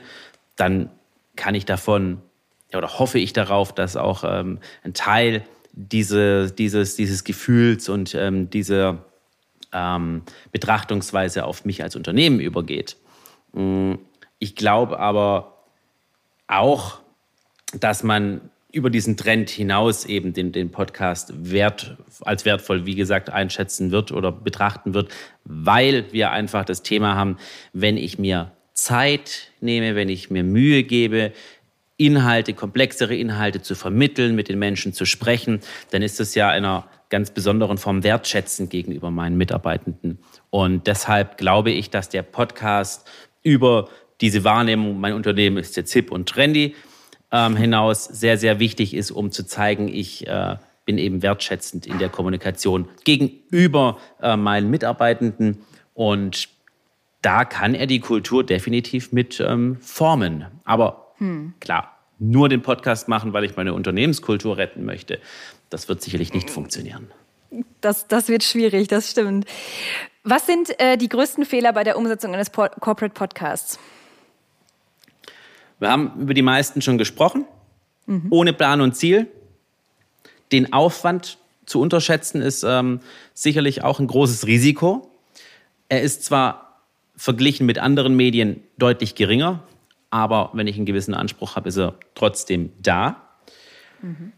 dann 0.55 0.89
kann 1.35 1.55
ich 1.55 1.65
davon 1.65 2.21
oder 2.73 2.99
hoffe 2.99 3.19
ich 3.19 3.31
darauf, 3.31 3.73
dass 3.73 3.95
auch 3.95 4.23
ähm, 4.25 4.59
ein 4.83 4.93
Teil 4.93 5.43
diese, 5.75 6.51
dieses, 6.51 6.95
dieses 6.95 7.23
Gefühls 7.23 7.89
und 7.89 8.15
ähm, 8.15 8.49
diese 8.49 8.99
ähm, 9.73 10.23
Betrachtungsweise 10.51 11.45
auf 11.45 11.65
mich 11.65 11.83
als 11.83 11.95
Unternehmen 11.95 12.39
übergeht. 12.39 12.97
Mm, 13.53 13.95
ich 14.39 14.55
glaube 14.55 14.99
aber 14.99 15.63
auch, 16.47 16.99
dass 17.79 18.03
man 18.03 18.49
über 18.71 18.89
diesen 18.89 19.15
Trend 19.15 19.49
hinaus 19.49 20.05
eben 20.05 20.33
den, 20.33 20.51
den 20.51 20.69
Podcast 20.69 21.33
wert, 21.49 21.97
als 22.21 22.45
wertvoll, 22.45 22.85
wie 22.85 22.95
gesagt, 22.95 23.29
einschätzen 23.29 23.91
wird 23.91 24.11
oder 24.11 24.31
betrachten 24.31 24.93
wird, 24.93 25.11
weil 25.45 26.11
wir 26.11 26.31
einfach 26.31 26.65
das 26.65 26.83
Thema 26.83 27.15
haben, 27.15 27.37
wenn 27.71 27.97
ich 27.97 28.19
mir 28.19 28.51
Zeit 28.73 29.51
nehme, 29.61 29.95
wenn 29.95 30.09
ich 30.09 30.29
mir 30.29 30.43
Mühe 30.43 30.83
gebe, 30.83 31.31
Inhalte, 31.97 32.53
komplexere 32.53 33.15
Inhalte 33.15 33.61
zu 33.61 33.75
vermitteln, 33.75 34.35
mit 34.35 34.49
den 34.49 34.59
Menschen 34.59 34.93
zu 34.93 35.05
sprechen, 35.05 35.61
dann 35.91 36.01
ist 36.01 36.19
es 36.19 36.35
ja 36.35 36.49
einer 36.49 36.87
ganz 37.09 37.31
besonderen 37.31 37.77
Form 37.77 38.03
wertschätzend 38.03 38.69
gegenüber 38.69 39.11
meinen 39.11 39.37
Mitarbeitenden. 39.37 40.19
Und 40.49 40.87
deshalb 40.87 41.37
glaube 41.37 41.71
ich, 41.71 41.89
dass 41.89 42.09
der 42.09 42.23
Podcast 42.23 43.09
über 43.43 43.89
diese 44.21 44.43
Wahrnehmung, 44.43 44.99
mein 44.99 45.13
Unternehmen 45.13 45.57
ist 45.57 45.77
jetzt 45.77 45.93
hip 45.93 46.11
und 46.11 46.27
trendy, 46.27 46.75
ähm, 47.31 47.55
hinaus 47.55 48.05
sehr, 48.05 48.37
sehr 48.37 48.59
wichtig 48.59 48.93
ist, 48.93 49.11
um 49.11 49.31
zu 49.31 49.45
zeigen, 49.45 49.87
ich 49.87 50.27
äh, 50.27 50.57
bin 50.85 50.97
eben 50.97 51.21
wertschätzend 51.21 51.85
in 51.85 51.99
der 51.99 52.09
Kommunikation 52.09 52.87
gegenüber 53.03 53.97
äh, 54.21 54.35
meinen 54.37 54.69
Mitarbeitenden. 54.69 55.63
Und 55.93 56.49
da 57.21 57.43
kann 57.45 57.73
er 57.73 57.87
die 57.87 57.99
Kultur 57.99 58.43
definitiv 58.43 59.11
mit 59.11 59.39
ähm, 59.39 59.77
formen. 59.81 60.45
Aber 60.63 61.04
hm. 61.17 61.53
Klar, 61.59 61.97
nur 62.19 62.49
den 62.49 62.61
Podcast 62.61 63.07
machen, 63.07 63.33
weil 63.33 63.43
ich 63.43 63.55
meine 63.55 63.73
Unternehmenskultur 63.73 64.57
retten 64.57 64.85
möchte. 64.85 65.19
Das 65.69 65.89
wird 65.89 66.01
sicherlich 66.01 66.33
nicht 66.33 66.49
funktionieren. 66.49 67.11
Das, 67.81 68.07
das 68.07 68.27
wird 68.27 68.43
schwierig, 68.43 68.87
das 68.87 69.11
stimmt. 69.11 69.45
Was 70.23 70.45
sind 70.45 70.79
äh, 70.79 70.97
die 70.97 71.09
größten 71.09 71.45
Fehler 71.45 71.73
bei 71.73 71.83
der 71.83 71.97
Umsetzung 71.97 72.33
eines 72.33 72.49
po 72.49 72.67
Corporate 72.79 73.13
Podcasts? 73.13 73.79
Wir 75.79 75.91
haben 75.91 76.13
über 76.19 76.33
die 76.33 76.41
meisten 76.41 76.81
schon 76.81 76.97
gesprochen. 76.97 77.45
Mhm. 78.05 78.27
Ohne 78.29 78.53
Plan 78.53 78.81
und 78.81 78.95
Ziel. 78.95 79.27
Den 80.51 80.73
Aufwand 80.73 81.37
zu 81.65 81.81
unterschätzen 81.81 82.41
ist 82.41 82.63
ähm, 82.63 82.99
sicherlich 83.33 83.83
auch 83.83 83.99
ein 83.99 84.07
großes 84.07 84.47
Risiko. 84.47 85.09
Er 85.89 86.01
ist 86.01 86.23
zwar 86.23 86.81
verglichen 87.15 87.65
mit 87.65 87.79
anderen 87.79 88.15
Medien 88.15 88.61
deutlich 88.77 89.15
geringer, 89.15 89.63
aber 90.15 90.51
wenn 90.53 90.65
ich 90.65 90.77
einen 90.77 90.85
gewissen 90.85 91.13
Anspruch 91.13 91.57
habe, 91.57 91.67
ist 91.67 91.77
er 91.77 91.95
trotzdem 92.15 92.71
da. 92.81 93.17
Mhm. 94.01 94.31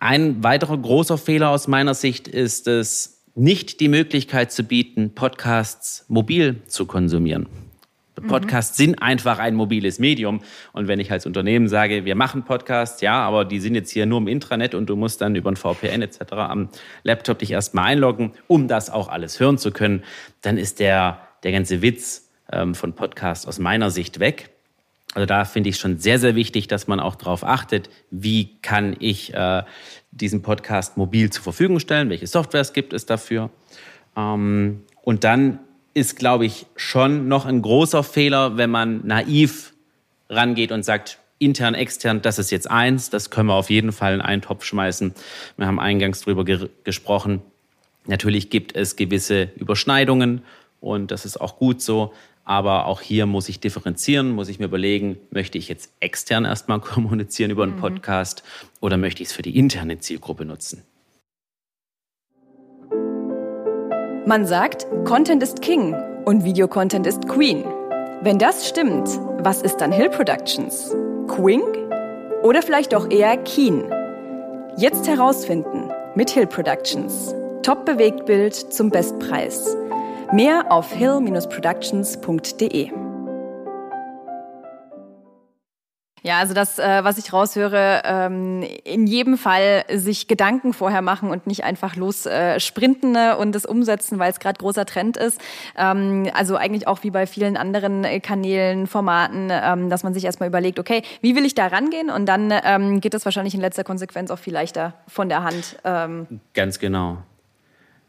Ein 0.00 0.42
weiterer 0.42 0.76
großer 0.76 1.16
Fehler 1.16 1.50
aus 1.50 1.68
meiner 1.68 1.94
Sicht 1.94 2.26
ist 2.26 2.66
es, 2.66 3.22
nicht 3.36 3.78
die 3.78 3.86
Möglichkeit 3.86 4.50
zu 4.50 4.64
bieten, 4.64 5.14
Podcasts 5.14 6.06
mobil 6.08 6.60
zu 6.66 6.86
konsumieren. 6.86 7.46
Mhm. 8.20 8.26
Podcasts 8.26 8.76
sind 8.76 9.00
einfach 9.00 9.38
ein 9.38 9.54
mobiles 9.54 10.00
Medium. 10.00 10.40
Und 10.72 10.88
wenn 10.88 10.98
ich 10.98 11.12
als 11.12 11.24
Unternehmen 11.24 11.68
sage, 11.68 12.04
wir 12.04 12.16
machen 12.16 12.42
Podcasts, 12.42 13.00
ja, 13.00 13.20
aber 13.20 13.44
die 13.44 13.60
sind 13.60 13.76
jetzt 13.76 13.92
hier 13.92 14.06
nur 14.06 14.18
im 14.18 14.26
Intranet 14.26 14.74
und 14.74 14.90
du 14.90 14.96
musst 14.96 15.20
dann 15.20 15.36
über 15.36 15.52
ein 15.52 15.56
VPN 15.56 16.02
etc. 16.02 16.32
am 16.32 16.68
Laptop 17.04 17.38
dich 17.38 17.52
erstmal 17.52 17.92
einloggen, 17.92 18.32
um 18.48 18.66
das 18.66 18.90
auch 18.90 19.06
alles 19.06 19.38
hören 19.38 19.58
zu 19.58 19.70
können, 19.70 20.02
dann 20.42 20.58
ist 20.58 20.80
der, 20.80 21.20
der 21.44 21.52
ganze 21.52 21.80
Witz 21.80 22.28
ähm, 22.50 22.74
von 22.74 22.94
Podcasts 22.94 23.46
aus 23.46 23.60
meiner 23.60 23.92
Sicht 23.92 24.18
weg. 24.18 24.50
Also 25.14 25.26
da 25.26 25.44
finde 25.44 25.70
ich 25.70 25.78
schon 25.78 25.98
sehr, 25.98 26.18
sehr 26.18 26.34
wichtig, 26.34 26.68
dass 26.68 26.88
man 26.88 27.00
auch 27.00 27.14
darauf 27.14 27.44
achtet, 27.44 27.88
wie 28.10 28.56
kann 28.60 28.96
ich 28.98 29.32
äh, 29.32 29.62
diesen 30.10 30.42
Podcast 30.42 30.96
mobil 30.96 31.30
zur 31.30 31.42
Verfügung 31.42 31.80
stellen, 31.80 32.10
welche 32.10 32.26
Softwares 32.26 32.72
gibt 32.72 32.92
es 32.92 33.06
dafür. 33.06 33.50
Ähm, 34.16 34.82
und 35.02 35.24
dann 35.24 35.60
ist, 35.94 36.18
glaube 36.18 36.44
ich, 36.44 36.66
schon 36.76 37.28
noch 37.28 37.46
ein 37.46 37.62
großer 37.62 38.02
Fehler, 38.02 38.56
wenn 38.58 38.70
man 38.70 39.06
naiv 39.06 39.72
rangeht 40.28 40.72
und 40.72 40.84
sagt, 40.84 41.18
intern, 41.38 41.74
extern, 41.74 42.22
das 42.22 42.38
ist 42.38 42.50
jetzt 42.50 42.70
eins, 42.70 43.10
das 43.10 43.30
können 43.30 43.48
wir 43.48 43.54
auf 43.54 43.70
jeden 43.70 43.92
Fall 43.92 44.14
in 44.14 44.20
einen 44.20 44.42
Topf 44.42 44.64
schmeißen. 44.64 45.14
Wir 45.56 45.66
haben 45.66 45.80
eingangs 45.80 46.22
darüber 46.22 46.44
ge 46.44 46.68
gesprochen. 46.84 47.42
Natürlich 48.06 48.50
gibt 48.50 48.74
es 48.76 48.96
gewisse 48.96 49.50
Überschneidungen 49.56 50.42
und 50.80 51.10
das 51.10 51.24
ist 51.24 51.40
auch 51.40 51.58
gut 51.58 51.82
so. 51.82 52.12
Aber 52.46 52.86
auch 52.86 53.00
hier 53.00 53.26
muss 53.26 53.48
ich 53.48 53.58
differenzieren, 53.58 54.30
muss 54.30 54.48
ich 54.48 54.60
mir 54.60 54.66
überlegen, 54.66 55.18
möchte 55.30 55.58
ich 55.58 55.68
jetzt 55.68 55.92
extern 56.00 56.44
erstmal 56.44 56.80
kommunizieren 56.80 57.50
über 57.50 57.64
einen 57.64 57.74
mhm. 57.74 57.80
Podcast 57.80 58.44
oder 58.80 58.96
möchte 58.96 59.22
ich 59.22 59.28
es 59.28 59.34
für 59.34 59.42
die 59.42 59.58
interne 59.58 59.98
Zielgruppe 59.98 60.46
nutzen? 60.46 60.82
Man 64.26 64.46
sagt, 64.46 64.86
Content 65.04 65.42
ist 65.42 65.60
King 65.60 65.94
und 66.24 66.44
Videocontent 66.44 67.06
ist 67.06 67.28
Queen. 67.28 67.64
Wenn 68.22 68.38
das 68.38 68.68
stimmt, 68.68 69.08
was 69.40 69.62
ist 69.62 69.76
dann 69.78 69.92
Hill 69.92 70.08
Productions? 70.10 70.94
Queen 71.28 71.62
oder 72.42 72.62
vielleicht 72.62 72.92
doch 72.92 73.10
eher 73.10 73.36
Keen? 73.38 73.84
Jetzt 74.76 75.08
herausfinden 75.08 75.90
mit 76.14 76.30
Hill 76.30 76.46
Productions. 76.46 77.34
Top 77.62 77.84
Bewegtbild 77.84 78.54
zum 78.54 78.90
Bestpreis. 78.90 79.76
Mehr 80.32 80.72
auf 80.72 80.92
hill-productions.de. 80.92 82.90
Ja, 86.26 86.38
also 86.40 86.54
das, 86.54 86.80
äh, 86.80 87.04
was 87.04 87.18
ich 87.18 87.32
raushöre, 87.32 88.02
ähm, 88.04 88.64
in 88.82 89.06
jedem 89.06 89.38
Fall 89.38 89.84
sich 89.92 90.26
Gedanken 90.26 90.72
vorher 90.72 91.00
machen 91.00 91.30
und 91.30 91.46
nicht 91.46 91.62
einfach 91.62 91.94
los 91.94 92.26
äh, 92.26 92.58
sprinten 92.58 93.12
ne, 93.12 93.36
und 93.36 93.54
das 93.54 93.64
umsetzen, 93.64 94.18
weil 94.18 94.32
es 94.32 94.40
gerade 94.40 94.58
großer 94.58 94.86
Trend 94.86 95.16
ist. 95.16 95.40
Ähm, 95.76 96.28
also 96.34 96.56
eigentlich 96.56 96.88
auch 96.88 97.04
wie 97.04 97.12
bei 97.12 97.28
vielen 97.28 97.56
anderen 97.56 98.02
äh, 98.02 98.18
Kanälen, 98.18 98.88
Formaten, 98.88 99.50
ähm, 99.52 99.88
dass 99.88 100.02
man 100.02 100.14
sich 100.14 100.24
erstmal 100.24 100.48
überlegt, 100.48 100.80
okay, 100.80 101.02
wie 101.20 101.36
will 101.36 101.44
ich 101.44 101.54
da 101.54 101.68
rangehen? 101.68 102.10
Und 102.10 102.26
dann 102.26 103.00
geht 103.00 103.14
das 103.14 103.24
wahrscheinlich 103.24 103.54
in 103.54 103.60
letzter 103.60 103.84
Konsequenz 103.84 104.32
auch 104.32 104.38
viel 104.38 104.52
leichter 104.52 104.94
von 105.06 105.28
der 105.28 105.44
Hand. 105.44 105.76
Ganz 106.54 106.78
genau. 106.80 107.18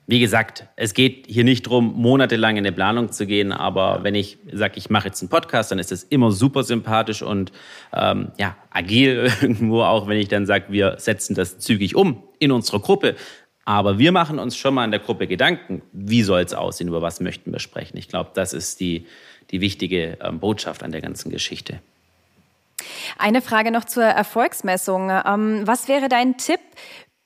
Wie 0.10 0.22
gesagt, 0.22 0.66
es 0.78 0.94
geht 0.94 1.26
hier 1.28 1.44
nicht 1.44 1.66
darum, 1.66 1.94
monatelang 1.98 2.56
in 2.56 2.66
eine 2.66 2.72
Planung 2.72 3.12
zu 3.12 3.28
gehen, 3.28 3.52
aber 3.52 4.06
wenn 4.06 4.16
ich 4.16 4.38
sage, 4.54 4.78
ich 4.78 4.90
mache 4.90 5.10
jetzt 5.10 5.22
einen 5.22 5.28
Podcast, 5.28 5.70
dann 5.70 5.80
ist 5.80 5.92
das 5.92 6.04
immer 6.04 6.32
super 6.32 6.64
sympathisch 6.64 7.22
und 7.22 7.52
ähm, 7.94 8.32
ja, 8.38 8.56
agil 8.70 9.30
irgendwo, 9.42 9.84
auch 9.84 10.08
wenn 10.08 10.18
ich 10.18 10.30
dann 10.30 10.46
sage, 10.46 10.68
wir 10.70 10.96
setzen 10.98 11.36
das 11.36 11.60
zügig 11.60 11.96
um 11.96 12.24
in 12.40 12.54
unserer 12.54 12.80
Gruppe. 12.80 13.16
Aber 13.66 14.00
wir 14.00 14.14
machen 14.14 14.40
uns 14.40 14.56
schon 14.56 14.76
mal 14.76 14.86
in 14.86 14.92
der 14.92 15.02
Gruppe 15.02 15.28
Gedanken, 15.28 15.82
wie 15.92 16.24
soll 16.24 16.40
es 16.40 16.54
aussehen, 16.54 16.88
über 16.88 17.02
was 17.02 17.20
möchten 17.20 17.52
wir 17.52 17.60
sprechen. 17.60 17.98
Ich 17.98 18.08
glaube, 18.08 18.30
das 18.34 18.54
ist 18.54 18.80
die, 18.80 19.06
die 19.52 19.60
wichtige 19.60 20.18
ähm, 20.22 20.40
Botschaft 20.40 20.84
an 20.84 20.94
der 20.94 21.02
ganzen 21.02 21.32
Geschichte. 21.32 21.82
Eine 23.18 23.42
Frage 23.42 23.72
noch 23.72 23.84
zur 23.84 24.06
Erfolgsmessung. 24.06 25.10
Ähm, 25.10 25.64
was 25.66 25.90
wäre 25.90 26.08
dein 26.08 26.38
Tipp 26.38 26.62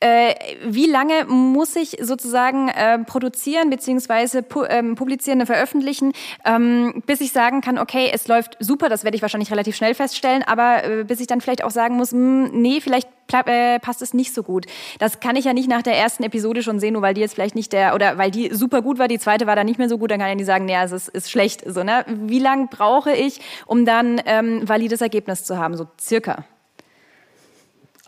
äh, 0.01 0.33
wie 0.65 0.87
lange 0.87 1.25
muss 1.25 1.75
ich 1.75 1.97
sozusagen 2.01 2.69
äh, 2.69 2.99
produzieren 2.99 3.69
beziehungsweise 3.69 4.43
pu 4.43 4.63
ähm, 4.63 4.95
publizieren 4.95 5.39
und 5.39 5.45
veröffentlichen, 5.45 6.13
ähm, 6.45 7.03
bis 7.05 7.21
ich 7.21 7.31
sagen 7.31 7.61
kann, 7.61 7.77
okay, 7.77 8.09
es 8.13 8.27
läuft 8.27 8.57
super, 8.59 8.89
das 8.89 9.03
werde 9.03 9.15
ich 9.15 9.21
wahrscheinlich 9.21 9.51
relativ 9.51 9.75
schnell 9.75 9.93
feststellen, 9.93 10.43
aber 10.43 10.83
äh, 10.83 11.03
bis 11.03 11.19
ich 11.19 11.27
dann 11.27 11.41
vielleicht 11.41 11.63
auch 11.63 11.71
sagen 11.71 11.95
muss, 11.95 12.11
mh, 12.11 12.49
hm, 12.49 12.61
nee, 12.61 12.81
vielleicht 12.81 13.07
äh, 13.45 13.79
passt 13.79 14.01
es 14.01 14.13
nicht 14.13 14.33
so 14.33 14.43
gut. 14.43 14.65
Das 14.99 15.19
kann 15.19 15.35
ich 15.35 15.45
ja 15.45 15.53
nicht 15.53 15.69
nach 15.69 15.81
der 15.81 15.97
ersten 15.97 16.23
Episode 16.23 16.63
schon 16.63 16.79
sehen, 16.79 16.93
nur 16.93 17.01
weil 17.01 17.13
die 17.13 17.21
jetzt 17.21 17.35
vielleicht 17.35 17.55
nicht 17.55 17.71
der, 17.73 17.95
oder 17.95 18.17
weil 18.17 18.31
die 18.31 18.53
super 18.53 18.81
gut 18.81 18.99
war, 18.99 19.07
die 19.07 19.19
zweite 19.19 19.47
war 19.47 19.55
dann 19.55 19.65
nicht 19.65 19.79
mehr 19.79 19.89
so 19.89 19.97
gut, 19.97 20.11
dann 20.11 20.19
kann 20.19 20.29
ich 20.29 20.35
nicht 20.35 20.45
sagen, 20.45 20.65
nee, 20.65 20.75
es 20.75 20.91
ist, 20.91 21.07
ist 21.09 21.31
schlecht. 21.31 21.63
So, 21.65 21.83
ne? 21.83 22.05
Wie 22.07 22.39
lange 22.39 22.67
brauche 22.67 23.13
ich, 23.13 23.39
um 23.65 23.85
dann 23.85 24.21
ähm, 24.25 24.67
valides 24.67 25.01
Ergebnis 25.01 25.43
zu 25.43 25.57
haben, 25.57 25.77
so 25.77 25.87
circa? 25.99 26.43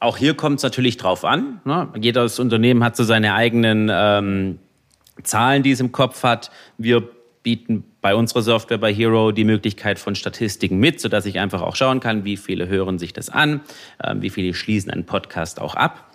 Auch 0.04 0.18
hier 0.18 0.34
kommt 0.34 0.58
es 0.58 0.64
natürlich 0.64 0.98
drauf 0.98 1.24
an. 1.24 1.62
Ne? 1.64 1.88
Jedes 1.98 2.38
Unternehmen 2.38 2.84
hat 2.84 2.98
so 2.98 3.06
seine 3.06 3.36
eigenen 3.36 3.90
ähm, 3.90 4.60
Zahlen, 5.24 5.64
die 5.64 5.72
es 5.72 5.80
im 5.80 5.94
Kopf 5.94 6.24
hat. 6.24 6.52
Wir 6.78 7.08
bieten 7.42 7.86
bei 8.02 8.14
unserer 8.14 8.42
Software 8.42 8.80
bei 8.80 8.94
Hero 8.94 9.32
die 9.32 9.46
Möglichkeit 9.46 10.00
von 10.00 10.16
Statistiken 10.16 10.78
mit, 10.78 11.00
sodass 11.00 11.26
ich 11.26 11.40
einfach 11.40 11.62
auch 11.62 11.78
schauen 11.78 12.02
kann, 12.02 12.26
wie 12.26 12.36
viele 12.36 12.68
hören 12.68 13.00
sich 13.00 13.14
das 13.14 13.30
an, 13.30 13.62
äh, 14.00 14.14
wie 14.18 14.30
viele 14.30 14.54
schließen 14.54 14.92
einen 14.92 15.06
Podcast 15.06 15.62
auch 15.62 15.76
ab. 15.76 16.13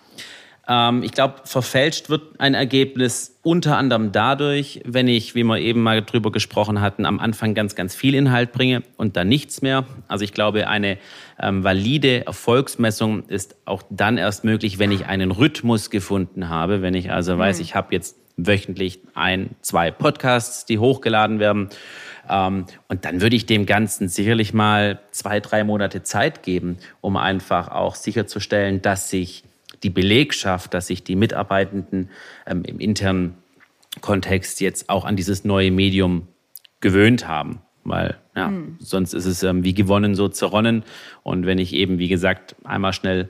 Ähm, 0.69 1.01
ich 1.01 1.11
glaube, 1.11 1.41
verfälscht 1.45 2.09
wird 2.09 2.39
ein 2.39 2.53
Ergebnis 2.53 3.39
unter 3.41 3.77
anderem 3.77 4.11
dadurch, 4.11 4.81
wenn 4.85 5.07
ich, 5.07 5.33
wie 5.33 5.43
wir 5.43 5.57
eben 5.57 5.81
mal 5.81 6.03
drüber 6.03 6.31
gesprochen 6.31 6.79
hatten, 6.79 7.05
am 7.05 7.19
Anfang 7.19 7.55
ganz, 7.55 7.73
ganz 7.73 7.95
viel 7.95 8.13
Inhalt 8.13 8.51
bringe 8.51 8.83
und 8.95 9.17
dann 9.17 9.27
nichts 9.27 9.63
mehr. 9.63 9.85
Also 10.07 10.23
ich 10.23 10.33
glaube, 10.33 10.67
eine 10.67 10.99
ähm, 11.41 11.63
valide 11.63 12.27
Erfolgsmessung 12.27 13.27
ist 13.27 13.55
auch 13.65 13.81
dann 13.89 14.19
erst 14.19 14.43
möglich, 14.43 14.77
wenn 14.77 14.91
ich 14.91 15.07
einen 15.07 15.31
Rhythmus 15.31 15.89
gefunden 15.89 16.49
habe, 16.49 16.83
wenn 16.83 16.93
ich 16.93 17.11
also 17.11 17.37
weiß, 17.37 17.57
mhm. 17.57 17.63
ich 17.63 17.75
habe 17.75 17.95
jetzt 17.95 18.17
wöchentlich 18.37 18.99
ein, 19.15 19.55
zwei 19.61 19.89
Podcasts, 19.89 20.65
die 20.65 20.77
hochgeladen 20.77 21.39
werden. 21.39 21.69
Ähm, 22.29 22.65
und 22.87 23.05
dann 23.05 23.21
würde 23.21 23.35
ich 23.35 23.47
dem 23.47 23.65
Ganzen 23.65 24.07
sicherlich 24.07 24.53
mal 24.53 24.99
zwei, 25.11 25.39
drei 25.39 25.63
Monate 25.63 26.03
Zeit 26.03 26.43
geben, 26.43 26.77
um 27.01 27.17
einfach 27.17 27.69
auch 27.69 27.95
sicherzustellen, 27.95 28.83
dass 28.83 29.09
sich 29.09 29.43
die 29.83 29.89
Belegschaft, 29.89 30.73
dass 30.73 30.87
sich 30.87 31.03
die 31.03 31.15
Mitarbeitenden 31.15 32.09
ähm, 32.45 32.63
im 32.63 32.79
internen 32.79 33.35
Kontext 34.01 34.61
jetzt 34.61 34.89
auch 34.89 35.05
an 35.05 35.15
dieses 35.15 35.43
neue 35.45 35.71
Medium 35.71 36.27
gewöhnt 36.79 37.27
haben. 37.27 37.61
Weil 37.83 38.17
ja, 38.35 38.49
mhm. 38.49 38.77
sonst 38.79 39.13
ist 39.13 39.25
es 39.25 39.43
ähm, 39.43 39.63
wie 39.63 39.73
gewonnen, 39.73 40.15
so 40.15 40.27
zerronnen. 40.27 40.83
Und 41.23 41.45
wenn 41.45 41.57
ich 41.57 41.73
eben, 41.73 41.97
wie 41.97 42.07
gesagt, 42.07 42.55
einmal 42.63 42.93
schnell 42.93 43.29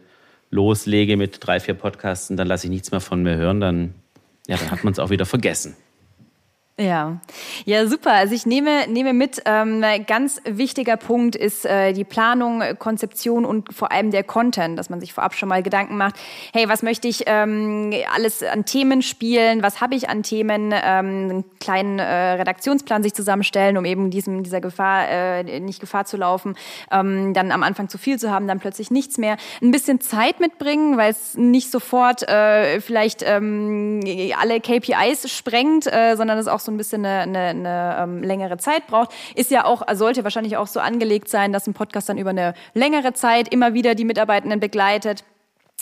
loslege 0.52 1.18
mit 1.18 1.38
drei, 1.46 1.60
vier 1.60 1.76
Podcasts, 1.76 2.28
dann 2.30 2.48
lasse 2.48 2.68
ich 2.68 2.72
nichts 2.72 2.92
mehr 2.92 3.02
von 3.02 3.24
mir 3.24 3.38
hören, 3.38 3.62
dann, 3.62 3.94
ja, 4.48 4.58
dann 4.58 4.72
hat 4.72 4.84
man 4.84 4.94
es 4.94 5.00
auch 5.00 5.12
wieder 5.12 5.26
vergessen. 5.26 5.76
Ja, 6.80 7.18
ja, 7.66 7.86
super. 7.88 8.14
Also 8.14 8.34
ich 8.34 8.46
nehme, 8.46 8.88
nehme 8.88 9.12
mit, 9.12 9.42
ähm, 9.44 9.84
ganz 10.08 10.42
wichtiger 10.46 10.96
Punkt 10.96 11.36
ist 11.36 11.66
äh, 11.66 11.92
die 11.92 12.06
Planung, 12.06 12.64
Konzeption 12.78 13.44
und 13.44 13.74
vor 13.74 13.92
allem 13.92 14.12
der 14.12 14.24
Content, 14.24 14.80
dass 14.80 14.90
man 14.90 15.02
sich 15.02 15.12
vorab 15.12 15.34
schon 15.34 15.50
mal 15.50 15.62
Gedanken 15.62 15.98
macht, 15.98 16.16
hey, 16.54 16.70
was 16.70 16.82
möchte 16.82 17.10
ich 17.10 17.24
ähm, 17.26 17.94
alles 18.16 18.44
an 18.44 18.64
Themen 18.64 19.02
spielen, 19.02 19.62
was 19.62 19.82
habe 19.82 19.94
ich 19.94 20.08
an 20.08 20.24
Themen, 20.24 20.72
ähm, 20.72 21.30
einen 21.30 21.44
kleinen 21.60 22.00
äh, 22.00 22.04
Redaktionsplan 22.04 23.04
sich 23.04 23.14
zusammenstellen, 23.14 23.78
um 23.78 23.84
eben 23.84 24.10
diesem, 24.10 24.44
dieser 24.44 24.62
Gefahr, 24.62 25.10
äh, 25.10 25.60
nicht 25.60 25.82
Gefahr 25.82 26.06
zu 26.06 26.16
laufen, 26.16 26.56
ähm, 26.94 27.34
dann 27.34 27.52
am 27.52 27.64
Anfang 27.64 27.90
zu 27.90 27.98
viel 27.98 28.18
zu 28.18 28.32
haben, 28.32 28.48
dann 28.48 28.62
plötzlich 28.62 28.90
nichts 28.90 29.18
mehr. 29.18 29.36
Ein 29.62 29.72
bisschen 29.72 30.00
Zeit 30.00 30.40
mitbringen, 30.40 30.96
weil 30.96 31.12
es 31.12 31.36
nicht 31.36 31.72
sofort 31.72 32.26
äh, 32.30 32.80
vielleicht 32.80 33.22
ähm, 33.26 34.00
alle 34.40 34.62
KPIs 34.62 35.30
sprengt, 35.30 35.86
äh, 35.86 36.16
sondern 36.16 36.38
es 36.38 36.48
auch 36.48 36.62
so 36.62 36.69
so 36.70 36.74
ein 36.74 36.78
bisschen 36.78 37.04
eine, 37.04 37.22
eine, 37.22 37.40
eine 37.40 37.98
ähm, 38.00 38.24
längere 38.24 38.58
Zeit 38.58 38.86
braucht. 38.86 39.12
Ist 39.36 39.50
ja 39.50 39.66
auch, 39.66 39.82
sollte 39.94 40.24
wahrscheinlich 40.24 40.56
auch 40.58 40.68
so 40.68 40.80
angelegt 40.80 41.28
sein, 41.28 41.52
dass 41.52 41.66
ein 41.66 41.74
Podcast 41.74 42.10
dann 42.10 42.20
über 42.20 42.30
eine 42.30 42.54
längere 42.76 43.14
Zeit 43.14 43.52
immer 43.52 43.74
wieder 43.74 43.96
die 43.96 44.06
Mitarbeitenden 44.06 44.60
begleitet. 44.60 45.24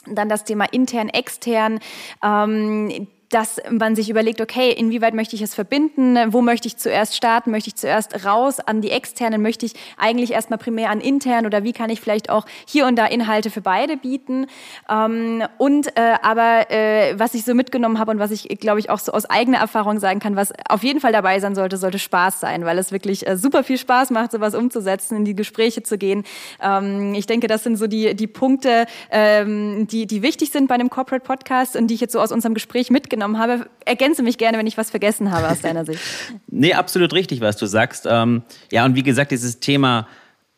Dann 0.06 0.30
das 0.30 0.46
Thema 0.46 0.66
intern, 0.72 1.10
extern. 1.10 1.80
Ähm, 2.24 3.08
dass 3.30 3.60
man 3.70 3.96
sich 3.96 4.10
überlegt, 4.10 4.40
okay, 4.40 4.72
inwieweit 4.72 5.14
möchte 5.14 5.36
ich 5.36 5.42
es 5.42 5.54
verbinden? 5.54 6.18
Wo 6.32 6.42
möchte 6.42 6.68
ich 6.68 6.78
zuerst 6.78 7.16
starten? 7.16 7.52
Möchte 7.52 7.68
ich 7.68 7.76
zuerst 7.76 8.26
raus 8.26 8.60
an 8.60 8.82
die 8.82 8.92
externen? 8.92 9.42
Möchte 9.42 9.66
ich 9.66 9.74
eigentlich 9.98 10.32
erstmal 10.32 10.58
primär 10.58 10.90
an 10.90 11.02
intern? 11.02 11.46
Oder 11.46 11.64
wie 11.64 11.74
kann 11.74 11.90
ich 11.90 12.00
vielleicht 12.00 12.30
auch 12.30 12.46
hier 12.66 12.88
und 12.88 12.96
da 12.96 13.06
Inhalte 13.06 13.50
für 13.50 13.62
beide 13.62 13.98
bieten? 13.98 14.48
Ähm, 14.90 15.44
und 15.58 15.88
äh, 15.98 16.16
aber 16.22 16.72
äh, 16.72 17.20
was 17.20 17.34
ich 17.34 17.44
so 17.44 17.54
mitgenommen 17.54 18.00
habe 18.00 18.12
und 18.12 18.20
was 18.20 18.32
ich, 18.32 18.48
glaube 18.60 18.80
ich, 18.80 18.90
auch 18.90 19.00
so 19.00 19.12
aus 19.12 19.26
eigener 19.26 19.58
Erfahrung 19.58 20.00
sagen 20.00 20.20
kann, 20.20 20.38
was 20.38 20.54
auf 20.70 20.84
jeden 20.84 21.02
Fall 21.02 21.12
dabei 21.12 21.40
sein 21.42 21.54
sollte, 21.54 21.76
sollte 21.76 22.00
Spaß 22.00 22.40
sein, 22.40 22.64
weil 22.64 22.78
es 22.78 22.94
wirklich 22.94 23.28
äh, 23.28 23.36
super 23.36 23.64
viel 23.64 23.78
Spaß 23.78 24.12
macht, 24.12 24.32
sowas 24.32 24.56
umzusetzen, 24.56 25.18
in 25.18 25.26
die 25.26 25.36
Gespräche 25.36 25.84
zu 25.84 25.98
gehen. 25.98 26.24
Ähm, 26.62 27.14
ich 27.14 27.28
denke, 27.28 27.48
das 27.48 27.64
sind 27.64 27.76
so 27.76 27.88
die, 27.88 28.16
die 28.16 28.28
Punkte, 28.28 28.86
ähm, 29.12 29.86
die, 29.88 30.08
die 30.08 30.22
wichtig 30.22 30.52
sind 30.52 30.68
bei 30.68 30.76
einem 30.76 30.90
Corporate 30.90 31.26
Podcast 31.26 31.76
und 31.76 31.88
die 31.88 31.96
ich 31.96 32.02
jetzt 32.02 32.14
so 32.14 32.22
aus 32.22 32.32
unserem 32.32 32.54
Gespräch 32.54 32.90
mitgenommen 32.90 33.17
mitgenommen 33.18 33.40
habe. 33.40 33.68
Ergänze 33.86 34.22
mich 34.22 34.38
gerne, 34.38 34.58
wenn 34.58 34.68
ich 34.68 34.78
was 34.78 34.90
vergessen 34.92 35.32
habe 35.32 35.50
aus 35.50 35.62
deiner 35.62 35.86
Sicht. 35.86 36.00
nee, 36.48 36.74
absolut 36.74 37.14
richtig, 37.14 37.42
was 37.42 37.58
du 37.58 37.66
sagst. 37.66 38.08
Ähm, 38.10 38.44
ja, 38.72 38.86
und 38.86 38.96
wie 38.96 39.04
gesagt, 39.04 39.32
dieses 39.32 39.60
Thema 39.60 40.08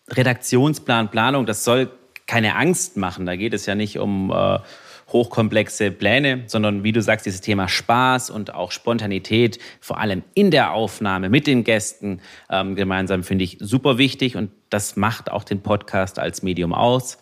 Redaktionsplan, 0.10 1.10
Planung, 1.10 1.45
das 1.45 1.64
soll 1.64 1.89
keine 2.28 2.55
Angst 2.55 2.97
machen. 2.97 3.26
Da 3.26 3.36
geht 3.36 3.53
es 3.53 3.66
ja 3.66 3.76
nicht 3.76 3.97
um 3.97 4.32
äh, 4.32 4.60
hochkomplexe 5.07 5.91
Pläne, 5.91 6.43
sondern 6.47 6.84
wie 6.84 6.91
du 6.91 7.01
sagst, 7.01 7.26
dieses 7.26 7.41
Thema 7.41 7.68
Spaß 7.68 8.30
und 8.30 8.53
auch 8.53 8.72
Spontanität, 8.72 9.57
vor 9.80 9.99
allem 9.99 10.24
in 10.34 10.51
der 10.51 10.74
Aufnahme 10.74 11.30
mit 11.30 11.47
den 11.47 11.64
Gästen 11.64 12.20
ähm, 12.49 12.76
gemeinsam, 12.76 13.24
finde 13.24 13.45
ich 13.45 13.57
super 13.60 13.97
wichtig 13.97 14.36
und 14.36 14.51
das 14.70 14.97
macht 14.97 15.32
auch 15.32 15.43
den 15.43 15.62
Podcast 15.62 16.20
als 16.20 16.43
Medium 16.43 16.74
aus. 16.74 17.18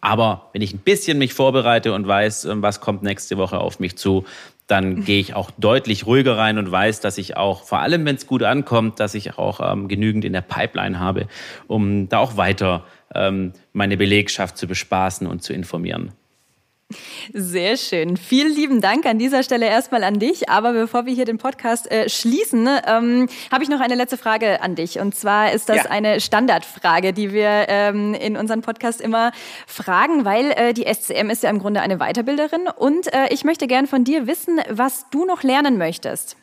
Aber 0.00 0.48
wenn 0.52 0.62
ich 0.62 0.72
ein 0.72 0.78
bisschen 0.78 1.18
mich 1.18 1.34
vorbereite 1.34 1.92
und 1.92 2.06
weiß, 2.06 2.46
ähm, 2.46 2.62
was 2.62 2.80
kommt 2.80 3.02
nächste 3.02 3.36
Woche 3.36 3.58
auf 3.58 3.80
mich 3.80 3.96
zu, 3.96 4.24
dann 4.70 5.04
gehe 5.04 5.20
ich 5.20 5.34
auch 5.34 5.50
deutlich 5.50 6.06
ruhiger 6.06 6.36
rein 6.36 6.58
und 6.58 6.70
weiß, 6.70 7.00
dass 7.00 7.18
ich 7.18 7.36
auch, 7.36 7.64
vor 7.64 7.80
allem 7.80 8.04
wenn 8.04 8.16
es 8.16 8.26
gut 8.26 8.42
ankommt, 8.42 9.00
dass 9.00 9.14
ich 9.14 9.38
auch 9.38 9.60
ähm, 9.60 9.88
genügend 9.88 10.24
in 10.24 10.32
der 10.32 10.42
Pipeline 10.42 11.00
habe, 11.00 11.26
um 11.66 12.08
da 12.08 12.18
auch 12.18 12.36
weiter 12.36 12.84
ähm, 13.14 13.52
meine 13.72 13.96
Belegschaft 13.96 14.56
zu 14.56 14.66
bespaßen 14.66 15.26
und 15.26 15.42
zu 15.42 15.52
informieren. 15.52 16.12
Sehr 17.32 17.76
schön. 17.76 18.16
Vielen 18.16 18.54
lieben 18.54 18.80
Dank 18.80 19.06
an 19.06 19.18
dieser 19.18 19.42
Stelle 19.42 19.66
erstmal 19.66 20.02
an 20.02 20.18
dich. 20.18 20.48
Aber 20.48 20.72
bevor 20.72 21.06
wir 21.06 21.14
hier 21.14 21.24
den 21.24 21.38
Podcast 21.38 21.90
äh, 21.90 22.08
schließen, 22.08 22.68
ähm, 22.86 23.28
habe 23.52 23.62
ich 23.62 23.68
noch 23.68 23.80
eine 23.80 23.94
letzte 23.94 24.16
Frage 24.16 24.60
an 24.62 24.74
dich. 24.74 24.98
Und 24.98 25.14
zwar 25.14 25.52
ist 25.52 25.68
das 25.68 25.76
ja. 25.76 25.84
eine 25.90 26.20
Standardfrage, 26.20 27.12
die 27.12 27.32
wir 27.32 27.66
ähm, 27.68 28.14
in 28.14 28.36
unserem 28.36 28.62
Podcast 28.62 29.00
immer 29.00 29.32
fragen, 29.66 30.24
weil 30.24 30.50
äh, 30.52 30.74
die 30.74 30.86
SCM 30.92 31.30
ist 31.30 31.42
ja 31.42 31.50
im 31.50 31.58
Grunde 31.58 31.80
eine 31.80 32.00
Weiterbilderin. 32.00 32.68
Und 32.76 33.12
äh, 33.12 33.28
ich 33.30 33.44
möchte 33.44 33.66
gern 33.66 33.86
von 33.86 34.04
dir 34.04 34.26
wissen, 34.26 34.60
was 34.68 35.06
du 35.10 35.24
noch 35.24 35.42
lernen 35.42 35.78
möchtest. 35.78 36.36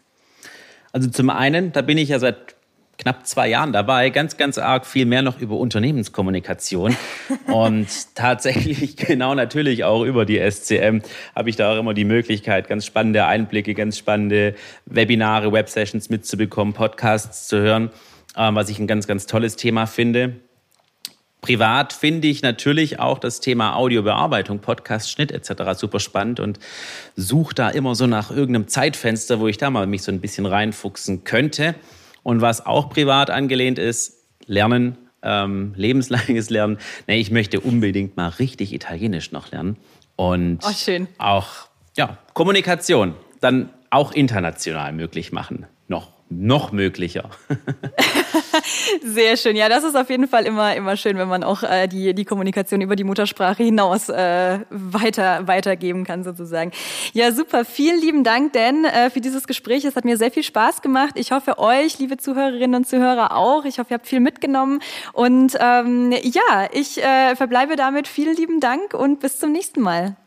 Also 0.93 1.09
zum 1.09 1.29
einen, 1.29 1.73
da 1.73 1.81
bin 1.81 1.97
ich 1.97 2.09
ja 2.09 2.19
seit 2.19 2.56
knapp 2.97 3.27
zwei 3.27 3.47
Jahren 3.47 3.73
dabei, 3.73 4.09
ganz, 4.09 4.37
ganz 4.37 4.57
arg 4.57 4.85
viel 4.85 5.05
mehr 5.05 5.21
noch 5.21 5.39
über 5.39 5.57
Unternehmenskommunikation. 5.57 6.95
und 7.47 7.87
tatsächlich 8.15 8.97
genau 8.97 9.35
natürlich 9.35 9.83
auch 9.83 10.03
über 10.03 10.25
die 10.25 10.39
SCM 10.39 11.01
habe 11.35 11.49
ich 11.49 11.55
da 11.55 11.73
auch 11.73 11.79
immer 11.79 11.93
die 11.93 12.05
Möglichkeit, 12.05 12.67
ganz 12.67 12.85
spannende 12.85 13.25
Einblicke, 13.25 13.73
ganz 13.73 13.97
spannende 13.97 14.55
Webinare, 14.85 15.51
Websessions 15.51 16.09
mitzubekommen, 16.09 16.73
Podcasts 16.73 17.47
zu 17.47 17.59
hören, 17.59 17.91
äh, 18.35 18.49
was 18.53 18.69
ich 18.69 18.79
ein 18.79 18.87
ganz, 18.87 19.07
ganz 19.07 19.27
tolles 19.27 19.55
Thema 19.55 19.85
finde. 19.85 20.37
Privat 21.41 21.93
finde 21.93 22.27
ich 22.27 22.41
natürlich 22.41 22.99
auch 22.99 23.19
das 23.19 23.39
Thema 23.39 23.75
Audiobearbeitung, 23.75 24.59
Podcast, 24.59 25.11
Schnitt 25.11 25.31
etc. 25.31 25.79
super 25.79 25.99
spannend 25.99 26.39
und 26.39 26.59
suche 27.15 27.53
da 27.53 27.69
immer 27.69 27.93
so 27.93 28.07
nach 28.07 28.31
irgendeinem 28.31 28.67
Zeitfenster, 28.67 29.39
wo 29.39 29.47
ich 29.47 29.57
da 29.57 29.69
mal 29.69 29.85
mich 29.85 30.01
so 30.01 30.11
ein 30.11 30.19
bisschen 30.19 30.47
reinfuchsen 30.47 31.23
könnte. 31.23 31.75
Und 32.27 32.41
was 32.41 32.65
auch 32.65 32.89
privat 32.89 33.29
angelehnt 33.29 33.79
ist, 33.79 34.25
Lernen, 34.47 34.97
ähm, 35.23 35.71
lebenslanges 35.77 36.49
Lernen. 36.49 36.77
Nee, 37.07 37.21
ich 37.21 37.31
möchte 37.31 37.61
unbedingt 37.61 38.17
mal 38.17 38.27
richtig 38.27 38.73
Italienisch 38.73 39.31
noch 39.31 39.49
lernen. 39.49 39.77
Und 40.17 40.59
oh, 40.61 41.05
auch 41.19 41.47
ja, 41.95 42.17
Kommunikation 42.33 43.13
dann 43.39 43.69
auch 43.91 44.11
international 44.11 44.91
möglich 44.91 45.31
machen. 45.31 45.67
Noch 46.29 46.73
möglicher. 46.73 47.29
Sehr 49.01 49.37
schön. 49.37 49.55
Ja, 49.55 49.69
das 49.69 49.85
ist 49.85 49.95
auf 49.95 50.09
jeden 50.09 50.27
Fall 50.27 50.45
immer, 50.45 50.75
immer 50.75 50.97
schön, 50.97 51.17
wenn 51.17 51.29
man 51.29 51.41
auch 51.41 51.63
äh, 51.63 51.87
die, 51.87 52.13
die 52.13 52.25
Kommunikation 52.25 52.81
über 52.81 52.97
die 52.97 53.05
Muttersprache 53.05 53.63
hinaus 53.63 54.09
äh, 54.09 54.59
weiter, 54.69 55.47
weitergeben 55.47 56.03
kann, 56.03 56.25
sozusagen. 56.25 56.71
Ja, 57.13 57.31
super. 57.31 57.63
Vielen 57.63 58.01
lieben 58.01 58.25
Dank, 58.25 58.51
Dan, 58.51 58.83
äh, 58.83 59.09
für 59.09 59.21
dieses 59.21 59.47
Gespräch. 59.47 59.85
Es 59.85 59.95
hat 59.95 60.03
mir 60.03 60.17
sehr 60.17 60.31
viel 60.31 60.43
Spaß 60.43 60.81
gemacht. 60.81 61.13
Ich 61.15 61.31
hoffe, 61.31 61.59
euch, 61.59 61.97
liebe 61.99 62.17
Zuhörerinnen 62.17 62.75
und 62.75 62.87
Zuhörer, 62.87 63.33
auch. 63.33 63.63
Ich 63.63 63.79
hoffe, 63.79 63.91
ihr 63.91 63.95
habt 63.95 64.07
viel 64.07 64.19
mitgenommen. 64.19 64.81
Und 65.13 65.57
ähm, 65.61 66.11
ja, 66.11 66.67
ich 66.73 67.01
äh, 67.01 67.37
verbleibe 67.37 67.77
damit. 67.77 68.07
Vielen 68.09 68.35
lieben 68.35 68.59
Dank 68.59 68.93
und 68.93 69.21
bis 69.21 69.39
zum 69.39 69.53
nächsten 69.53 69.79
Mal. 69.79 70.17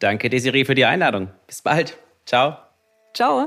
Danke, 0.00 0.28
Desiree, 0.28 0.64
für 0.64 0.74
die 0.74 0.84
Einladung. 0.84 1.28
Bis 1.46 1.62
bald. 1.62 1.96
Ciao. 2.26 2.56
Ciao. 3.14 3.46